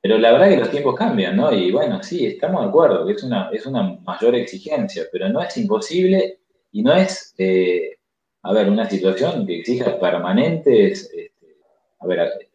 Pero 0.00 0.18
la 0.18 0.30
verdad 0.30 0.50
que 0.50 0.56
los 0.56 0.70
tiempos 0.70 0.94
cambian, 0.94 1.36
¿no? 1.36 1.52
Y 1.52 1.72
bueno, 1.72 2.00
sí, 2.04 2.26
estamos 2.26 2.62
de 2.62 2.68
acuerdo, 2.68 3.04
que 3.04 3.14
es 3.14 3.22
una, 3.24 3.50
es 3.52 3.66
una 3.66 3.98
mayor 4.04 4.36
exigencia, 4.36 5.02
pero 5.10 5.28
no 5.28 5.42
es 5.42 5.56
imposible 5.56 6.42
y 6.70 6.84
no 6.84 6.94
es, 6.94 7.34
eh, 7.38 7.96
a 8.44 8.52
ver, 8.52 8.70
una 8.70 8.88
situación 8.88 9.44
que 9.48 9.58
exija 9.58 9.98
permanentes, 9.98 11.10
este, 11.12 11.56
a 11.98 12.06
ver, 12.06 12.50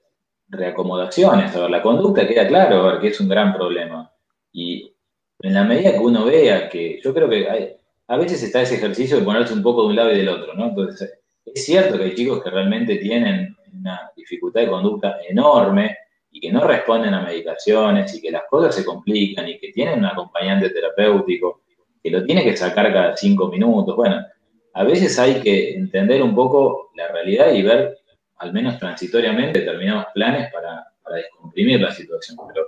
reacomodaciones. 0.48 1.54
A 1.54 1.60
ver, 1.60 1.72
la 1.72 1.82
conducta 1.82 2.26
queda 2.26 2.48
claro, 2.48 2.84
a 2.84 2.94
ver, 2.94 3.02
que 3.02 3.10
es 3.10 3.20
un 3.20 3.28
gran 3.28 3.54
problema. 3.54 4.10
Y 4.54 4.96
en 5.40 5.54
la 5.54 5.66
medida 5.66 5.92
que 5.92 6.00
uno 6.00 6.24
vea 6.24 6.70
que, 6.70 7.02
yo 7.04 7.14
creo 7.14 7.30
que 7.30 7.50
hay, 7.50 7.83
a 8.08 8.18
veces 8.18 8.44
está 8.44 8.62
ese 8.62 8.76
ejercicio 8.76 9.18
de 9.18 9.24
ponerse 9.24 9.54
un 9.54 9.64
poco 9.64 9.84
de 9.84 9.88
un 9.90 9.96
lado 9.96 10.12
y 10.12 10.18
del 10.18 10.30
otro, 10.30 10.54
¿no? 10.54 10.70
Entonces, 10.70 11.20
es 11.46 11.66
cierto 11.66 11.98
que 11.98 12.06
hay 12.06 12.16
chicos 12.16 12.44
que 12.44 12.50
realmente 12.50 12.98
tienen 12.98 13.56
una 13.74 14.12
dificultad 14.16 14.62
de 14.62 14.70
conducta 14.70 15.18
enorme, 15.28 15.98
y 16.34 16.40
que 16.40 16.52
no 16.52 16.66
responden 16.66 17.14
a 17.14 17.22
medicaciones 17.22 18.14
y 18.16 18.20
que 18.20 18.32
las 18.32 18.44
cosas 18.50 18.76
se 18.76 18.84
complican 18.84 19.48
y 19.48 19.60
que 19.60 19.72
tienen 19.72 20.00
un 20.00 20.06
acompañante 20.06 20.72
terapéutico 20.72 21.62
que 22.02 22.10
lo 22.10 22.26
tiene 22.26 22.44
que 22.44 22.58
sacar 22.58 22.92
cada 22.92 23.16
cinco 23.16 23.48
minutos. 23.48 23.96
Bueno, 23.96 24.26
a 24.74 24.84
veces 24.84 25.18
hay 25.20 25.40
que 25.42 25.76
entender 25.76 26.24
un 26.24 26.34
poco 26.34 26.90
la 26.96 27.08
realidad 27.10 27.54
y 27.54 27.62
ver, 27.62 28.00
al 28.38 28.52
menos 28.52 28.80
transitoriamente, 28.80 29.60
determinados 29.60 30.08
planes 30.14 30.52
para, 30.52 30.88
descomprimir 31.14 31.80
la 31.80 31.92
situación. 31.92 32.38
Pero 32.48 32.66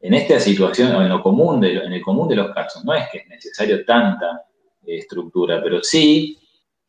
en 0.00 0.14
esta 0.14 0.40
situación, 0.40 0.94
o 0.94 1.02
en, 1.02 1.10
lo 1.10 1.22
común 1.22 1.60
de, 1.60 1.74
en 1.74 1.92
el 1.92 2.00
común 2.00 2.28
de 2.28 2.36
los 2.36 2.54
casos, 2.54 2.82
no 2.84 2.94
es 2.94 3.04
que 3.10 3.18
es 3.18 3.28
necesario 3.28 3.84
tanta 3.84 4.42
estructura, 4.86 5.62
pero 5.62 5.82
sí 5.82 6.38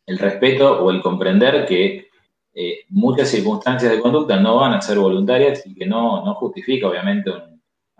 el 0.05 0.17
respeto 0.17 0.83
o 0.83 0.91
el 0.91 1.01
comprender 1.01 1.65
que 1.65 2.07
eh, 2.53 2.85
muchas 2.89 3.29
circunstancias 3.29 3.91
de 3.91 3.99
conducta 3.99 4.39
no 4.39 4.57
van 4.57 4.73
a 4.73 4.81
ser 4.81 4.99
voluntarias 4.99 5.65
y 5.65 5.73
que 5.73 5.85
no, 5.85 6.23
no 6.23 6.35
justifica, 6.35 6.87
obviamente, 6.87 7.31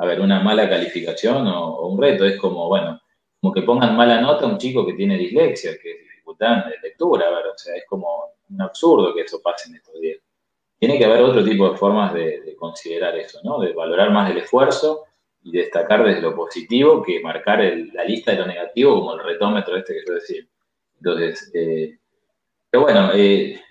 ver, 0.05 0.21
una 0.21 0.39
mala 0.41 0.69
calificación 0.69 1.47
o, 1.47 1.87
un 1.87 2.01
reto. 2.01 2.25
Es 2.25 2.37
como, 2.37 2.67
bueno, 2.67 2.99
como 3.39 3.53
que 3.53 3.61
pongan 3.61 3.95
mala 3.95 4.21
nota 4.21 4.45
a 4.45 4.49
un 4.49 4.57
chico 4.57 4.85
que 4.85 4.93
tiene 4.93 5.17
dislexia, 5.17 5.77
que 5.81 5.91
es 5.91 5.99
dificultad 5.99 6.65
de 6.65 6.79
lectura, 6.81 7.27
a 7.27 7.31
o 7.31 7.57
sea, 7.57 7.75
es 7.75 7.85
como 7.87 8.07
un 8.49 8.61
absurdo 8.61 9.13
que 9.13 9.21
eso 9.21 9.41
pase 9.41 9.69
en 9.69 9.75
estos 9.75 9.99
días. 9.99 10.19
Tiene 10.79 10.97
que 10.97 11.05
haber 11.05 11.21
otro 11.21 11.43
tipo 11.43 11.69
de 11.69 11.77
formas 11.77 12.13
de, 12.13 12.55
considerar 12.57 13.17
eso, 13.17 13.39
¿no? 13.43 13.59
De 13.59 13.73
valorar 13.73 14.11
más 14.11 14.31
el 14.31 14.37
esfuerzo 14.37 15.05
y 15.43 15.51
destacar 15.51 16.03
desde 16.03 16.21
lo 16.21 16.35
positivo 16.35 17.03
que 17.03 17.19
marcar 17.21 17.59
la 17.93 18.03
lista 18.03 18.31
de 18.31 18.37
lo 18.37 18.47
negativo 18.47 18.95
como 18.95 19.13
el 19.13 19.23
retómetro 19.23 19.75
este 19.77 19.93
que 19.93 20.03
yo 20.07 20.13
decía. 20.13 20.43
Entonces, 20.97 21.51
eh, 21.53 21.97
pero 22.69 22.83
bueno, 22.83 23.11
eh, 23.13 23.61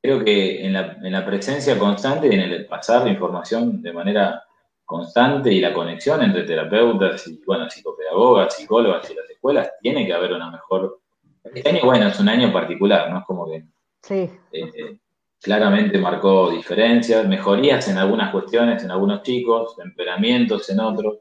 creo 0.00 0.22
que 0.24 0.64
en 0.64 0.72
la, 0.74 1.26
presencia 1.26 1.78
constante 1.78 2.28
y 2.28 2.34
en 2.34 2.40
el 2.40 2.66
pasar 2.66 3.04
la 3.04 3.10
información 3.10 3.82
de 3.82 3.92
manera 3.92 4.44
constante 4.84 5.52
y 5.52 5.60
la 5.60 5.72
conexión 5.72 6.22
entre 6.22 6.44
terapeutas 6.44 7.26
y, 7.26 7.42
bueno, 7.44 7.68
psicopedagogas, 7.68 8.54
psicólogas 8.54 9.10
y 9.10 9.14
las 9.14 9.28
escuelas, 9.30 9.70
tiene 9.80 10.06
que 10.06 10.12
haber 10.12 10.32
una 10.32 10.50
mejor... 10.50 11.00
Este 11.42 11.68
año, 11.68 11.80
bueno, 11.84 12.08
es 12.08 12.20
un 12.20 12.28
año 12.28 12.52
particular, 12.52 13.10
¿no? 13.10 13.20
Es 13.20 13.24
como 13.24 13.50
que 13.50 13.64
sí. 14.02 14.30
Eh, 14.52 14.98
claramente 15.40 15.98
marcó 15.98 16.50
diferencias, 16.50 17.26
mejorías 17.26 17.88
en 17.88 17.98
algunas 17.98 18.30
cuestiones 18.30 18.82
en 18.82 18.90
algunos 18.90 19.22
chicos, 19.22 19.76
temperamientos 19.76 20.68
en 20.70 20.80
otros. 20.80 21.18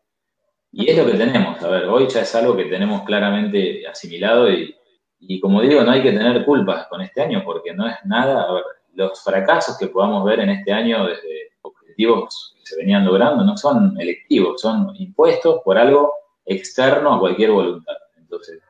Y 0.72 0.89
es 0.89 0.97
lo 0.97 1.05
que 1.05 1.18
tenemos, 1.18 1.61
a 1.63 1.70
ver, 1.70 1.86
hoy 1.86 2.07
ya 2.07 2.22
es 2.22 2.36
algo 2.36 2.55
que 2.55 2.65
tenemos 2.65 3.03
claramente 3.03 3.88
asimilado 3.88 4.51
y, 4.51 4.76
y 5.20 5.39
como 5.39 5.61
digo, 5.61 5.84
no 5.84 5.91
hay 5.91 6.03
que 6.03 6.11
tener 6.11 6.45
culpas 6.45 6.88
con 6.88 7.01
este 7.01 7.22
año 7.22 7.41
porque 7.45 7.74
no 7.74 7.88
es 7.88 7.95
nada, 8.05 8.47
los 8.93 9.24
fracasos 9.24 9.78
que 9.78 9.88
podamos 9.88 10.26
ver 10.26 10.39
en 10.39 10.49
este 10.49 10.72
año 10.72 11.05
desde 11.05 11.51
objetivos 11.61 12.55
que 12.57 12.65
se 12.65 12.78
venían 12.78 13.05
logrando 13.05 13.43
no 13.43 13.55
son 13.57 13.99
electivos, 13.99 14.61
son 14.61 14.95
impuestos 14.95 15.61
por 15.63 15.78
algo 15.78 16.13
externo 16.45 17.13
a 17.13 17.20
cualquier 17.20 17.51
voluntad. 17.51 17.95
Entonces, 18.18 18.61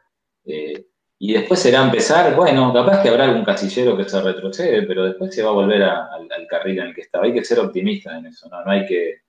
eh, 0.46 0.87
y 1.20 1.34
después 1.34 1.60
será 1.60 1.84
empezar, 1.84 2.36
bueno, 2.36 2.72
capaz 2.74 3.02
que 3.02 3.10
habrá 3.10 3.26
algún 3.26 3.44
casillero 3.44 3.98
que 3.98 4.08
se 4.08 4.22
retrocede, 4.22 4.84
pero 4.84 5.04
después 5.04 5.34
se 5.34 5.42
va 5.42 5.50
a 5.50 5.54
volver 5.54 5.84
al, 5.84 6.48
carril 6.48 6.80
en 6.80 6.88
el 6.88 6.96
que 6.96 7.02
estaba. 7.02 7.26
Hay 7.26 7.34
que 7.34 7.44
ser 7.44 7.60
optimistas 7.60 8.18
en 8.18 8.28
eso, 8.28 8.48
¿no? 8.50 8.64
No 8.64 8.72
hay 8.72 8.86
que, 8.86 9.22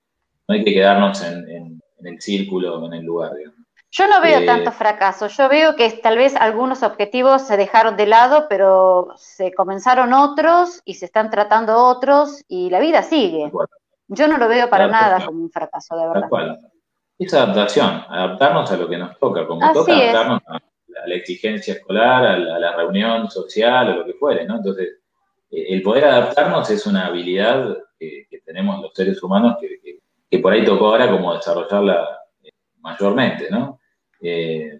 no 0.47 0.55
hay 0.55 0.63
que 0.63 0.73
quedarnos 0.73 1.23
en, 1.23 1.49
en, 1.49 1.81
en 1.99 2.07
el 2.07 2.21
círculo, 2.21 2.85
en 2.85 2.93
el 2.93 3.03
lugar, 3.03 3.33
digamos. 3.33 3.59
Yo 3.91 4.07
no 4.07 4.21
veo 4.21 4.45
tanto 4.45 4.71
fracaso, 4.71 5.27
yo 5.27 5.49
veo 5.49 5.75
que 5.75 5.89
tal 5.89 6.15
vez 6.15 6.35
algunos 6.35 6.83
objetivos 6.83 7.41
se 7.41 7.57
dejaron 7.57 7.97
de 7.97 8.05
lado, 8.05 8.45
pero 8.47 9.13
se 9.17 9.51
comenzaron 9.51 10.13
otros 10.13 10.81
y 10.85 10.93
se 10.93 11.05
están 11.05 11.31
tratando 11.31 11.75
otros 11.75 12.43
y 12.47 12.69
la 12.69 12.79
vida 12.79 13.01
sigue. 13.01 13.51
Yo 14.07 14.27
no 14.27 14.37
lo 14.37 14.47
veo 14.47 14.69
para 14.69 14.87
nada 14.87 15.25
como 15.25 15.41
un 15.41 15.49
fracaso, 15.49 15.97
de 15.97 16.07
verdad. 16.07 16.59
Es 17.17 17.33
adaptación, 17.33 18.03
adaptarnos 18.07 18.71
a 18.71 18.77
lo 18.77 18.87
que 18.87 18.97
nos 18.97 19.17
toca, 19.17 19.47
como 19.47 19.59
toca 19.73 19.91
adaptarnos 19.91 20.41
a, 20.47 20.59
la 21.09 21.15
exigencia 21.15 21.73
escolar, 21.73 22.25
a 22.25 22.37
la, 22.37 22.75
reunión 22.75 23.29
social 23.29 23.89
o 23.89 23.97
lo 23.97 24.05
que 24.05 24.13
fuere, 24.13 24.45
¿no? 24.45 24.57
Entonces, 24.57 24.99
eh, 25.51 25.65
el 25.69 25.81
poder 25.81 26.05
adaptarnos 26.05 26.69
es 26.69 26.85
una 26.85 27.07
habilidad 27.07 27.77
que, 27.99 28.27
tenemos 28.45 28.81
los 28.81 28.91
seres 28.95 29.21
humanos 29.21 29.57
que, 29.61 30.01
que, 30.29 30.39
por 30.39 30.53
ahí 30.53 30.65
tocó 30.65 30.87
ahora 30.87 31.11
como 31.11 31.35
desarrollarla 31.35 32.07
eh, 32.43 32.49
mayormente, 32.79 33.47
¿no? 33.51 33.79
Eh, 34.21 34.79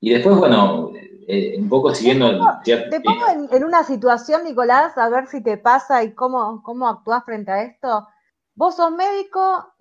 y 0.00 0.10
después, 0.10 0.36
bueno, 0.36 0.92
eh, 1.26 1.56
un 1.58 1.68
poco 1.68 1.94
siguiendo... 1.94 2.38
Te 2.64 3.00
pongo, 3.00 3.24
en, 3.50 3.64
una 3.64 3.84
situación, 3.84 4.44
Nicolás, 4.44 4.98
a 4.98 5.08
ver 5.08 5.26
si 5.26 5.42
te 5.42 5.56
pasa 5.56 6.02
y 6.02 6.12
cómo, 6.12 6.62
cómo 6.62 6.88
actúas 6.88 7.24
frente 7.24 7.50
a 7.50 7.62
esto. 7.62 8.06
Vos 8.54 8.76
sos 8.76 8.90
médico, 8.92 9.72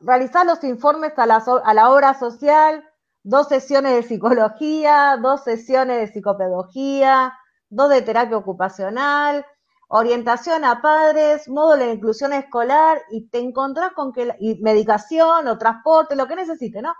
realizás 0.00 0.44
los 0.44 0.62
informes 0.64 1.18
a 1.18 1.26
la, 1.26 1.42
a 1.64 1.74
la 1.74 1.90
obra 1.90 2.18
social, 2.18 2.84
dos 3.22 3.48
sesiones 3.48 3.94
de 3.94 4.02
psicología, 4.02 5.18
dos 5.20 5.44
sesiones 5.44 5.98
de 6.00 6.06
psicopedagogía, 6.08 7.32
dos 7.68 7.90
de 7.90 8.02
terapia 8.02 8.36
ocupacional, 8.36 9.44
orientación 9.88 10.64
a 10.64 10.80
padres, 10.82 11.48
módulo 11.48 11.84
de 11.84 11.94
inclusión 11.94 12.32
escolar 12.32 13.02
y 13.10 13.28
te 13.28 13.38
encontrás 13.38 13.92
con 13.92 14.12
que, 14.12 14.34
y 14.40 14.60
medicación 14.62 15.48
o 15.48 15.58
transporte, 15.58 16.16
lo 16.16 16.26
que 16.26 16.36
necesites, 16.36 16.82
¿no? 16.82 16.94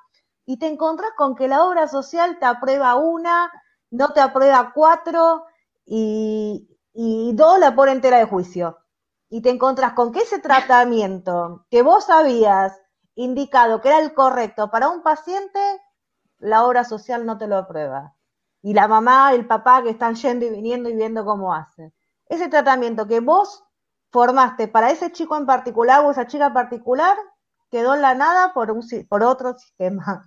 y 0.51 0.59
te 0.59 0.67
encontrás 0.67 1.13
con 1.17 1.37
que 1.37 1.47
la 1.47 1.65
obra 1.65 1.87
social 1.87 2.39
te 2.41 2.45
aprueba 2.45 2.97
una, 2.97 3.53
no 3.93 4.13
te 4.13 4.21
aprueba 4.21 4.73
cuatro 4.75 5.45
y, 5.87 6.67
dos 6.93 7.61
la 7.61 7.77
pone 7.77 7.93
entera 7.93 8.19
de 8.19 8.25
juicio. 8.25 8.79
Y 9.29 9.43
te 9.43 9.51
encontrás 9.51 9.93
con 9.93 10.11
que 10.11 10.19
ese 10.23 10.41
tratamiento 10.41 11.67
que 11.71 11.83
vos 11.83 12.11
habías 12.11 12.77
indicado 13.15 13.81
que 13.81 13.91
era 13.91 14.01
el 14.01 14.13
correcto 14.13 14.73
para 14.73 14.89
un 14.89 15.05
paciente, 15.05 15.61
la 16.41 16.67
obra 16.67 16.85
social 16.85 17.25
no 17.25 17.39
te 17.39 17.47
lo 17.47 17.57
aprueba. 17.57 18.15
Y 18.63 18.75
la 18.75 18.89
mamá, 18.89 19.33
el 19.33 19.47
papá 19.47 19.83
que 19.83 19.91
están 19.91 20.15
yendo 20.17 20.45
y 20.45 20.51
viniendo 20.51 20.89
y 20.89 20.97
viendo 20.97 21.25
cómo 21.25 21.55
hace. 21.55 21.93
Ese 22.27 22.49
tratamiento 22.49 23.07
que 23.07 23.21
vos 23.21 23.65
formaste 24.11 24.69
para 24.69 24.91
ese 24.91 25.13
chico 25.13 25.37
en 25.37 25.47
particular 25.47 26.05
o 26.05 26.11
esa 26.11 26.27
chica 26.27 26.47
en 26.47 26.53
particular, 26.53 27.17
quedó 27.71 27.95
en 27.95 28.03
la 28.03 28.15
nada 28.15 28.53
por, 28.53 28.71
un, 28.71 28.83
por 29.09 29.23
otro 29.23 29.55
sistema 29.59 30.27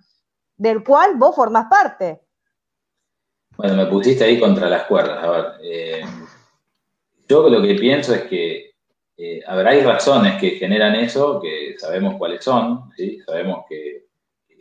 del 0.55 0.83
cual 0.83 1.15
vos 1.15 1.35
formás 1.35 1.67
parte. 1.69 2.21
Bueno, 3.57 3.75
me 3.75 3.85
pusiste 3.85 4.23
ahí 4.23 4.39
contra 4.39 4.69
las 4.69 4.85
cuerdas. 4.85 5.23
A 5.23 5.29
ver, 5.29 5.45
eh, 5.61 6.05
yo 7.27 7.49
lo 7.49 7.61
que 7.61 7.75
pienso 7.75 8.15
es 8.15 8.23
que, 8.23 8.73
eh, 9.17 9.43
hay 9.45 9.81
razones 9.81 10.39
que 10.39 10.51
generan 10.51 10.95
eso, 10.95 11.39
que 11.39 11.75
sabemos 11.77 12.15
cuáles 12.17 12.43
son, 12.43 12.89
¿sí? 12.97 13.19
sabemos 13.25 13.65
que 13.69 14.07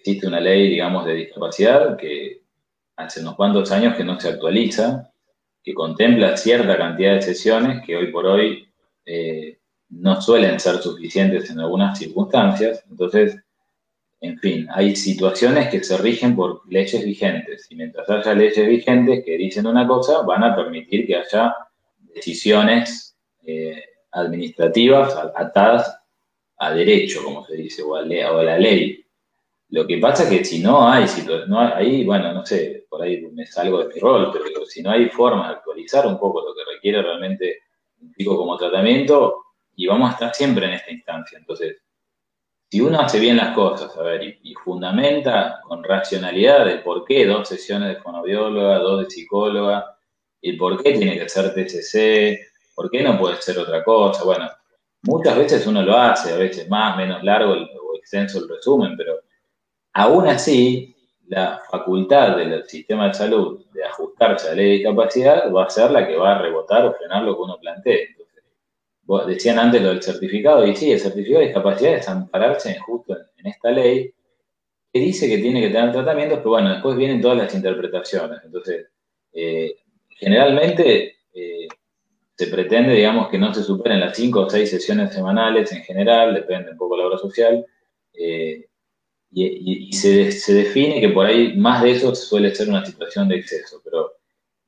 existe 0.03 0.27
una 0.27 0.41
ley, 0.41 0.69
digamos, 0.69 1.07
de 1.07 1.15
discapacidad 1.15 1.97
que 1.97 2.43
hace 2.97 3.21
unos 3.21 3.37
cuantos 3.37 3.71
años 3.71 3.97
que 3.97 4.03
no 4.03 4.19
se 4.19 4.31
actualiza, 4.31 5.13
que 5.63 5.73
contempla 5.73 6.37
cierta 6.37 6.77
cantidad 6.77 7.15
de 7.15 7.23
sesiones 7.23 7.85
que 7.87 7.97
hoy 7.97 8.11
por 8.11 8.27
hoy 8.27 8.69
eh, 9.07 9.59
no 9.91 10.21
suelen 10.21 10.59
ser 10.59 10.79
suficientes 10.79 11.51
en 11.51 11.61
algunas 11.61 11.97
circunstancias. 11.99 12.85
Entonces, 12.91 13.37
en 14.21 14.39
fin, 14.39 14.67
hay 14.73 14.97
situaciones 14.97 15.69
que 15.69 15.83
se 15.85 15.97
rigen 15.99 16.35
por 16.35 16.63
leyes 16.69 17.05
vigentes 17.05 17.67
y 17.71 17.77
mientras 17.77 18.11
haya 18.11 18.35
leyes 18.35 18.67
vigentes 18.67 19.25
que 19.25 19.37
dicen 19.37 19.67
una 19.67 19.87
cosa, 19.87 20.23
van 20.23 20.43
a 20.43 20.57
permitir 20.57 21.07
que 21.07 21.17
haya 21.17 21.55
decisiones 22.15 23.17
eh, 23.47 23.85
administrativas 24.11 25.15
atadas 25.37 25.97
a 26.59 26.73
derecho, 26.73 27.25
como 27.25 27.45
se 27.47 27.57
dice, 27.57 27.83
o 27.83 27.97
a, 27.97 28.05
la 28.05 28.59
ley. 28.59 29.02
Lo 29.73 29.87
que 29.87 29.97
pasa 29.97 30.25
es 30.25 30.29
que 30.29 30.45
si 30.45 30.63
no 30.63 30.87
hay, 30.87 31.07
no 31.49 31.59
hay, 31.59 32.05
bueno, 32.05 32.31
no 32.35 32.45
sé, 32.45 32.85
por 32.91 33.01
ahí 33.01 33.23
me 33.33 33.47
salgo 33.47 33.79
de 33.79 33.95
mi 33.95 34.01
rol, 34.01 34.31
pero 34.31 34.67
si 34.67 34.83
no 34.83 34.91
hay 34.91 35.09
forma 35.09 35.49
de 35.49 35.55
actualizar 35.55 36.07
un 36.07 36.19
poco 36.19 36.43
lo 36.43 36.55
que 36.55 36.61
requiere 36.75 37.01
realmente 37.01 37.63
un 38.03 38.13
pico 38.13 38.37
como 38.37 38.59
tratamiento, 38.59 39.45
y 39.75 39.87
vamos 39.87 40.11
a 40.11 40.13
estar 40.13 40.35
siempre 40.35 40.67
en 40.67 40.73
esta 40.73 40.91
instancia. 40.91 41.39
Entonces, 41.39 41.79
si 42.71 42.83
uno 42.83 43.01
hace 43.01 43.19
bien 43.19 43.39
las 43.39 43.55
cosas, 43.55 43.97
a 43.97 44.03
ver, 44.03 44.23
y, 44.43 44.55
fundamenta 44.63 45.63
con 45.67 45.83
racionalidad 45.83 46.69
el 46.69 46.83
por 46.83 47.07
qué 47.07 47.27
dos 47.27 47.49
sesiones 47.49 47.97
de 47.97 48.03
fonobióloga, 48.03 48.79
dos 48.79 49.05
de 49.05 49.11
psicóloga, 49.11 49.97
el 50.43 50.59
por 50.59 50.83
qué 50.83 50.93
tiene 50.93 51.19
que 51.19 51.31
ser 51.31 51.55
TCC, 51.55 52.75
por 52.75 52.91
qué 52.91 53.03
no 53.03 53.19
puede 53.19 53.41
ser 53.41 53.59
otra 53.59 53.83
cosa, 53.83 54.23
bueno, 54.25 54.51
muchas 55.05 55.35
veces 55.35 55.67
uno 55.67 55.83
lo 55.83 55.97
hace, 55.97 56.35
a 56.35 56.37
veces 56.37 56.69
más, 56.69 56.95
menos 56.99 57.23
largo 57.23 57.53
o 57.53 57.97
extenso 57.97 58.39
el 58.39 58.51
resumen, 58.51 58.95
pero 58.99 59.23
aún 59.93 60.29
así, 60.29 60.95
la 61.29 61.63
facultad 61.71 62.37
del 62.37 62.65
sistema 62.69 63.09
de 63.09 63.15
salud 63.15 63.65
de 63.73 63.85
ajustarse 63.85 64.49
a 64.49 64.51
la 64.51 64.57
ley 64.57 64.67
de 64.67 64.73
discapacidad 64.79 65.53
va 65.53 65.65
a 65.65 65.71
ser 65.71 65.91
la 65.91 66.07
que 66.07 66.17
va 66.17 66.37
a 66.37 66.43
rebotar 66.43 66.85
o 66.85 66.95
frenar 66.95 67.23
lo 67.23 67.37
que 67.37 67.43
uno 67.43 67.59
plantee 67.59 68.09
decían 69.21 69.59
antes 69.59 69.83
lo 69.83 69.89
del 69.89 70.03
certificado, 70.03 70.67
y 70.67 70.75
sí, 70.75 70.91
el 70.93 71.01
certificado 71.01 71.41
de 71.41 71.47
discapacidad 71.47 71.95
es 71.95 72.09
ampararse 72.09 72.79
justo 72.79 73.17
en, 73.37 73.47
esta 73.47 73.71
ley 73.71 74.13
que 74.93 75.01
dice 75.01 75.29
que 75.29 75.39
tiene 75.39 75.61
que 75.61 75.71
tener 75.71 75.93
tratamientos, 75.93 76.39
pero 76.39 76.51
bueno, 76.51 76.71
después 76.71 76.97
vienen 76.97 77.21
todas 77.21 77.39
las 77.39 77.55
interpretaciones. 77.55 78.41
Entonces, 78.45 78.87
eh, 79.33 79.75
generalmente 80.11 81.17
eh, 81.35 81.69
se 82.37 82.47
pretende, 82.47 82.95
digamos, 82.95 83.29
que 83.29 83.39
no 83.39 83.53
se 83.53 83.63
superen 83.63 84.01
las 84.01 84.17
cinco 84.17 84.43
o 84.43 84.51
seis 84.51 84.71
sesiones 84.71 85.13
semanales 85.13 85.73
en 85.73 85.83
general, 85.83 86.35
depende 86.35 86.71
un 86.71 86.79
poco 86.79 86.97
de 86.97 87.03
la 87.03 87.09
obra 87.09 87.19
social, 87.19 87.67
eh, 88.15 88.69
y, 89.35 89.93
se, 89.93 90.31
se, 90.31 90.55
define 90.55 91.01
que 91.01 91.09
por 91.09 91.27
ahí 91.27 91.57
más 91.57 91.83
de 91.83 91.93
eso 91.93 92.15
suele 92.15 92.55
ser 92.55 92.69
una 92.69 92.85
situación 92.85 93.29
de 93.29 93.37
exceso, 93.37 93.81
pero 93.83 94.13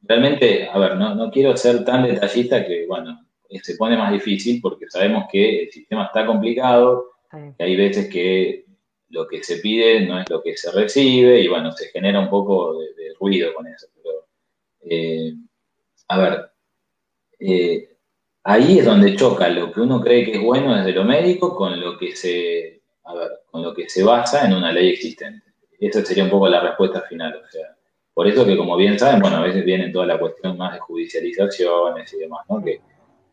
realmente, 0.02 0.68
a 0.68 0.78
ver, 0.78 0.96
no, 0.96 1.14
no 1.14 1.30
quiero 1.30 1.56
ser 1.56 1.84
tan 1.84 2.04
detallista 2.04 2.64
que, 2.66 2.86
bueno, 2.86 3.20
se 3.62 3.76
pone 3.76 3.96
más 3.96 4.12
difícil 4.12 4.60
porque 4.60 4.86
sabemos 4.88 5.24
que 5.30 5.64
el 5.64 5.70
sistema 5.70 6.06
está 6.06 6.26
complicado, 6.26 7.10
que 7.30 7.64
hay 7.64 7.76
veces 7.76 8.08
que 8.08 8.64
lo 9.08 9.26
que 9.26 9.42
se 9.42 9.58
pide 9.58 10.06
no 10.06 10.18
es 10.18 10.28
lo 10.28 10.42
que 10.42 10.56
se 10.56 10.70
recibe 10.72 11.40
y 11.40 11.48
bueno, 11.48 11.72
se 11.72 11.88
genera 11.88 12.20
un 12.20 12.30
poco 12.30 12.78
de, 12.78 13.12
ruido 13.20 13.54
con 13.54 13.66
eso. 13.66 13.86
Pero, 13.94 14.26
eh, 14.82 15.34
a 16.08 16.18
ver, 16.18 16.50
eh, 17.38 17.96
ahí 18.42 18.78
es 18.78 18.84
donde 18.84 19.16
choca 19.16 19.48
lo 19.48 19.72
que 19.72 19.80
uno 19.80 20.00
cree 20.00 20.24
que 20.24 20.32
es 20.32 20.42
bueno 20.42 20.74
desde 20.74 20.92
lo 20.92 21.04
médico 21.04 21.54
con 21.54 21.80
lo 21.80 21.96
que 21.96 22.16
se, 22.16 22.82
con 23.50 23.62
lo 23.62 23.74
que 23.74 23.88
se 23.88 24.02
basa 24.02 24.46
en 24.46 24.54
una 24.54 24.72
ley 24.72 24.90
existente. 24.90 25.52
Esa 25.78 26.04
sería 26.04 26.24
un 26.24 26.30
poco 26.30 26.48
la 26.48 26.60
respuesta 26.60 27.02
final. 27.02 27.34
O 27.46 27.50
sea, 27.50 27.76
por 28.12 28.26
eso 28.26 28.46
que 28.46 28.56
como 28.56 28.76
bien 28.76 28.98
saben, 28.98 29.20
bueno, 29.20 29.36
a 29.36 29.42
veces 29.42 29.64
viene 29.64 29.90
toda 29.90 30.06
la 30.06 30.18
cuestión 30.18 30.56
más 30.56 30.72
de 30.72 30.80
judicializaciones 30.80 32.12
y 32.12 32.18
demás, 32.18 32.44
¿no? 32.48 32.62
Que, 32.62 32.80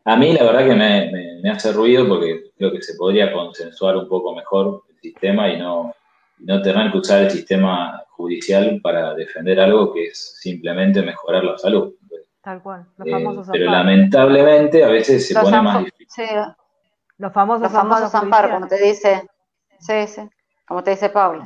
a 0.03 0.15
mí 0.15 0.33
la 0.33 0.43
verdad 0.43 0.65
que 0.65 0.75
me, 0.75 1.51
hace 1.51 1.71
ruido 1.71 2.07
porque 2.07 2.51
creo 2.57 2.71
que 2.71 2.81
se 2.81 2.95
podría 2.95 3.31
consensuar 3.31 3.97
un 3.97 4.07
poco 4.07 4.35
mejor 4.35 4.83
el 4.89 4.99
sistema 4.99 5.47
y 5.49 5.59
no, 5.59 5.93
no 6.39 6.61
tener 6.61 6.91
que 6.91 6.97
usar 6.97 7.23
el 7.23 7.29
sistema 7.29 8.03
judicial 8.09 8.79
para 8.81 9.13
defender 9.13 9.59
algo 9.59 9.93
que 9.93 10.07
es 10.07 10.37
simplemente 10.39 11.03
mejorar 11.03 11.43
la 11.43 11.57
salud. 11.57 11.93
Tal 12.41 12.63
cual, 12.63 12.87
los 12.97 13.07
eh, 13.07 13.11
famosos 13.11 13.49
Pero 13.51 13.65
lamentablemente 13.69 14.83
a 14.83 14.87
veces 14.87 15.27
se 15.27 15.39
pone 15.39 15.61
más 15.61 15.85
difícil. 15.85 16.25
Los 17.19 17.31
famosos, 17.31 17.61
los 17.61 17.71
famosos 17.71 18.15
amparos, 18.15 18.51
como 18.51 18.67
te 18.67 18.81
dice, 18.81 19.27
sí, 19.81 20.07
sí, 20.07 20.21
como 20.65 20.83
te 20.83 20.91
dice 20.91 21.09
Pablo. 21.09 21.43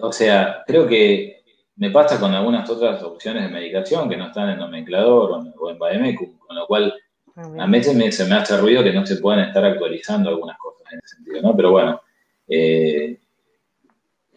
O 0.00 0.12
sea, 0.12 0.62
creo 0.66 0.86
que 0.86 1.42
me 1.76 1.90
pasa 1.90 2.20
con 2.20 2.32
algunas 2.32 2.68
otras 2.70 3.02
opciones 3.02 3.42
de 3.42 3.48
medicación 3.48 4.08
que 4.08 4.16
no 4.16 4.28
están 4.28 4.50
en 4.50 4.58
nomenclador 4.58 5.52
o 5.58 5.70
en 5.70 5.78
BAEMECUM, 5.78 6.38
con 6.38 6.56
lo 6.56 6.66
cual 6.66 6.94
a 7.36 7.66
veces 7.66 8.16
se 8.16 8.24
me 8.26 8.36
hace 8.36 8.56
ruido 8.56 8.84
que 8.84 8.92
no 8.92 9.04
se 9.04 9.16
pueden 9.16 9.40
estar 9.40 9.64
actualizando 9.64 10.30
algunas 10.30 10.56
cosas 10.56 10.92
en 10.92 11.00
ese 11.00 11.16
sentido, 11.16 11.42
¿no? 11.42 11.56
Pero 11.56 11.72
bueno, 11.72 12.00
eh, 12.46 13.18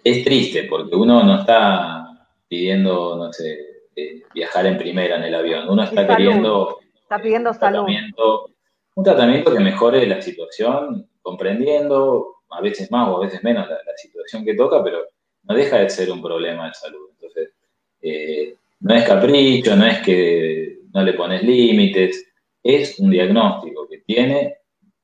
es 0.04 0.24
triste 0.24 0.64
porque 0.64 0.96
uno 0.96 1.24
no 1.24 1.40
está 1.40 2.28
pidiendo, 2.48 3.16
no 3.18 3.32
sé, 3.32 3.60
eh, 3.96 4.24
viajar 4.34 4.66
en 4.66 4.78
primera 4.78 5.18
en 5.18 5.24
el 5.24 5.36
avión. 5.36 5.70
Uno 5.70 5.84
está 5.84 6.08
queriendo... 6.08 6.80
Está 7.04 7.22
pidiendo 7.22 7.52
un 7.52 7.56
salud. 7.56 7.86
Tratamiento, 7.86 8.50
un 8.96 9.04
tratamiento 9.04 9.54
que 9.54 9.60
mejore 9.60 10.08
la 10.08 10.22
situación, 10.22 11.08
comprendiendo 11.22 12.37
a 12.50 12.62
veces 12.62 12.92
más 12.92 13.10
o 13.10 13.18
a 13.18 13.26
veces 13.26 13.44
menos 13.44 13.68
la, 13.68 13.78
situación 13.96 14.46
que 14.46 14.56
toca, 14.56 14.84
pero 14.84 15.06
no 15.44 15.56
deja 15.56 15.80
de 15.80 15.90
ser 15.90 16.12
un 16.12 16.22
problema 16.22 16.68
de 16.68 16.74
salud. 16.74 17.10
Entonces, 17.14 17.54
eh, 18.02 18.56
no 18.80 18.94
es 18.94 19.04
capricho, 19.06 19.76
no 19.76 19.86
es 19.86 20.00
que 20.00 20.80
no 20.94 21.04
le 21.04 21.14
pones 21.14 21.44
límites, 21.44 22.26
es 22.64 23.00
un 23.00 23.10
diagnóstico 23.10 23.88
que 23.88 24.00
tiene 24.00 24.58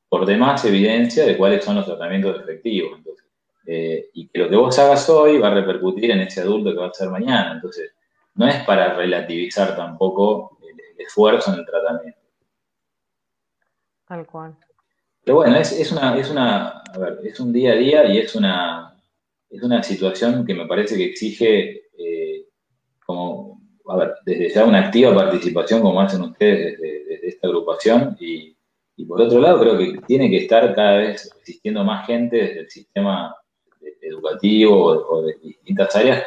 por 0.10 0.26
demás 0.26 0.64
evidencia 0.66 1.26
de 1.26 1.38
cuáles 1.38 1.64
son 1.64 1.78
los 1.78 1.86
tratamientos 1.86 2.40
efectivos. 2.40 3.00
Eh, 3.66 4.10
y 4.14 4.28
que 4.28 4.40
lo 4.40 4.50
que 4.50 4.56
vos 4.58 4.78
hagas 4.78 5.10
hoy 5.10 5.38
va 5.38 5.48
a 5.48 5.54
repercutir 5.54 6.12
en 6.12 6.20
ese 6.20 6.42
adulto 6.42 6.72
que 6.72 6.80
va 6.80 6.88
a 6.88 6.94
ser 6.94 7.10
mañana. 7.10 7.54
Entonces, 7.54 7.96
no 8.36 8.48
es 8.48 8.64
para 8.66 8.94
relativizar 8.94 9.76
tampoco 9.76 10.58
el, 10.62 11.00
esfuerzo 11.00 11.54
en 11.54 11.60
el 11.60 11.66
tratamiento. 11.66 12.20
Tal 14.08 14.26
cual. 14.26 14.58
Pero 15.24 15.38
bueno, 15.38 15.56
es, 15.58 15.92
una, 15.92 16.18
es 16.18 16.30
una, 16.30 16.84
es 17.24 17.40
un 17.40 17.54
día 17.54 17.74
a 17.74 17.76
día 17.76 18.06
y 18.06 18.18
es 18.18 18.36
una, 18.36 18.94
es 19.50 19.64
una 19.64 19.82
situación 19.82 20.46
que 20.46 20.54
me 20.54 20.68
parece 20.68 20.98
que 20.98 21.06
exige 21.06 21.84
eh, 21.98 22.46
como 23.06 23.62
a 23.88 23.98
ver, 23.98 24.14
desde 24.26 24.50
ya 24.50 24.66
una 24.66 24.80
activa 24.80 25.14
participación 25.14 25.82
como 25.82 26.00
hacen 26.02 26.22
ustedes 26.22 26.80
desde, 26.80 27.28
esta 27.28 27.48
agrupación 27.48 28.18
y, 28.20 28.56
por 29.08 29.22
otro 29.22 29.40
lado 29.40 29.60
creo 29.60 29.78
que 29.78 30.02
tiene 30.08 30.30
que 30.30 30.38
estar 30.38 30.74
cada 30.76 30.98
vez 30.98 31.30
existiendo 31.40 31.84
más 31.84 32.06
gente 32.06 32.38
desde 32.38 32.60
el 32.62 32.70
sistema 32.70 33.36
educativo 34.02 34.86
o, 34.86 35.24
de 35.24 35.36
distintas 35.42 35.96
áreas 35.96 36.24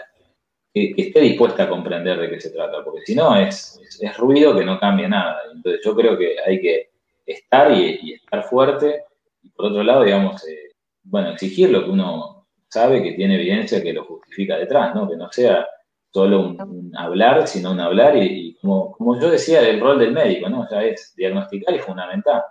que, 0.73 0.95
esté 0.97 1.21
dispuesta 1.21 1.65
a 1.65 1.69
comprender 1.69 2.19
de 2.19 2.31
qué 2.31 2.41
se 2.41 2.51
trata, 2.51 2.85
porque 2.85 3.01
si 3.05 3.15
no 3.15 3.35
es, 3.37 3.81
es, 4.01 4.17
ruido 4.19 4.57
que 4.57 4.65
no 4.65 4.79
cambia 4.79 5.09
nada. 5.09 5.41
Entonces 5.55 5.81
yo 5.83 5.97
creo 5.97 6.19
que 6.19 6.37
hay 6.47 6.61
que 6.61 6.91
estar 7.27 7.73
y, 7.73 8.15
estar 8.15 8.45
fuerte 8.45 9.03
y 9.43 9.51
por 9.51 9.67
otro 9.67 9.83
lado, 9.83 10.05
digamos, 10.05 10.47
eh, 10.49 10.71
bueno, 11.03 11.31
exigir 11.31 11.71
lo 11.71 11.85
que 11.85 11.91
uno 11.91 12.47
sabe 12.69 13.03
que 13.03 13.13
tiene 13.13 13.37
evidencia 13.37 13.83
que 13.83 13.93
lo 13.93 14.05
justifica 14.05 14.57
detrás, 14.57 14.95
¿no? 14.95 15.09
Que 15.09 15.17
no 15.17 15.31
sea 15.31 15.67
solo 16.13 16.41
un, 16.49 16.93
hablar, 16.97 17.47
sino 17.47 17.73
un 17.73 17.81
hablar 17.81 18.17
y, 18.17 18.57
como, 18.61 19.21
yo 19.21 19.31
decía, 19.31 19.61
el 19.61 19.81
rol 19.81 19.99
del 19.99 20.13
médico, 20.13 20.49
¿no? 20.49 20.67
Sea, 20.67 20.83
es 20.83 21.15
diagnosticar 21.17 21.75
y 21.75 21.79
fundamental. 21.79 22.43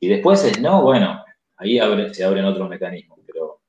Y 0.00 0.08
después 0.08 0.44
es 0.44 0.60
no, 0.60 0.82
bueno, 0.82 1.22
ahí 1.56 1.78
se 2.12 2.24
abren 2.24 2.44
otros 2.44 2.68
mecanismos, 2.68 3.18
pero... 3.26 3.60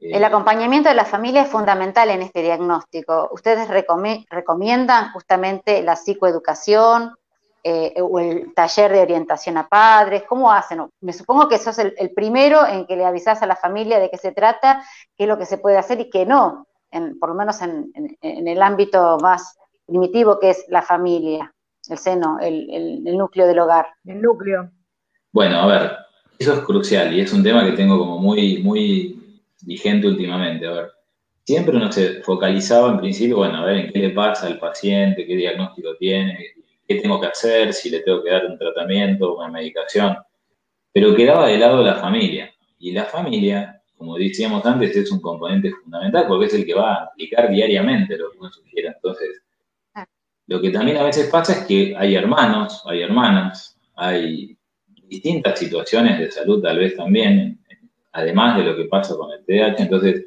Eh, 0.00 0.16
el 0.16 0.24
acompañamiento 0.24 0.88
de 0.88 0.94
la 0.94 1.04
familia 1.04 1.42
es 1.42 1.48
fundamental 1.48 2.10
en 2.10 2.22
este 2.22 2.42
diagnóstico. 2.42 3.28
¿Ustedes 3.32 3.68
recomiendan 3.68 5.12
justamente 5.12 5.82
la 5.82 5.96
psicoeducación 5.96 7.14
eh, 7.64 7.94
o 8.00 8.20
el 8.20 8.54
taller 8.54 8.92
de 8.92 9.00
orientación 9.00 9.56
a 9.56 9.66
padres? 9.66 10.24
¿Cómo 10.28 10.52
hacen? 10.52 10.86
Me 11.00 11.12
supongo 11.12 11.48
que 11.48 11.58
sos 11.58 11.78
el, 11.78 11.94
el 11.96 12.12
primero 12.12 12.66
en 12.66 12.86
que 12.86 12.96
le 12.96 13.04
avisás 13.04 13.42
a 13.42 13.46
la 13.46 13.56
familia 13.56 13.98
de 13.98 14.10
qué 14.10 14.18
se 14.18 14.32
trata, 14.32 14.84
qué 15.16 15.24
es 15.24 15.28
lo 15.28 15.38
que 15.38 15.46
se 15.46 15.58
puede 15.58 15.78
hacer 15.78 16.00
y 16.00 16.10
qué 16.10 16.26
no 16.26 16.66
por 17.18 17.30
lo 17.30 17.34
menos 17.34 17.60
en, 17.62 17.92
el 18.22 18.62
ámbito 18.62 19.18
más 19.20 19.56
primitivo 19.86 20.38
que 20.38 20.50
es 20.50 20.64
la 20.68 20.82
familia, 20.82 21.52
el 21.88 21.98
seno, 21.98 22.38
el, 22.40 23.02
núcleo 23.02 23.46
del 23.46 23.58
hogar. 23.58 23.86
El 24.04 24.22
núcleo. 24.22 24.70
Bueno, 25.32 25.58
a 25.58 25.66
ver, 25.66 25.92
eso 26.38 26.54
es 26.54 26.60
crucial 26.60 27.12
y 27.12 27.20
es 27.20 27.32
un 27.32 27.42
tema 27.42 27.64
que 27.64 27.72
tengo 27.72 27.98
como 27.98 28.18
muy, 28.18 28.62
muy 28.62 29.42
vigente 29.62 30.06
últimamente. 30.06 30.66
A 30.66 30.72
ver, 30.72 30.92
siempre 31.44 31.76
uno 31.76 31.90
se 31.90 32.22
focalizaba 32.22 32.90
en 32.90 32.98
principio, 32.98 33.38
bueno, 33.38 33.58
a 33.58 33.64
ver 33.64 33.76
en 33.76 33.92
qué 33.92 33.98
le 33.98 34.10
pasa 34.10 34.46
al 34.46 34.58
paciente, 34.58 35.26
qué 35.26 35.36
diagnóstico 35.36 35.96
tiene, 35.98 36.54
qué 36.86 36.96
tengo 36.96 37.20
que 37.20 37.28
hacer, 37.28 37.72
si 37.72 37.90
le 37.90 38.00
tengo 38.00 38.22
que 38.22 38.30
dar 38.30 38.46
un 38.46 38.58
tratamiento, 38.58 39.36
una 39.36 39.48
medicación, 39.48 40.16
pero 40.92 41.14
quedaba 41.14 41.48
de 41.48 41.58
lado 41.58 41.82
la 41.82 41.96
familia. 41.96 42.52
Y 42.78 42.92
la 42.92 43.04
familia 43.04 43.82
como 43.96 44.16
decíamos 44.16 44.64
antes, 44.66 44.94
es 44.96 45.10
un 45.10 45.20
componente 45.20 45.70
fundamental 45.70 46.26
porque 46.26 46.46
es 46.46 46.54
el 46.54 46.66
que 46.66 46.74
va 46.74 46.92
a 46.92 47.04
aplicar 47.04 47.50
diariamente 47.50 48.18
lo 48.18 48.30
que 48.30 48.38
uno 48.38 48.50
sugiera. 48.50 48.92
Entonces, 48.92 49.42
lo 50.46 50.60
que 50.60 50.70
también 50.70 50.98
a 50.98 51.04
veces 51.04 51.30
pasa 51.30 51.52
es 51.52 51.66
que 51.66 51.94
hay 51.96 52.14
hermanos, 52.14 52.82
hay 52.84 53.00
hermanas, 53.00 53.78
hay 53.96 54.58
distintas 55.08 55.58
situaciones 55.58 56.18
de 56.18 56.30
salud 56.30 56.62
tal 56.62 56.78
vez 56.78 56.96
también, 56.96 57.64
además 58.12 58.58
de 58.58 58.64
lo 58.64 58.76
que 58.76 58.84
pasa 58.84 59.16
con 59.16 59.30
el 59.32 59.44
TDAH. 59.44 59.82
Entonces, 59.84 60.26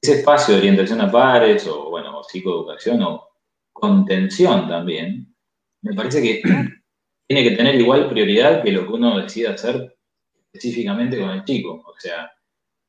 ese 0.00 0.20
espacio 0.20 0.54
de 0.54 0.60
orientación 0.60 1.00
a 1.00 1.10
pares 1.10 1.66
o, 1.66 1.90
bueno, 1.90 2.22
psicoeducación 2.22 3.02
o 3.02 3.28
contención 3.72 4.68
también, 4.68 5.34
me 5.86 5.94
parece 5.94 6.22
que 6.22 6.42
tiene 7.26 7.48
que 7.48 7.56
tener 7.56 7.74
igual 7.76 8.08
prioridad 8.08 8.62
que 8.62 8.72
lo 8.72 8.86
que 8.86 8.92
uno 8.92 9.18
decida 9.20 9.52
hacer 9.52 9.96
específicamente 10.52 11.18
con 11.18 11.30
el 11.30 11.44
chico. 11.44 11.82
O 11.86 11.94
sea, 11.98 12.30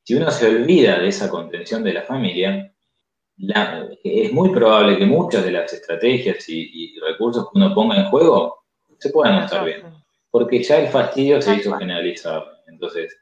si 0.03 0.15
uno 0.15 0.31
se 0.31 0.47
olvida 0.47 0.99
de 0.99 1.09
esa 1.09 1.29
contención 1.29 1.83
de 1.83 1.93
la 1.93 2.01
familia, 2.03 2.73
es 4.03 4.33
muy 4.33 4.49
probable 4.49 4.97
que 4.97 5.05
muchas 5.05 5.43
de 5.43 5.51
las 5.51 5.71
estrategias 5.71 6.47
y, 6.49 6.99
recursos 6.99 7.45
que 7.45 7.57
uno 7.59 7.73
ponga 7.73 7.97
en 7.97 8.09
juego 8.09 8.63
se 8.97 9.09
puedan 9.11 9.43
estar 9.43 9.63
bien. 9.63 9.83
Porque 10.31 10.61
ya 10.63 10.79
el 10.79 10.87
fastidio 10.87 11.41
se 11.41 11.55
hizo 11.55 11.77
generalizado. 11.77 12.47
Entonces, 12.67 13.15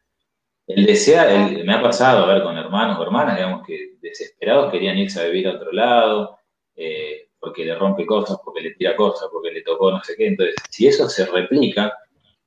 el 0.68 0.86
desear, 0.86 1.52
me 1.64 1.74
ha 1.74 1.82
pasado 1.82 2.24
a 2.24 2.34
ver 2.34 2.44
con 2.44 2.58
hermanos 2.58 2.98
o 2.98 3.04
hermanas, 3.04 3.36
digamos, 3.36 3.66
que 3.66 3.96
desesperados 4.02 4.72
querían 4.72 4.98
irse 4.98 5.20
a 5.22 5.26
vivir 5.26 5.48
a 5.48 5.54
otro 5.54 5.72
lado, 5.72 6.40
eh, 6.76 7.25
porque 7.46 7.64
le 7.64 7.76
rompe 7.76 8.08
cosas, 8.08 8.40
porque 8.44 8.62
le 8.62 8.72
tira 8.72 8.96
cosas, 8.96 9.30
porque 9.32 9.52
le 9.52 9.62
tocó 9.62 9.92
no 9.92 10.04
sé 10.04 10.16
qué. 10.18 10.28
Entonces, 10.28 10.56
si 10.72 10.88
eso 10.88 11.08
se 11.08 11.28
replica, 11.28 11.94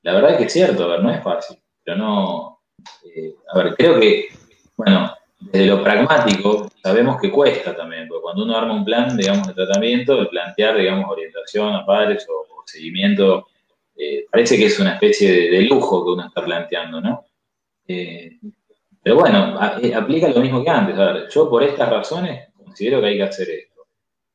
la 0.01 0.13
verdad 0.13 0.31
es 0.31 0.37
que 0.37 0.43
es 0.43 0.53
cierto, 0.53 0.83
a 0.83 0.87
ver, 0.87 1.03
no 1.03 1.09
es 1.09 1.23
fácil, 1.23 1.57
pero 1.81 1.97
no, 1.97 2.59
eh, 3.05 3.33
a 3.47 3.57
ver, 3.57 3.75
creo 3.75 3.97
que, 3.97 4.27
bueno, 4.75 5.13
desde 5.39 5.67
lo 5.67 5.81
pragmático, 5.81 6.69
sabemos 6.83 7.19
que 7.21 7.31
cuesta 7.31 7.73
también, 7.73 8.09
porque 8.09 8.23
cuando 8.23 8.43
uno 8.43 8.57
arma 8.57 8.73
un 8.73 8.83
plan, 8.83 9.15
digamos, 9.15 9.47
de 9.47 9.53
tratamiento, 9.53 10.19
el 10.19 10.27
plantear, 10.27 10.77
digamos, 10.77 11.09
orientación 11.09 11.73
a 11.73 11.85
padres 11.85 12.27
o, 12.29 12.45
seguimiento, 12.65 13.47
eh, 13.95 14.25
parece 14.29 14.55
que 14.55 14.65
es 14.65 14.79
una 14.79 14.93
especie 14.93 15.49
de, 15.49 15.61
lujo 15.61 16.05
que 16.05 16.11
uno 16.11 16.27
está 16.27 16.45
planteando, 16.45 17.01
¿no? 17.01 17.25
Eh, 17.87 18.37
pero 19.01 19.15
bueno, 19.15 19.57
aplica 19.59 20.27
lo 20.27 20.41
mismo 20.41 20.63
que 20.63 20.69
antes. 20.69 20.95
A 20.99 21.13
ver, 21.13 21.29
yo 21.29 21.49
por 21.49 21.63
estas 21.63 21.89
razones 21.89 22.49
considero 22.55 23.01
que 23.01 23.07
hay 23.07 23.17
que 23.17 23.23
hacer 23.23 23.49
esto. 23.49 23.68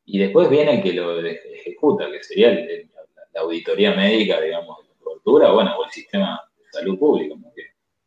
Y 0.07 0.18
después 0.18 0.50
viene 0.50 0.76
el 0.76 0.82
que 0.82 0.92
lo 0.92 1.18
ejecuta, 1.18 2.11
que 2.11 2.22
sería 2.22 2.50
la 2.52 3.40
auditoría 3.40 3.94
médica, 3.94 4.40
digamos, 4.40 4.86
de 4.86 4.94
cobertura, 5.02 5.50
bueno, 5.50 5.76
o 5.76 5.84
el 5.84 5.90
sistema 5.90 6.40
de 6.59 6.64
salud 6.70 6.98
pública, 6.98 7.34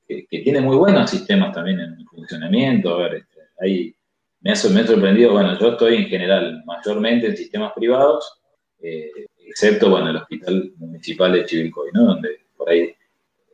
que, 0.07 0.25
tiene 0.29 0.61
muy 0.61 0.77
buenos 0.77 1.09
sistemas 1.09 1.53
también 1.53 1.79
en 1.79 2.05
funcionamiento. 2.05 2.93
A 2.95 2.97
ver, 3.03 3.15
este, 3.15 3.41
ahí 3.59 3.95
me 4.41 4.51
ha, 4.51 4.55
sorprendido, 4.55 5.33
bueno, 5.33 5.57
yo 5.59 5.69
estoy 5.69 5.95
en 5.97 6.05
general 6.05 6.63
mayormente 6.65 7.27
en 7.27 7.37
sistemas 7.37 7.73
privados, 7.73 8.39
eh, 8.81 9.09
excepto, 9.45 9.89
bueno, 9.89 10.09
el 10.09 10.17
Hospital 10.17 10.73
Municipal 10.77 11.33
de 11.33 11.45
Chivilcoy, 11.45 11.89
¿no? 11.93 12.05
Donde 12.05 12.45
por 12.55 12.69
ahí 12.69 12.93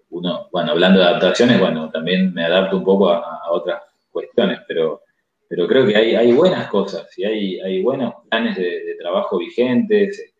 uno, 0.09 0.47
bueno, 0.51 0.71
hablando 0.71 0.99
de 0.99 1.05
adaptaciones, 1.05 1.59
bueno, 1.59 1.89
también 1.89 2.33
me 2.33 2.45
adapto 2.45 2.77
un 2.77 2.83
poco 2.83 3.09
a, 3.09 3.49
otras 3.49 3.81
cuestiones, 4.11 4.59
pero, 4.67 5.02
pero 5.55 5.67
creo 5.67 5.85
que 5.85 5.95
hay, 5.95 6.15
hay 6.15 6.31
buenas 6.31 6.67
cosas 6.67 7.07
y 7.15 7.23
hay, 7.23 7.59
hay 7.59 7.83
buenos 7.83 8.15
planes 8.27 8.57
de, 8.57 8.95
trabajo 8.97 9.37
vigentes, 9.37 10.33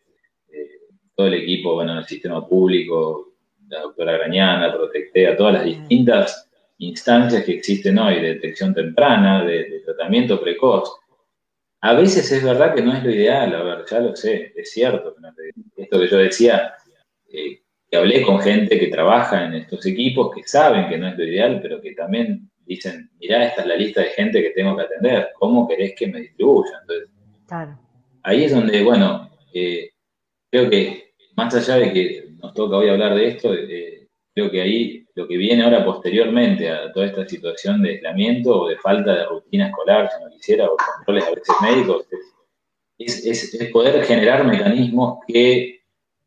eh, 0.51 0.69
todo 1.15 1.27
el 1.27 1.35
equipo, 1.35 1.75
bueno, 1.75 1.99
el 1.99 2.05
sistema 2.05 2.47
público, 2.47 3.35
la 3.67 3.81
doctora 3.81 4.13
Grañana, 4.13 4.73
Protectea, 4.73 5.37
todas 5.37 5.53
las 5.53 5.65
distintas 5.65 6.49
instancias 6.79 7.43
que 7.43 7.53
existen 7.53 7.99
hoy 7.99 8.15
de 8.15 8.33
detección 8.33 8.73
temprana, 8.73 9.45
de, 9.45 9.83
tratamiento 9.85 10.41
precoz. 10.41 10.91
A 11.81 11.93
veces 11.93 12.31
es 12.31 12.43
verdad 12.43 12.73
que 12.73 12.81
no 12.81 12.95
es 12.95 13.03
lo 13.03 13.11
ideal, 13.11 13.53
a 13.53 13.61
ver, 13.61 13.85
ya 13.87 13.99
lo 13.99 14.15
sé, 14.15 14.51
es 14.55 14.71
cierto. 14.71 15.15
Esto 15.77 15.99
que 15.99 16.07
yo 16.07 16.17
decía, 16.17 16.73
eh, 17.31 17.61
que 17.87 17.97
hablé 17.97 18.23
con 18.23 18.39
gente 18.39 18.79
que 18.79 18.87
trabaja 18.87 19.45
en 19.45 19.53
estos 19.53 19.85
equipos, 19.85 20.33
que 20.33 20.41
saben 20.47 20.89
que 20.89 20.97
no 20.97 21.07
es 21.07 21.15
lo 21.15 21.23
ideal, 21.23 21.59
pero 21.61 21.79
que 21.79 21.93
también 21.93 22.49
dicen, 22.65 23.09
mirá, 23.19 23.45
esta 23.45 23.61
es 23.61 23.67
la 23.67 23.75
lista 23.75 24.01
de 24.01 24.09
gente 24.09 24.41
que 24.41 24.51
tengo 24.51 24.75
que 24.75 24.83
atender, 24.83 25.29
¿cómo 25.39 25.67
querés 25.67 25.93
que 25.95 26.07
me 26.07 26.21
distribuya? 26.21 26.79
Entonces, 26.81 27.09
ahí 28.23 28.43
es 28.45 28.53
donde, 28.53 28.83
bueno, 28.83 29.29
eh, 29.53 29.89
creo 30.49 30.69
que 30.69 31.13
más 31.35 31.53
allá 31.55 31.75
de 31.77 31.93
que 31.93 32.29
nos 32.41 32.53
toca 32.53 32.77
hoy 32.77 32.89
hablar 32.89 33.15
de 33.15 33.27
esto, 33.27 33.53
eh, 33.53 34.07
creo 34.33 34.49
que 34.49 34.61
ahí 34.61 35.05
lo 35.15 35.27
que 35.27 35.37
viene 35.37 35.63
ahora 35.63 35.85
posteriormente 35.85 36.69
a 36.69 36.91
toda 36.91 37.05
esta 37.05 37.27
situación 37.27 37.81
de 37.81 37.91
aislamiento 37.91 38.61
o 38.61 38.67
de 38.67 38.77
falta 38.77 39.13
de 39.15 39.25
rutina 39.25 39.67
escolar, 39.67 40.09
si 40.09 40.23
no 40.23 40.31
quisiera, 40.31 40.65
o 40.65 40.75
controles 40.75 41.25
a 41.25 41.29
veces 41.29 41.55
médicos, 41.61 42.07
es, 42.97 43.69
poder 43.71 44.03
generar 44.03 44.45
mecanismos 44.45 45.19
que 45.27 45.81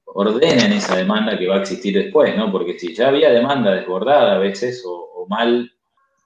ordenen 0.04 0.72
esa 0.72 0.96
demanda 0.96 1.38
que 1.38 1.46
va 1.46 1.56
a 1.56 1.60
existir 1.60 1.94
después, 1.94 2.36
¿no? 2.36 2.50
Porque 2.50 2.78
si 2.78 2.94
ya 2.94 3.08
había 3.08 3.30
demanda 3.30 3.74
desbordada 3.74 4.36
a 4.36 4.38
veces 4.38 4.82
o, 4.86 5.26
mal 5.28 5.68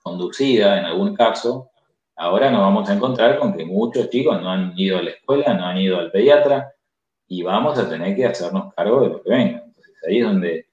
conducida 0.02 0.78
en 0.78 0.84
algún 0.84 1.14
caso, 1.14 1.70
ahora 2.16 2.50
nos 2.50 2.60
vamos 2.60 2.88
a 2.88 2.94
encontrar 2.94 3.38
con 3.38 3.56
que 3.56 3.64
muchos 3.64 4.10
chicos 4.10 4.40
no 4.40 4.50
han 4.50 4.72
ido 4.76 4.98
a 4.98 5.02
la 5.02 5.10
escuela, 5.10 5.54
no 5.54 5.66
han 5.66 5.78
ido 5.78 5.98
al 5.98 6.10
pediatra 6.10 6.72
y 7.28 7.42
vamos 7.42 7.78
a 7.78 7.88
tener 7.88 8.16
que 8.16 8.26
hacernos 8.26 8.74
cargo 8.74 9.02
de 9.02 9.08
lo 9.08 9.22
que 9.22 9.30
venga. 9.30 9.62
Entonces 9.64 9.94
ahí 10.06 10.18
es 10.18 10.24
donde 10.24 10.66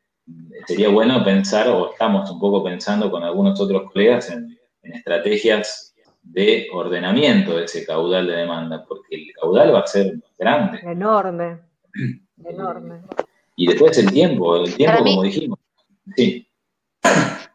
sería 0.65 0.89
bueno 0.89 1.23
pensar, 1.23 1.67
o 1.69 1.91
estamos 1.91 2.29
un 2.29 2.39
poco 2.39 2.63
pensando 2.63 3.09
con 3.09 3.23
algunos 3.23 3.59
otros 3.59 3.91
colegas, 3.91 4.29
en, 4.29 4.57
estrategias 4.81 5.93
de 6.23 6.67
ordenamiento 6.71 7.57
de 7.57 7.65
ese 7.65 7.85
caudal 7.85 8.25
de 8.25 8.37
demanda, 8.37 8.85
porque 8.87 9.15
el 9.15 9.33
caudal 9.33 9.75
va 9.75 9.81
a 9.81 9.87
ser 9.87 10.17
grande. 10.37 10.79
Enorme, 10.81 11.59
enorme. 12.45 13.01
Y 13.57 13.67
después 13.67 13.97
el 13.97 14.11
tiempo, 14.11 14.63
el 14.63 14.73
tiempo 14.75 15.03
como 15.03 15.23
dijimos. 15.23 15.59
Sí. 16.15 16.47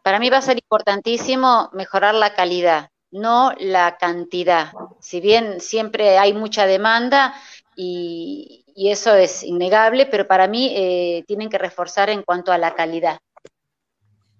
Para 0.03 0.19
mí 0.19 0.29
va 0.29 0.37
a 0.37 0.41
ser 0.41 0.57
importantísimo 0.57 1.69
mejorar 1.73 2.13
la 2.13 2.35
calidad, 2.35 2.89
no 3.11 3.53
la 3.57 3.97
cantidad. 3.97 4.73
Si 4.99 5.21
bien 5.21 5.61
siempre 5.61 6.17
hay 6.17 6.33
mucha 6.33 6.65
demanda 6.65 7.33
y, 7.75 8.59
eso 8.75 9.15
es 9.15 9.43
innegable, 9.43 10.07
pero 10.07 10.27
para 10.27 10.47
mí 10.47 10.73
eh, 10.75 11.23
tienen 11.27 11.47
que 11.47 11.59
reforzar 11.59 12.09
en 12.09 12.23
cuanto 12.23 12.51
a 12.51 12.57
la 12.57 12.73
calidad. 12.73 13.19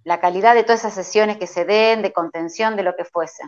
La 0.03 0.19
calidad 0.19 0.55
de 0.55 0.63
todas 0.63 0.81
esas 0.81 0.95
sesiones 0.95 1.37
que 1.37 1.47
se 1.47 1.65
den, 1.65 2.01
de 2.01 2.11
contención, 2.11 2.75
de 2.75 2.83
lo 2.83 2.95
que 2.95 3.05
fuese. 3.05 3.43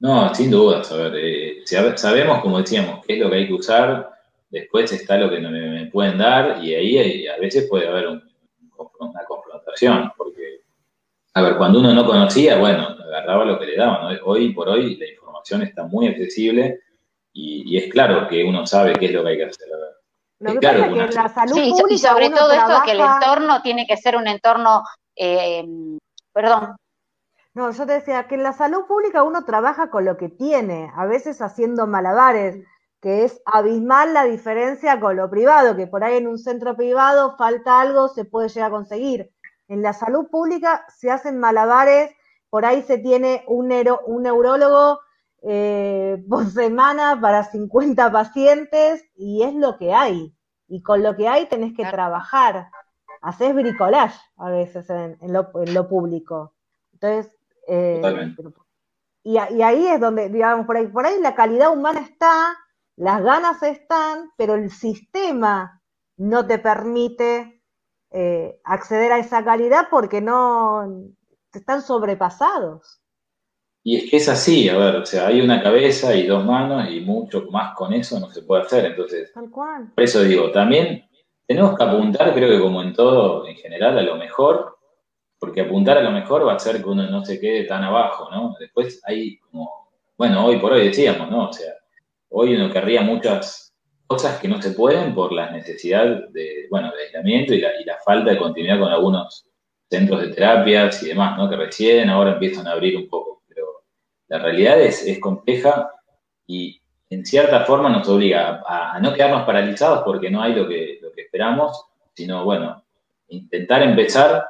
No, 0.00 0.34
sin 0.34 0.50
duda, 0.50 0.82
eh, 1.14 1.62
sabemos, 1.96 2.40
como 2.40 2.58
decíamos, 2.58 3.04
qué 3.06 3.14
es 3.14 3.20
lo 3.20 3.30
que 3.30 3.36
hay 3.36 3.46
que 3.46 3.54
usar, 3.54 4.10
después 4.50 4.90
está 4.92 5.16
lo 5.16 5.30
que 5.30 5.38
me, 5.38 5.86
pueden 5.86 6.18
dar 6.18 6.62
y 6.62 6.74
ahí 6.74 7.28
a 7.28 7.36
veces 7.38 7.68
puede 7.68 7.86
haber 7.86 8.08
una 8.08 9.24
confrontación, 9.28 10.12
porque, 10.16 10.63
a 11.36 11.42
ver, 11.42 11.56
cuando 11.56 11.80
uno 11.80 11.92
no 11.92 12.06
conocía, 12.06 12.58
bueno, 12.58 12.86
agarraba 13.04 13.44
lo 13.44 13.58
que 13.58 13.66
le 13.66 13.76
daban, 13.76 14.18
hoy 14.24 14.52
por 14.52 14.68
hoy 14.68 14.96
la 14.96 15.08
información 15.08 15.62
está 15.62 15.82
muy 15.84 16.06
accesible 16.06 16.80
y, 17.32 17.76
es 17.76 17.90
claro 17.90 18.28
que 18.28 18.44
uno 18.44 18.64
sabe 18.66 18.92
qué 18.92 19.06
es 19.06 19.12
lo 19.12 19.24
que 19.24 19.30
hay 19.30 19.36
que 19.38 19.44
hacer. 19.46 19.68
Lo 20.38 20.52
que 20.52 20.60
pasa 20.60 20.78
es 20.78 20.92
que 20.92 21.00
en 21.00 21.14
la 21.14 21.28
salud 21.28 21.54
sí, 21.54 21.70
pública 21.70 21.94
y 21.94 21.98
sobre 21.98 22.30
todo 22.30 22.52
esto 22.52 22.82
que 22.84 22.92
el 22.92 23.00
entorno 23.00 23.62
tiene 23.62 23.86
que 23.86 23.96
ser 23.96 24.16
un 24.16 24.28
entorno, 24.28 24.84
eh, 25.16 25.64
perdón. 26.32 26.76
No, 27.54 27.70
yo 27.70 27.86
te 27.86 27.94
decía 27.94 28.26
que 28.28 28.36
en 28.36 28.42
la 28.44 28.52
salud 28.52 28.84
pública 28.86 29.22
uno 29.24 29.44
trabaja 29.44 29.90
con 29.90 30.04
lo 30.04 30.16
que 30.16 30.28
tiene, 30.28 30.90
a 30.96 31.06
veces 31.06 31.40
haciendo 31.40 31.86
malabares, 31.88 32.64
que 33.00 33.24
es 33.24 33.40
abismal 33.44 34.14
la 34.14 34.24
diferencia 34.24 35.00
con 35.00 35.16
lo 35.16 35.28
privado, 35.30 35.76
que 35.76 35.86
por 35.88 36.04
ahí 36.04 36.16
en 36.16 36.28
un 36.28 36.38
centro 36.38 36.76
privado 36.76 37.36
falta 37.36 37.80
algo, 37.80 38.08
se 38.08 38.24
puede 38.24 38.48
llegar 38.48 38.68
a 38.68 38.74
conseguir. 38.74 39.33
En 39.68 39.82
la 39.82 39.92
salud 39.92 40.28
pública 40.30 40.84
se 40.88 41.10
hacen 41.10 41.38
malabares, 41.38 42.14
por 42.50 42.64
ahí 42.64 42.82
se 42.82 42.98
tiene 42.98 43.44
un, 43.48 43.72
un 44.06 44.22
neurólogo 44.22 45.00
eh, 45.46 46.24
por 46.28 46.46
semana 46.46 47.18
para 47.20 47.44
50 47.44 48.10
pacientes 48.10 49.04
y 49.14 49.42
es 49.42 49.54
lo 49.54 49.76
que 49.76 49.92
hay. 49.92 50.34
Y 50.68 50.82
con 50.82 51.02
lo 51.02 51.16
que 51.16 51.28
hay 51.28 51.46
tenés 51.46 51.74
que 51.76 51.84
trabajar. 51.84 52.70
Haces 53.20 53.54
bricolage 53.54 54.18
a 54.36 54.50
veces 54.50 54.88
en, 54.90 55.18
lo, 55.32 55.88
público. 55.88 56.54
Entonces, 56.92 57.32
eh, 57.68 58.02
y, 59.22 59.38
ahí 59.38 59.86
es 59.86 60.00
donde, 60.00 60.28
digamos, 60.28 60.66
por 60.66 60.76
ahí, 60.76 60.86
por 60.86 61.06
ahí 61.06 61.20
la 61.20 61.34
calidad 61.34 61.72
humana 61.72 62.00
está, 62.00 62.56
las 62.96 63.22
ganas 63.22 63.62
están, 63.62 64.30
pero 64.36 64.54
el 64.54 64.70
sistema 64.70 65.82
no 66.16 66.46
te 66.46 66.58
permite 66.58 67.62
eh, 68.16 68.60
acceder 68.62 69.10
a 69.10 69.18
esa 69.18 69.44
calidad 69.44 69.88
porque 69.90 70.20
no 70.20 71.10
están 71.52 71.82
sobrepasados. 71.82 73.00
Y 73.82 73.96
es 73.96 74.08
que 74.08 74.18
es 74.18 74.28
así, 74.28 74.68
a 74.68 74.78
ver, 74.78 74.94
o 74.94 75.04
sea, 75.04 75.26
hay 75.26 75.40
una 75.40 75.60
cabeza 75.60 76.14
y 76.14 76.24
dos 76.24 76.44
manos 76.44 76.88
y 76.90 77.00
mucho 77.00 77.44
más 77.50 77.74
con 77.74 77.92
eso 77.92 78.20
no 78.20 78.30
se 78.30 78.42
puede 78.42 78.62
hacer. 78.62 78.84
Entonces, 78.84 79.32
por 79.34 80.04
eso 80.04 80.22
digo, 80.22 80.52
también 80.52 81.04
tenemos 81.44 81.76
que 81.76 81.82
apuntar, 81.82 82.32
creo 82.32 82.50
que 82.50 82.60
como 82.62 82.82
en 82.82 82.92
todo, 82.92 83.48
en 83.48 83.56
general, 83.56 83.98
a 83.98 84.02
lo 84.02 84.14
mejor, 84.14 84.78
porque 85.40 85.62
apuntar 85.62 85.98
a 85.98 86.02
lo 86.02 86.12
mejor 86.12 86.46
va 86.46 86.52
a 86.52 86.56
hacer 86.56 86.84
que 86.84 86.88
uno 86.88 87.10
no 87.10 87.24
se 87.24 87.40
quede 87.40 87.64
tan 87.64 87.82
abajo, 87.82 88.30
¿no? 88.30 88.54
Después 88.60 89.02
hay 89.04 89.38
como, 89.38 89.90
bueno, 90.16 90.46
hoy 90.46 90.58
por 90.60 90.72
hoy 90.72 90.86
decíamos, 90.86 91.28
¿no? 91.30 91.48
O 91.48 91.52
sea, 91.52 91.72
hoy 92.28 92.54
uno 92.54 92.72
querría 92.72 93.02
muchas 93.02 93.63
cosas 94.06 94.38
que 94.40 94.48
no 94.48 94.60
se 94.60 94.72
pueden 94.72 95.14
por 95.14 95.32
la 95.32 95.50
necesidad 95.50 96.28
de, 96.28 96.66
bueno, 96.70 96.92
de 96.92 97.04
aislamiento 97.04 97.54
y 97.54 97.60
la, 97.60 97.80
y 97.80 97.84
la 97.84 97.98
falta 98.04 98.30
de 98.30 98.38
continuidad 98.38 98.78
con 98.78 98.92
algunos 98.92 99.46
centros 99.90 100.22
de 100.22 100.28
terapias 100.28 101.02
y 101.02 101.08
demás, 101.08 101.38
¿no? 101.38 101.48
Que 101.48 101.56
recién 101.56 102.10
ahora 102.10 102.32
empiezan 102.32 102.66
a 102.66 102.72
abrir 102.72 102.96
un 102.96 103.08
poco 103.08 103.34
la 104.28 104.38
realidad 104.38 104.80
es, 104.80 105.18
compleja 105.20 105.90
y 106.46 106.80
en 107.10 107.24
cierta 107.24 107.64
forma 107.64 107.88
nos 107.88 108.08
obliga 108.08 108.62
a, 108.66 108.98
no 109.00 109.12
quedarnos 109.12 109.44
paralizados 109.44 110.02
porque 110.04 110.30
no 110.30 110.42
hay 110.42 110.54
lo 110.54 110.66
que, 110.66 110.98
lo 111.00 111.12
que 111.12 111.22
esperamos, 111.22 111.84
sino, 112.14 112.44
bueno, 112.44 112.82
intentar 113.28 113.82
empezar 113.82 114.44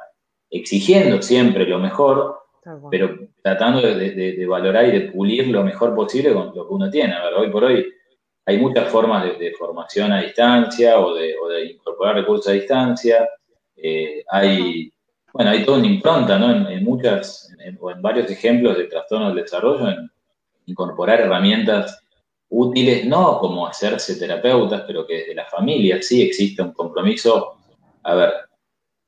exigiendo 0.49 1.21
siempre 1.21 1.65
lo 1.65 1.79
mejor, 1.79 2.39
pero 2.89 3.15
tratando 3.41 3.81
de, 3.81 4.45
valorar 4.47 4.87
y 4.87 4.91
de 4.91 5.11
pulir 5.11 5.47
lo 5.47 5.63
mejor 5.63 5.93
posible 5.93 6.33
con 6.33 6.47
lo 6.55 6.67
que 6.67 6.73
uno 6.73 6.89
tiene. 6.89 7.13
A 7.13 7.25
ver, 7.25 7.33
hoy 7.35 7.49
por 7.49 7.65
hoy 7.65 7.85
hay 8.45 8.57
muchas 8.59 8.91
formas 8.91 9.37
de, 9.39 9.51
formación 9.53 10.11
a 10.11 10.21
distancia 10.21 10.99
o 10.99 11.15
de, 11.15 11.35
incorporar 11.71 12.15
recursos 12.15 12.47
a 12.47 12.51
distancia. 12.51 13.27
Eh, 13.75 14.23
hay, 14.29 14.91
bueno, 15.33 15.51
hay 15.51 15.65
toda 15.65 15.79
una 15.79 15.87
impronta, 15.87 16.37
¿no? 16.37 16.69
En, 16.69 16.83
muchas, 16.83 17.51
o 17.79 17.91
en 17.91 18.01
varios 18.01 18.29
ejemplos 18.29 18.77
de 18.77 18.85
trastorno 18.85 19.27
del 19.27 19.43
desarrollo, 19.43 19.89
en 19.89 20.11
incorporar 20.67 21.21
herramientas 21.21 21.99
útiles, 22.49 23.05
no 23.05 23.39
como 23.39 23.65
hacerse 23.65 24.15
terapeutas, 24.15 24.83
pero 24.85 25.05
que 25.07 25.17
desde 25.19 25.35
la 25.35 25.45
familia 25.45 26.01
sí 26.01 26.21
existe 26.21 26.61
un 26.61 26.71
compromiso, 26.71 27.57
a 28.03 28.13
ver, 28.13 28.33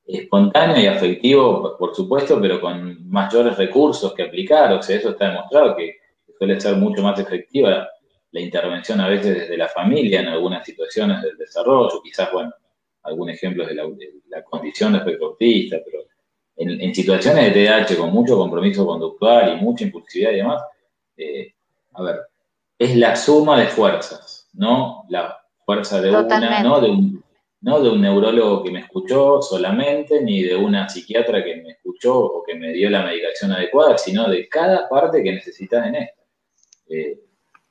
espontáneo 0.07 0.81
y 0.81 0.87
afectivo, 0.87 1.77
por 1.77 1.95
supuesto, 1.95 2.41
pero 2.41 2.59
con 2.59 3.07
mayores 3.07 3.55
recursos 3.55 4.13
que 4.13 4.23
aplicar. 4.23 4.73
O 4.73 4.81
sea, 4.81 4.97
eso 4.97 5.11
está 5.11 5.29
demostrado 5.29 5.75
que 5.75 5.97
suele 6.39 6.59
ser 6.59 6.75
mucho 6.75 7.03
más 7.03 7.19
efectiva 7.19 7.87
la 8.31 8.41
intervención 8.41 8.99
a 9.01 9.07
veces 9.07 9.37
desde 9.37 9.57
la 9.57 9.67
familia 9.67 10.21
en 10.21 10.27
algunas 10.27 10.65
situaciones 10.65 11.21
del 11.21 11.37
desarrollo, 11.37 12.01
quizás, 12.03 12.31
bueno, 12.31 12.53
algún 13.03 13.29
ejemplo 13.29 13.65
de 13.65 13.73
la, 13.73 14.43
condición 14.43 14.93
de 14.93 14.99
espectro 14.99 15.27
autista, 15.27 15.77
pero 15.83 16.03
en, 16.57 16.93
situaciones 16.93 17.53
de 17.53 17.65
TDAH 17.65 17.97
con 17.97 18.11
mucho 18.11 18.37
compromiso 18.37 18.85
conductual 18.85 19.53
y 19.53 19.63
mucha 19.63 19.85
impulsividad 19.85 20.31
y 20.31 20.35
demás, 20.35 20.63
eh, 21.15 21.53
a 21.93 22.03
ver, 22.03 22.21
es 22.77 22.95
la 22.95 23.15
suma 23.15 23.59
de 23.59 23.67
fuerzas, 23.67 24.49
no 24.53 25.05
la 25.09 25.37
fuerza 25.65 26.01
de 26.01 26.09
una, 26.09 26.63
no 26.63 26.81
de 26.81 26.89
un 26.89 27.23
no 27.61 27.81
de 27.81 27.89
un 27.89 28.01
neurólogo 28.01 28.63
que 28.63 28.71
me 28.71 28.81
escuchó 28.81 29.41
solamente, 29.41 30.21
ni 30.21 30.43
de 30.43 30.55
una 30.55 30.87
psiquiatra 30.87 31.43
que 31.43 31.55
me 31.57 31.71
escuchó 31.71 32.17
o 32.17 32.43
que 32.43 32.55
me 32.55 32.71
dio 32.71 32.89
la 32.89 33.03
medicación 33.03 33.51
adecuada, 33.51 33.97
sino 33.97 34.29
de 34.29 34.47
cada 34.47 34.87
parte 34.87 35.23
que 35.23 35.33
necesitas 35.33 35.87
en 35.87 35.95
esto. 35.95 36.21
Eh, 36.89 37.19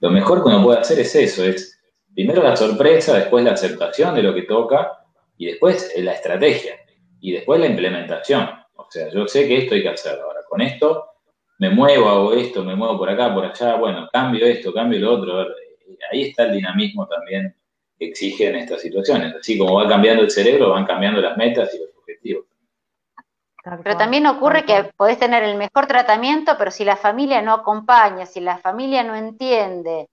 lo 0.00 0.10
mejor 0.10 0.42
que 0.42 0.48
uno 0.48 0.62
puede 0.62 0.80
hacer 0.80 1.00
es 1.00 1.14
eso, 1.14 1.44
es 1.44 1.80
primero 2.14 2.42
la 2.42 2.56
sorpresa, 2.56 3.18
después 3.18 3.44
la 3.44 3.52
aceptación 3.52 4.14
de 4.14 4.22
lo 4.22 4.34
que 4.34 4.42
toca 4.42 5.04
y 5.36 5.46
después 5.46 5.92
la 5.98 6.12
estrategia 6.12 6.76
y 7.20 7.32
después 7.32 7.60
la 7.60 7.66
implementación. 7.66 8.48
O 8.74 8.86
sea, 8.90 9.10
yo 9.10 9.26
sé 9.26 9.48
que 9.48 9.58
esto 9.58 9.74
hay 9.74 9.82
que 9.82 9.88
hacerlo. 9.88 10.24
Ahora, 10.24 10.40
con 10.48 10.60
esto 10.60 11.06
me 11.58 11.70
muevo, 11.70 12.08
hago 12.08 12.32
esto, 12.34 12.64
me 12.64 12.74
muevo 12.74 12.98
por 12.98 13.10
acá, 13.10 13.34
por 13.34 13.44
allá, 13.44 13.76
bueno, 13.76 14.08
cambio 14.12 14.46
esto, 14.46 14.72
cambio 14.72 15.00
lo 15.00 15.14
otro. 15.14 15.46
Ahí 16.10 16.22
está 16.22 16.44
el 16.44 16.52
dinamismo 16.52 17.06
también 17.06 17.54
exigen 17.98 18.56
estas 18.56 18.82
situaciones. 18.82 19.34
Así 19.34 19.56
como 19.56 19.74
va 19.74 19.88
cambiando 19.88 20.22
el 20.22 20.30
cerebro, 20.30 20.70
van 20.70 20.84
cambiando 20.84 21.20
las 21.20 21.36
metas 21.36 21.74
y 21.74 21.78
los 21.78 21.88
objetivos. 21.96 22.46
Pero 23.82 23.96
también 23.96 24.26
ocurre 24.26 24.64
que 24.64 24.92
podés 24.96 25.18
tener 25.18 25.42
el 25.42 25.56
mejor 25.56 25.86
tratamiento, 25.86 26.54
pero 26.56 26.70
si 26.70 26.84
la 26.84 26.96
familia 26.96 27.42
no 27.42 27.52
acompaña, 27.52 28.24
si 28.24 28.40
la 28.40 28.58
familia 28.58 29.02
no 29.02 29.16
entiende, 29.16 30.08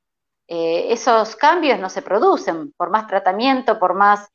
eh, 0.47 0.87
esos 0.91 1.35
cambios 1.35 1.79
no 1.79 1.89
se 1.89 2.01
producen, 2.01 2.73
por 2.75 2.89
más 2.89 3.05
tratamiento, 3.07 3.77
por 3.77 3.93
más 3.93 4.27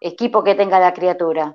equipo 0.00 0.42
que 0.42 0.56
tenga 0.56 0.80
la 0.80 0.92
criatura. 0.92 1.54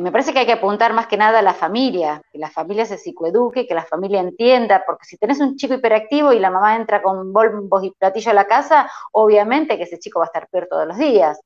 Me 0.00 0.12
parece 0.12 0.32
que 0.32 0.40
hay 0.40 0.46
que 0.46 0.52
apuntar 0.52 0.92
más 0.92 1.06
que 1.06 1.16
nada 1.16 1.38
a 1.38 1.42
la 1.42 1.54
familia, 1.54 2.20
que 2.30 2.38
la 2.38 2.50
familia 2.50 2.84
se 2.84 2.98
psicoeduque, 2.98 3.66
que 3.66 3.74
la 3.74 3.84
familia 3.84 4.20
entienda, 4.20 4.82
porque 4.86 5.06
si 5.06 5.16
tenés 5.16 5.40
un 5.40 5.56
chico 5.56 5.74
hiperactivo 5.74 6.32
y 6.32 6.38
la 6.38 6.50
mamá 6.50 6.76
entra 6.76 7.02
con 7.02 7.32
bombos 7.32 7.84
y 7.84 7.90
platillo 7.92 8.30
a 8.30 8.34
la 8.34 8.46
casa, 8.46 8.90
obviamente 9.12 9.76
que 9.76 9.84
ese 9.84 9.98
chico 9.98 10.18
va 10.18 10.26
a 10.26 10.28
estar 10.28 10.48
peor 10.48 10.66
todos 10.70 10.86
los 10.86 10.98
días. 10.98 11.40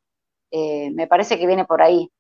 Eh, 0.51 0.91
me 0.93 1.07
parece 1.07 1.39
que 1.39 1.47
viene 1.47 1.65
por 1.65 1.83
ahí. 1.83 2.11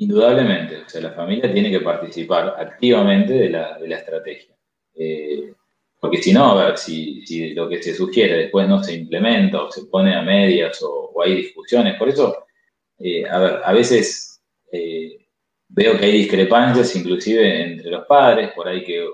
Indudablemente, 0.00 0.76
o 0.76 0.88
sea, 0.88 1.00
la 1.00 1.12
familia 1.12 1.52
tiene 1.52 1.70
que 1.72 1.80
participar 1.80 2.54
activamente 2.56 3.32
de 3.32 3.50
la, 3.50 3.78
estrategia. 3.88 4.54
Eh, 4.94 5.52
porque 5.98 6.22
si 6.22 6.32
no, 6.32 6.52
a 6.52 6.66
ver, 6.66 6.78
si, 6.78 7.52
lo 7.54 7.68
que 7.68 7.82
se 7.82 7.94
sugiere 7.94 8.36
después 8.36 8.68
no 8.68 8.82
se 8.82 8.94
implementa 8.94 9.62
o 9.64 9.72
se 9.72 9.86
pone 9.86 10.14
a 10.14 10.22
medias 10.22 10.80
o, 10.82 11.20
hay 11.20 11.34
discusiones, 11.34 11.96
por 11.98 12.08
eso, 12.08 12.46
eh, 13.00 13.28
a 13.28 13.38
ver, 13.40 13.60
a 13.64 13.72
veces 13.72 14.40
eh, 14.70 15.26
veo 15.68 15.98
que 15.98 16.04
hay 16.04 16.12
discrepancias 16.12 16.94
inclusive 16.94 17.62
entre 17.62 17.90
los 17.90 18.06
padres, 18.06 18.52
por 18.52 18.68
ahí 18.68 18.84
que 18.84 19.04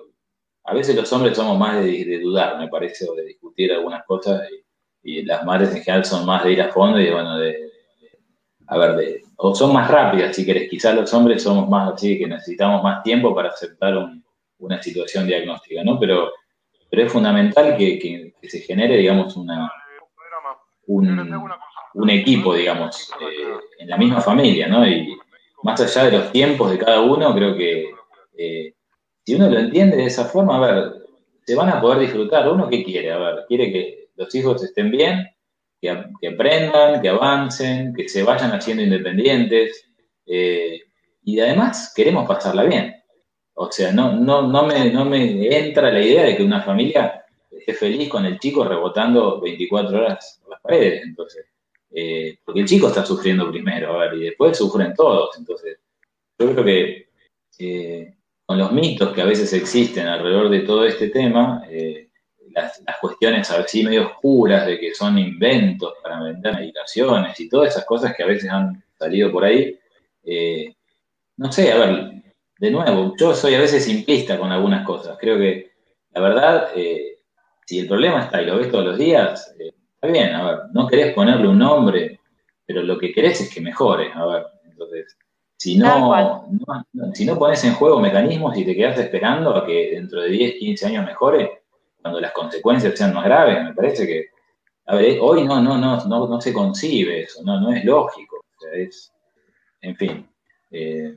a 0.64 0.74
veces 0.74 0.94
los 0.96 1.10
hombres 1.14 1.34
somos 1.34 1.58
más 1.58 1.82
de, 1.82 2.18
dudar, 2.20 2.58
me 2.58 2.68
parece, 2.68 3.08
o 3.08 3.14
de 3.14 3.24
discutir 3.24 3.72
algunas 3.72 4.04
cosas, 4.04 4.42
y, 5.02 5.22
las 5.22 5.44
madres 5.46 5.74
en 5.74 5.82
general 5.82 6.04
son 6.04 6.26
más 6.26 6.44
de 6.44 6.52
ir 6.52 6.62
a 6.62 6.72
fondo 6.72 7.00
y 7.00 7.10
bueno, 7.10 7.38
de, 7.38 7.70
a 8.66 8.78
ver, 8.78 8.96
de, 8.96 9.23
o 9.36 9.54
son 9.54 9.72
más 9.72 9.90
rápidas, 9.90 10.34
si 10.34 10.44
querés, 10.44 10.68
quizás 10.68 10.94
los 10.94 11.12
hombres 11.14 11.42
somos 11.42 11.68
más 11.68 11.92
así, 11.92 12.18
que 12.18 12.26
necesitamos 12.26 12.82
más 12.82 13.02
tiempo 13.02 13.34
para 13.34 13.50
aceptar 13.50 13.94
una 14.58 14.82
situación 14.82 15.26
diagnóstica, 15.26 15.82
¿no? 15.84 15.98
Pero, 15.98 16.32
pero 16.90 17.02
es 17.02 17.12
fundamental 17.12 17.76
que, 17.76 18.34
se 18.42 18.60
genere, 18.60 18.96
digamos, 18.98 19.36
una, 19.36 19.70
un, 20.86 22.10
equipo, 22.10 22.54
digamos, 22.54 23.10
eh, 23.20 23.54
en 23.78 23.88
la 23.88 23.96
misma 23.96 24.20
familia, 24.20 24.68
¿no? 24.68 24.86
Y, 24.86 25.16
más 25.62 25.80
allá 25.80 26.04
de 26.04 26.18
los 26.18 26.30
tiempos 26.30 26.70
de 26.70 26.78
cada 26.78 27.00
uno, 27.00 27.34
creo 27.34 27.56
que 27.56 27.90
eh, 28.36 28.74
si 29.24 29.34
uno 29.34 29.48
lo 29.48 29.58
entiende 29.58 29.96
de 29.96 30.04
esa 30.04 30.26
forma, 30.26 30.58
a 30.58 30.60
ver, 30.60 30.92
se 31.46 31.54
van 31.54 31.70
a 31.70 31.80
poder 31.80 32.00
disfrutar. 32.00 32.48
¿Uno 32.50 32.68
qué 32.68 32.84
quiere? 32.84 33.12
A 33.12 33.18
ver, 33.18 33.44
quiere 33.48 33.72
que 33.72 34.08
los 34.16 34.34
hijos 34.34 34.62
estén 34.62 34.90
bien, 34.90 35.26
que, 36.20 36.28
aprendan, 36.28 37.02
que 37.02 37.08
avancen, 37.08 37.94
que 37.94 38.08
se 38.08 38.22
vayan 38.22 38.52
haciendo 38.52 38.82
independientes. 38.82 39.86
Eh, 40.26 40.80
y 41.22 41.40
además 41.40 41.92
queremos 41.94 42.26
pasarla 42.26 42.64
bien. 42.64 42.94
O 43.54 43.70
sea, 43.70 43.92
no, 43.92 44.12
no, 44.16 44.48
no, 44.48 44.66
me, 44.66 44.90
no 44.90 45.04
me 45.04 45.56
entra 45.56 45.90
la 45.90 46.00
idea 46.00 46.24
de 46.24 46.36
que 46.36 46.42
una 46.42 46.62
familia 46.62 47.24
esté 47.50 47.74
feliz 47.74 48.08
con 48.08 48.24
el 48.24 48.38
chico 48.38 48.64
rebotando 48.64 49.40
24 49.40 49.96
horas 49.96 50.40
por 50.42 50.50
las 50.50 50.60
paredes. 50.60 51.02
Entonces, 51.04 51.46
eh, 51.90 52.38
porque 52.44 52.60
el 52.60 52.66
chico 52.66 52.88
está 52.88 53.06
sufriendo 53.06 53.50
primero, 53.50 53.94
a 53.94 53.98
ver, 53.98 54.14
y 54.14 54.24
después 54.24 54.56
sufren 54.56 54.94
todos. 54.94 55.38
Entonces, 55.38 55.78
yo 56.38 56.52
creo 56.52 56.64
que 56.64 57.08
eh, 57.58 58.14
con 58.44 58.58
los 58.58 58.72
mitos 58.72 59.12
que 59.12 59.22
a 59.22 59.26
veces 59.26 59.52
existen 59.52 60.06
alrededor 60.06 60.50
de 60.50 60.60
todo 60.60 60.84
este 60.84 61.08
tema, 61.08 61.64
eh, 61.70 62.08
las, 62.54 62.82
cuestiones 63.00 63.50
así 63.50 63.84
medio 63.84 64.06
oscuras 64.06 64.66
de 64.66 64.78
que 64.78 64.94
son 64.94 65.18
inventos 65.18 65.94
para 66.02 66.22
vender 66.22 66.54
medicaciones 66.54 67.38
y 67.40 67.48
todas 67.48 67.70
esas 67.70 67.84
cosas 67.84 68.14
que 68.16 68.22
a 68.22 68.26
veces 68.26 68.50
han 68.50 68.82
salido 68.98 69.30
por 69.30 69.44
ahí, 69.44 69.78
no 71.36 71.52
sé, 71.52 71.72
a 71.72 71.78
ver, 71.78 72.22
de 72.58 72.70
nuevo, 72.70 73.14
yo 73.18 73.34
soy 73.34 73.54
a 73.54 73.60
veces 73.60 73.84
simplista 73.84 74.38
con 74.38 74.52
algunas 74.52 74.86
cosas. 74.86 75.18
Creo 75.20 75.36
que 75.36 75.72
la 76.12 76.20
verdad, 76.20 76.68
si 77.66 77.78
el 77.78 77.88
problema 77.88 78.22
está 78.22 78.40
y 78.40 78.46
lo 78.46 78.56
ves 78.56 78.70
todos 78.70 78.84
los 78.84 78.98
días, 78.98 79.54
bien, 80.02 80.34
a 80.34 80.44
ver, 80.44 80.58
no 80.72 80.86
querés 80.86 81.14
ponerle 81.14 81.48
un 81.48 81.58
nombre, 81.58 82.20
pero 82.66 82.82
lo 82.82 82.98
que 82.98 83.12
querés 83.12 83.40
es 83.40 83.52
que 83.52 83.60
mejore, 83.60 84.10
a 84.14 84.26
ver, 84.26 84.46
entonces, 84.64 85.16
si 85.56 85.76
no, 85.76 86.46
si 87.14 87.24
no 87.24 87.38
pones 87.38 87.64
en 87.64 87.74
juego 87.74 88.00
mecanismos 88.00 88.56
y 88.56 88.64
te 88.64 88.74
quedas 88.74 88.98
esperando 88.98 89.54
a 89.54 89.66
que 89.66 89.92
dentro 89.92 90.20
de 90.20 90.28
10, 90.28 90.54
15 90.58 90.86
años 90.86 91.06
mejore, 91.06 91.63
cuando 92.04 92.20
las 92.20 92.32
consecuencias 92.32 92.98
sean 92.98 93.14
más 93.14 93.24
graves, 93.24 93.64
me 93.64 93.72
parece 93.72 94.06
que, 94.06 94.26
a 94.84 94.96
ver, 94.96 95.16
hoy 95.22 95.42
no, 95.42 95.62
no, 95.62 95.78
no, 95.78 96.04
no, 96.04 96.28
no 96.28 96.38
se 96.38 96.52
concibe 96.52 97.22
eso, 97.22 97.42
no, 97.42 97.58
no 97.58 97.72
es 97.72 97.82
lógico, 97.82 98.36
o 98.36 98.60
sea, 98.60 98.72
es, 98.74 99.10
en 99.80 99.96
fin. 99.96 100.28
Eh, 100.70 101.16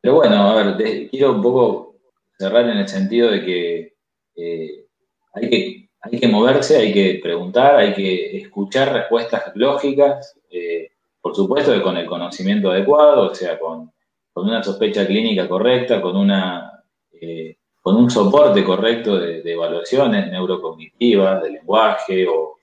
pero 0.00 0.14
bueno, 0.14 0.36
a 0.36 0.54
ver, 0.54 1.08
quiero 1.10 1.32
un 1.32 1.42
poco 1.42 1.96
cerrar 2.38 2.66
en 2.66 2.78
el 2.78 2.88
sentido 2.88 3.30
de 3.30 3.44
que 3.44 3.94
eh, 4.36 4.86
hay 5.34 5.50
que 5.50 5.86
hay 6.00 6.18
que 6.18 6.28
moverse, 6.28 6.78
hay 6.78 6.94
que 6.94 7.20
preguntar, 7.22 7.76
hay 7.76 7.92
que 7.92 8.38
escuchar 8.38 8.92
respuestas 8.92 9.52
lógicas, 9.54 10.38
eh, 10.50 10.92
por 11.20 11.34
supuesto 11.34 11.74
que 11.74 11.82
con 11.82 11.98
el 11.98 12.06
conocimiento 12.06 12.70
adecuado, 12.70 13.32
o 13.32 13.34
sea, 13.34 13.58
con, 13.58 13.92
una 14.34 14.62
sospecha 14.62 15.06
clínica 15.06 15.46
correcta, 15.46 16.00
con, 16.00 16.16
una, 16.16 16.82
eh, 17.20 17.55
con 17.86 17.94
un 17.94 18.10
soporte 18.10 18.64
correcto 18.64 19.16
de, 19.16 19.42
evaluaciones 19.44 20.28
neurocognitivas, 20.28 21.40
de 21.40 21.50
lenguaje 21.50 22.26
o 22.26 22.56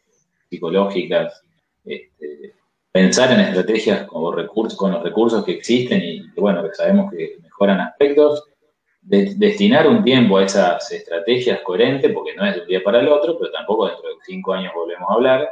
psicológicas, 0.49 1.41
este, 1.86 2.53
pensar 2.91 3.32
en 3.32 3.39
estrategias 3.39 4.05
recursos, 4.36 4.78
con 4.78 4.91
los 4.91 5.01
recursos 5.01 5.45
que 5.45 5.53
existen 5.53 6.01
y 6.03 6.30
bueno, 6.36 6.61
que 6.61 6.76
sabemos 6.76 7.09
que 7.09 7.38
mejoran 7.41 7.80
aspectos 7.80 8.43
destinar 8.99 9.88
un 9.88 10.03
tiempo 10.03 10.39
a 10.39 10.43
esas 10.43 10.91
estrategias 10.91 11.61
coherentes, 11.61 12.11
porque 12.11 12.36
no 12.36 12.45
es 12.45 12.55
de 12.55 12.61
un 12.63 12.67
día 12.67 12.84
para 12.84 12.99
el 12.99 13.07
otro, 13.07 13.39
pero 13.39 13.49
tampoco 13.49 13.88
dentro 13.88 14.09
de 14.09 14.15
cinco 14.26 14.51
años 14.51 14.74
volvemos 14.76 15.09
a 15.09 15.13
hablar. 15.13 15.49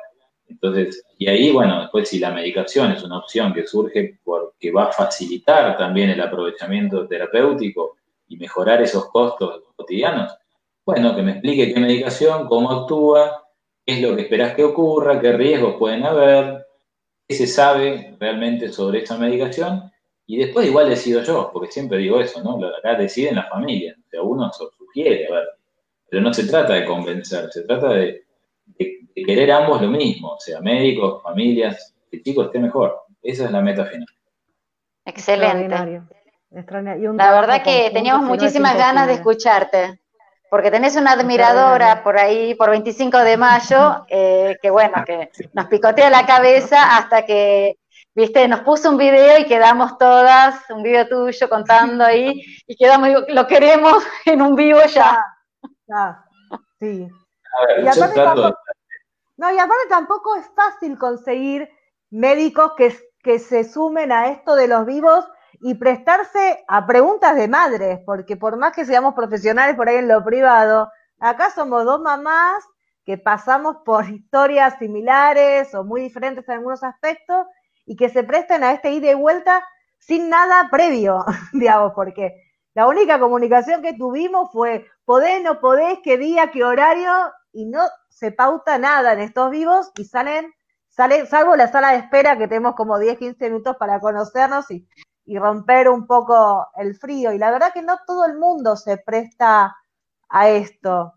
Entonces, 0.49 1.01
y 1.17 1.30
ahí, 1.30 1.49
bueno, 1.49 1.80
después 1.80 2.09
si 2.09 2.19
la 2.19 2.32
medicación 2.32 2.91
es 2.91 3.03
una 3.03 3.19
opción 3.19 3.53
que 3.53 3.65
surge 3.65 4.19
porque 4.22 4.69
va 4.69 4.88
a 4.88 4.91
facilitar 4.91 5.78
también 5.78 6.09
el 6.09 6.19
aprovechamiento 6.19 7.07
terapéutico 7.07 7.95
y 8.32 8.38
mejorar 8.38 8.82
esos 8.82 9.10
costos 9.10 9.64
cotidianos, 9.76 10.34
bueno, 10.86 11.16
que 11.16 11.22
me 11.22 11.34
explique 11.34 11.74
qué 11.74 11.80
medicación, 11.80 12.48
cómo 12.48 12.72
actúa, 12.72 13.44
qué 13.86 13.94
es 13.94 14.02
lo 14.02 14.16
que 14.16 14.24
esperas 14.24 14.56
que 14.56 14.64
ocurra, 14.64 15.20
qué 15.20 15.34
riesgos 15.34 15.76
pueden 15.76 16.06
haber, 16.06 16.66
qué 17.28 17.36
se 17.36 17.46
sabe 17.46 18.16
realmente 18.20 18.70
sobre 18.70 19.00
esa 19.00 19.18
medicación, 19.18 19.92
y 20.26 20.38
después 20.38 20.66
igual 20.66 20.90
decido 20.90 21.22
yo, 21.24 21.50
porque 21.52 21.72
siempre 21.72 21.98
digo 21.98 22.22
eso, 22.22 22.42
¿no? 22.42 22.58
Acá 22.66 22.96
deciden 22.96 23.36
las 23.36 23.50
familias, 23.50 23.98
o 23.98 24.10
sea, 24.10 24.22
uno 24.22 24.50
sugiere, 24.54 25.28
a 25.28 25.32
ver, 25.34 25.48
pero 26.10 26.24
no 26.24 26.34
se 26.34 26.48
trata 26.48 26.74
de 26.74 26.86
convencer, 26.86 27.52
se 27.52 27.64
trata 27.64 27.90
de, 27.90 28.24
querer 29.14 29.52
ambos 29.52 29.82
lo 29.82 29.90
mismo, 29.90 30.36
o 30.36 30.40
sea, 30.40 30.62
médicos, 30.62 31.22
familias, 31.22 31.94
que 32.10 32.18
el 32.18 32.24
chico 32.24 32.44
esté 32.44 32.60
mejor. 32.60 32.98
Esa 33.22 33.46
es 33.46 33.52
la 33.52 33.62
meta 33.62 33.86
final. 33.86 34.08
Excelente. 35.06 36.02
La 36.52 37.32
verdad 37.32 37.64
que 37.64 37.91
teníamos 37.93 38.28
muchísimas 38.28 38.76
ganas 38.76 39.08
de 39.08 39.14
escucharte, 39.14 40.02
porque 40.49 40.70
tenés 40.70 40.97
una 40.97 41.14
admiradora 41.14 42.04
por 42.04 42.18
ahí, 42.18 42.56
por 42.56 42.70
25 42.70 43.20
de 43.20 43.38
mayo, 43.38 44.06
eh, 44.10 44.58
que 44.62 44.70
bueno, 44.70 45.04
que 45.06 45.32
nos 45.54 45.68
picotea 45.68 46.10
la 46.10 46.26
cabeza 46.26 46.97
hasta 46.97 47.26
que, 47.26 47.78
viste, 48.14 48.49
nos 48.49 48.62
puso 48.62 48.89
un 48.89 48.97
video 48.97 49.39
y 49.39 49.45
quedamos 49.45 49.97
todas, 49.97 50.70
un 50.70 50.84
video 50.84 51.08
tuyo 51.08 51.47
contando 51.47 52.04
ahí, 52.04 52.43
y 52.68 52.76
quedamos, 52.76 53.10
lo 53.30 53.47
queremos 53.47 54.04
en 54.26 54.41
un 54.41 54.56
vivo 54.56 54.82
ya. 54.93 55.24
Ah, 55.93 56.26
sí. 56.80 57.08
y 57.82 57.88
aparte 57.88 58.16
tampoco, 58.16 58.58
no, 59.38 59.52
y 59.52 59.58
aparte 59.58 59.88
tampoco 59.89 60.36
es 60.36 60.49
fácil 60.54 60.97
conseguir 60.97 61.70
médicos 62.10 62.74
que, 62.76 62.93
que 63.24 63.39
se 63.39 63.64
sumen 63.64 64.12
a 64.12 64.28
esto 64.28 64.56
de 64.56 64.68
los 64.68 64.86
vivos 64.86 65.26
y 65.62 65.76
prestarse 65.76 66.64
a 66.68 66.86
preguntas 66.88 67.36
de 67.36 67.47
madres, 67.47 67.99
porque 68.05 68.36
por 68.36 68.57
más 68.57 68.74
que 68.74 68.86
seamos 68.86 69.14
profesionales 69.14 69.76
por 69.76 69.88
ahí 69.88 69.97
en 69.97 70.07
lo 70.07 70.24
privado, 70.24 70.89
acá 71.20 71.51
somos 71.51 71.86
dos 71.86 72.01
mamás 72.01 72.64
que 73.05 73.18
pasamos 73.18 73.78
por 73.86 74.05
historias 74.09 74.76
similares 74.80 75.74
o 75.76 75.84
muy 75.84 76.01
diferentes 76.01 76.47
en 76.49 76.55
algunos 76.55 76.84
aspectos 76.84 77.45
y 77.86 77.95
que 77.95 78.09
se 78.09 78.24
presten 78.24 78.64
a 78.64 78.72
este 78.72 78.91
ida 78.91 79.12
y 79.12 79.14
vuelta 79.16 79.64
sin 79.99 80.30
nada 80.30 80.68
previo, 80.72 81.24
digamos, 81.53 81.93
porque 81.93 82.34
la 82.74 82.88
única 82.88 83.20
comunicación 83.20 83.82
que 83.82 83.93
tuvimos 83.93 84.51
fue 84.51 84.88
podés, 85.05 85.43
no 85.43 85.59
podés, 85.59 85.99
qué 86.03 86.18
día, 86.18 86.51
qué 86.51 86.64
horario, 86.64 87.12
y 87.53 87.66
no 87.66 87.82
se 88.09 88.32
pauta 88.32 88.78
nada 88.78 89.14
en 89.14 89.20
estos 89.20 89.51
vivos 89.51 89.91
y 89.97 90.05
salen, 90.05 90.53
salen, 90.89 91.28
salvo 91.28 91.55
la 91.55 91.68
sala 91.68 91.91
de 91.91 91.97
espera 91.97 92.38
que 92.38 92.47
tenemos 92.47 92.76
como 92.76 92.97
10, 92.97 93.18
15 93.18 93.49
minutos 93.49 93.76
para 93.78 93.99
conocernos 93.99 94.72
y 94.72 94.88
y 95.32 95.40
romper 95.40 95.88
un 95.88 96.06
poco 96.06 96.68
el 96.76 96.94
frío. 96.94 97.32
Y 97.32 97.38
la 97.38 97.52
verdad 97.52 97.72
que 97.74 97.82
no 97.82 97.98
todo 98.06 98.26
el 98.26 98.38
mundo 98.38 98.76
se 98.76 98.98
presta 98.98 99.74
a 100.28 100.50
esto. 100.50 101.14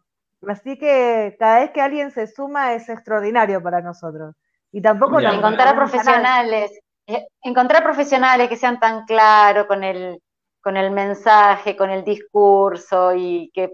Así 0.46 0.78
que 0.78 1.34
cada 1.36 1.58
vez 1.58 1.72
que 1.72 1.80
alguien 1.80 2.12
se 2.12 2.28
suma 2.28 2.74
es 2.74 2.88
extraordinario 2.88 3.60
para 3.60 3.80
nosotros. 3.80 4.36
Y 4.70 4.80
tampoco 4.80 5.18
encontrar 5.18 5.74
profesionales, 5.74 6.70
eh, 7.08 7.26
encontrar 7.42 7.82
profesionales 7.82 8.48
que 8.48 8.56
sean 8.56 8.78
tan 8.78 9.04
claros 9.04 9.66
con 9.66 9.82
el, 9.82 10.22
con 10.60 10.76
el 10.76 10.92
mensaje, 10.92 11.74
con 11.74 11.90
el 11.90 12.04
discurso 12.04 13.14
y 13.16 13.50
que 13.52 13.72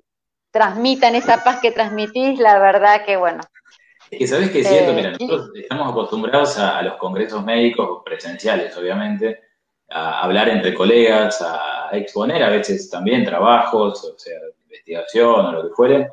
transmitan 0.51 1.17
esa 1.17 1.45
paz 1.45 1.61
que 1.61 1.71
transmitís, 1.71 2.39
la 2.39 2.59
verdad 2.59 3.05
que 3.05 3.19
bueno. 3.19 3.43
Es 4.11 4.19
que 4.19 4.27
sabes 4.27 4.51
que 4.51 4.61
es 4.61 4.69
cierto, 4.69 4.93
eh, 4.93 4.95
mira, 4.95 5.11
nosotros 5.11 5.51
estamos 5.55 5.91
acostumbrados 5.91 6.57
a 6.57 6.81
los 6.81 6.95
congresos 6.95 7.45
médicos 7.45 8.01
presenciales, 8.07 8.75
obviamente, 8.79 9.50
a 9.91 10.23
hablar 10.23 10.49
entre 10.49 10.75
colegas, 10.75 11.43
a 11.43 11.91
exponer 11.93 12.43
a 12.43 12.51
veces 12.51 12.89
también 12.89 13.25
trabajos, 13.25 14.05
o 14.05 14.19
sea, 14.19 14.39
investigación 14.65 15.47
o 15.47 15.53
lo 15.53 15.69
que 15.69 15.75
fuere. 15.75 16.09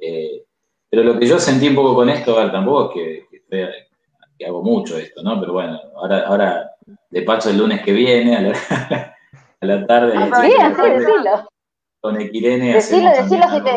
Eh, 0.00 0.44
pero 0.88 1.04
lo 1.04 1.18
que 1.18 1.26
yo 1.26 1.38
sentí 1.38 1.68
un 1.68 1.76
poco 1.76 1.94
con 1.94 2.08
esto, 2.08 2.34
tampoco 2.50 2.92
es 2.98 3.24
que, 3.30 4.44
hago 4.44 4.62
mucho 4.62 4.98
esto, 4.98 5.22
¿no? 5.22 5.38
Pero 5.38 5.52
bueno, 5.52 5.78
ahora, 5.96 6.26
ahora 6.26 6.70
de 7.10 7.22
paso 7.22 7.50
el 7.50 7.58
lunes 7.58 7.82
que 7.82 7.92
viene, 7.92 8.36
a 8.36 8.40
la, 8.40 8.52
a 9.60 9.66
la 9.66 9.86
tarde. 9.86 10.14
Ah, 10.16 10.42
sí, 10.42 10.52
así, 10.58 10.90
decilo. 10.90 11.48
Con 12.00 12.20
Equirene. 12.20 12.74
Decilo, 12.74 13.10
decilo 13.10 13.44
si 13.50 13.62
te. 13.62 13.70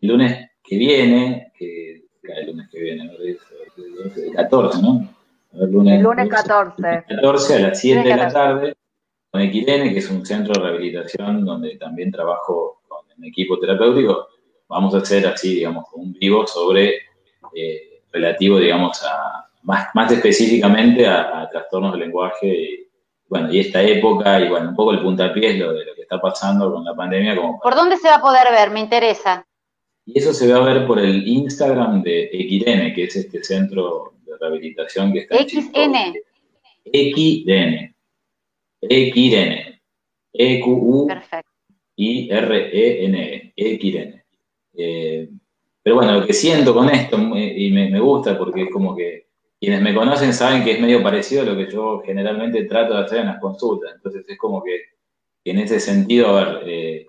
El 0.00 0.08
lunes 0.08 0.50
que 0.62 0.76
viene, 0.76 1.52
que 1.58 2.04
el 2.22 2.46
lunes 2.46 2.68
que 2.70 2.78
viene, 2.78 3.10
el 3.16 4.34
14, 4.34 4.82
¿no? 4.82 5.08
El 5.60 5.72
lunes, 5.72 6.28
14. 6.28 7.04
14 7.08 7.54
a 7.56 7.60
las 7.60 7.80
7 7.80 8.08
de 8.08 8.16
la 8.16 8.28
tarde 8.28 8.74
con 9.30 9.42
Equilene, 9.42 9.92
que 9.92 9.98
es 9.98 10.10
un 10.10 10.24
centro 10.24 10.54
de 10.54 10.68
rehabilitación 10.68 11.44
donde 11.44 11.76
también 11.76 12.10
trabajo 12.10 12.82
con 12.88 12.98
un 13.16 13.24
equipo 13.24 13.58
terapéutico. 13.58 14.28
Vamos 14.68 14.94
a 14.94 14.98
hacer 14.98 15.26
así, 15.26 15.56
digamos, 15.56 15.84
un 15.94 16.12
vivo 16.12 16.46
sobre, 16.46 16.94
eh, 17.54 18.02
relativo, 18.12 18.58
digamos, 18.58 19.02
a, 19.04 19.46
más, 19.62 19.88
más 19.94 20.12
específicamente 20.12 21.06
a, 21.06 21.48
trastornos 21.50 21.92
del 21.92 22.02
lenguaje 22.02 22.46
y, 22.46 22.88
bueno, 23.28 23.52
y 23.52 23.60
esta 23.60 23.82
época, 23.82 24.40
y 24.40 24.48
bueno, 24.48 24.70
un 24.70 24.76
poco 24.76 24.92
el 24.92 25.02
puntapié 25.02 25.50
es 25.50 25.58
lo 25.58 25.72
de 25.74 25.84
lo 25.84 25.94
que 25.94 26.02
está 26.02 26.20
pasando 26.20 26.72
con 26.72 26.84
la 26.84 26.94
pandemia. 26.94 27.36
Como 27.36 27.60
¿Por 27.60 27.74
dónde 27.74 27.96
se 27.96 28.08
va 28.08 28.16
a 28.16 28.22
poder 28.22 28.50
ver? 28.50 28.70
Me 28.70 28.80
interesa. 28.80 29.44
Y 30.06 30.18
eso 30.18 30.32
se 30.32 30.50
va 30.50 30.58
a 30.58 30.64
ver 30.64 30.86
por 30.86 30.98
el 30.98 31.28
Instagram 31.28 32.02
de 32.02 32.30
Equirene, 32.32 32.94
que 32.94 33.04
es 33.04 33.16
este 33.16 33.44
centro 33.44 34.14
rehabilitación 34.40 35.12
que 35.12 35.20
está 35.20 35.36
XN. 35.36 36.14
XDN. 36.84 37.94
XDN. 38.82 39.80
E-Q-U-I-R-E-N-E. 40.32 41.12
XDN. 43.56 44.22
Eh, 44.74 45.28
pero 45.82 45.96
bueno, 45.96 46.20
lo 46.20 46.26
que 46.26 46.32
siento 46.32 46.74
con 46.74 46.88
esto, 46.90 47.16
y 47.16 47.70
me, 47.70 47.98
gusta 47.98 48.36
porque 48.38 48.64
es 48.64 48.70
como 48.70 48.94
que 48.94 49.28
quienes 49.58 49.80
me 49.80 49.94
conocen 49.94 50.32
saben 50.32 50.62
que 50.62 50.72
es 50.72 50.80
medio 50.80 51.02
parecido 51.02 51.42
a 51.42 51.46
lo 51.46 51.56
que 51.56 51.70
yo 51.70 52.02
generalmente 52.04 52.64
trato 52.64 52.94
de 52.94 53.00
hacer 53.00 53.20
en 53.20 53.26
las 53.26 53.40
consultas. 53.40 53.94
Entonces 53.96 54.24
es 54.28 54.38
como 54.38 54.62
que, 54.62 54.82
en 55.44 55.58
ese 55.58 55.80
sentido, 55.80 56.36
a 56.36 56.44
ver, 56.44 56.68
eh, 56.68 57.06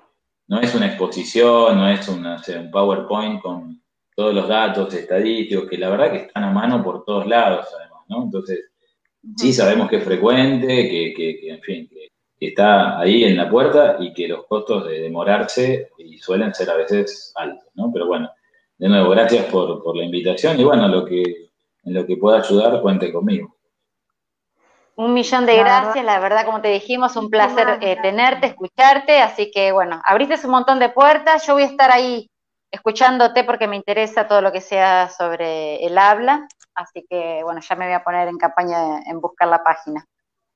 no 0.47 0.59
es 0.61 0.73
una 0.73 0.87
exposición, 0.87 1.77
no 1.77 1.89
es 1.89 2.07
un 2.07 2.25
PowerPoint 2.71 3.41
con 3.41 3.81
todos 4.19 4.33
los 4.33 4.49
datos 4.49 4.93
estadísticos, 4.93 5.69
que 5.69 5.77
la 5.77 5.89
verdad 5.89 6.11
que 6.11 6.17
están 6.17 6.43
a 6.43 6.51
mano 6.51 6.83
por 6.83 7.05
todos 7.05 7.25
lados, 7.25 7.67
además, 7.73 8.01
¿no? 8.09 8.23
Entonces, 8.23 8.65
sí 9.37 9.53
sabemos 9.53 9.89
que 9.89 9.95
es 9.95 10.03
frecuente, 10.03 10.67
que, 10.67 11.39
en 11.49 11.61
fin, 11.61 11.87
que, 11.87 12.09
está 12.37 12.99
ahí 12.99 13.23
en 13.23 13.37
la 13.37 13.49
puerta 13.49 13.95
y 13.97 14.11
que 14.11 14.27
los 14.27 14.45
costos 14.45 14.89
de 14.89 14.99
demorarse 14.99 15.91
y 15.97 16.17
suelen 16.17 16.53
ser 16.53 16.69
a 16.69 16.75
veces 16.75 17.31
altos, 17.37 17.69
¿no? 17.75 17.91
Pero 17.93 18.07
bueno, 18.07 18.29
de 18.77 18.89
nuevo, 18.89 19.09
gracias 19.11 19.45
por, 19.45 19.95
la 19.95 20.03
invitación 20.03 20.59
y 20.59 20.65
bueno, 20.65 20.89
lo 20.89 21.05
que, 21.05 21.23
en 21.85 21.93
lo 21.93 22.05
que 22.05 22.17
pueda 22.17 22.39
ayudar, 22.39 22.81
cuente 22.81 23.13
conmigo. 23.13 23.55
Un 24.95 25.13
millón 25.13 25.45
de 25.45 25.55
gracias, 25.55 26.03
la 26.03 26.19
verdad, 26.19 26.45
como 26.45 26.59
te 26.59 26.67
dijimos, 26.67 27.15
un 27.15 27.29
placer 27.29 27.77
eh, 27.79 27.97
tenerte, 28.01 28.47
escucharte, 28.47 29.21
así 29.21 29.49
que 29.49 29.71
bueno, 29.71 30.01
abriste 30.03 30.35
un 30.43 30.51
montón 30.51 30.77
de 30.77 30.89
puertas, 30.89 31.47
yo 31.47 31.53
voy 31.53 31.63
a 31.63 31.67
estar 31.67 31.89
ahí 31.89 32.29
escuchándote 32.71 33.43
porque 33.43 33.67
me 33.67 33.75
interesa 33.75 34.27
todo 34.27 34.41
lo 34.41 34.51
que 34.51 34.61
sea 34.61 35.09
sobre 35.09 35.85
el 35.85 35.97
habla, 35.97 36.47
así 36.75 37.05
que 37.09 37.41
bueno, 37.43 37.61
ya 37.61 37.75
me 37.75 37.85
voy 37.85 37.93
a 37.93 38.03
poner 38.03 38.27
en 38.27 38.37
campaña 38.37 38.99
en 39.05 39.19
buscar 39.19 39.47
la 39.47 39.63
página. 39.63 40.05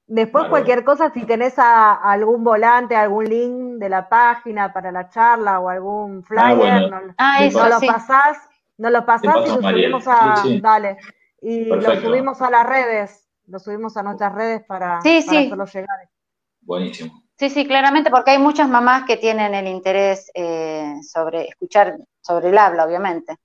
Después 0.05 0.49
cualquier 0.49 0.84
cosa, 0.84 1.11
si 1.11 1.26
tenés 1.26 1.55
algún 1.57 2.43
volante, 2.43 2.95
algún 2.95 3.26
link 3.26 3.80
de 3.80 3.89
la 3.89 4.09
página 4.09 4.74
para 4.74 4.91
la 4.91 5.09
charla 5.09 5.59
o 5.59 5.70
algún 5.70 6.20
ah, 6.20 6.28
flyer, 6.28 6.91
no, 6.91 7.14
ah, 7.18 7.45
eso, 7.45 7.68
lo 7.70 7.80
pasás, 7.80 8.38
no 8.78 8.89
lo 8.89 9.05
pasás 9.05 9.36
y 9.45 9.49
lo 9.49 9.61
subimos 9.61 10.07
a, 10.07 10.43
dale, 10.61 10.97
y 11.41 11.66
lo 11.66 12.01
subimos 12.01 12.41
a 12.41 12.49
las 12.49 12.66
redes, 12.68 13.30
lo 13.47 13.59
subimos 13.59 13.95
a 13.95 14.03
nuestras 14.03 14.34
redes 14.36 14.64
para, 14.66 14.99
para 14.99 15.20
hacerlo 15.20 15.66
llegar. 15.66 16.09
Buenísimo. 16.61 17.23
Sí, 17.44 17.50
sí, 17.50 17.68
claramente, 17.68 18.10
porque 18.10 18.32
hay 18.32 18.39
muchas 18.39 18.70
mamás 18.70 19.04
que 19.04 19.18
tienen 19.18 19.54
el 19.54 19.68
interés 19.68 20.32
eh, 20.34 20.96
sobre 21.02 21.50
escuchar 21.50 21.98
sobre 22.22 22.52
el 22.52 22.58
habla, 22.58 22.86
obviamente. 22.86 23.36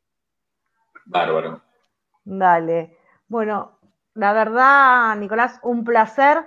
Bárbaro. 1.05 1.61
Dale. 2.23 2.97
Bueno, 3.27 3.81
la 4.15 4.33
verdad, 4.33 5.17
Nicolás, 5.17 5.59
un 5.65 5.83
placer. 5.83 6.47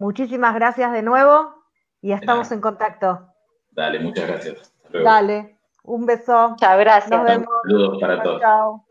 Muchísimas 0.00 0.56
gracias 0.56 0.90
de 0.90 1.02
nuevo 1.02 1.62
y 2.02 2.10
estamos 2.10 2.50
en 2.50 2.60
contacto. 2.60 3.32
Dale, 3.70 4.00
muchas 4.00 4.26
gracias. 4.26 4.74
Dale, 4.92 5.56
un 5.84 6.04
beso. 6.04 6.56
Chao, 6.58 6.78
gracias. 6.80 7.12
Nos 7.12 7.24
vemos. 7.24 7.48
Saludos 7.62 7.98
para 8.00 8.22
todos. 8.24 8.40
Chao. 8.40 8.87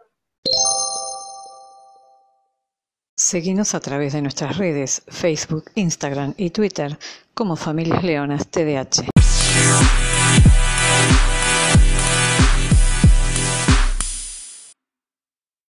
Seguinos 3.30 3.76
a 3.76 3.82
través 3.82 4.14
de 4.14 4.22
nuestras 4.22 4.56
redes, 4.56 5.02
Facebook, 5.10 5.66
Instagram 5.76 6.34
y 6.38 6.52
Twitter 6.52 6.98
como 7.34 7.58
Familias 7.58 8.02
Leonas 8.02 8.48
TDH. 8.48 9.10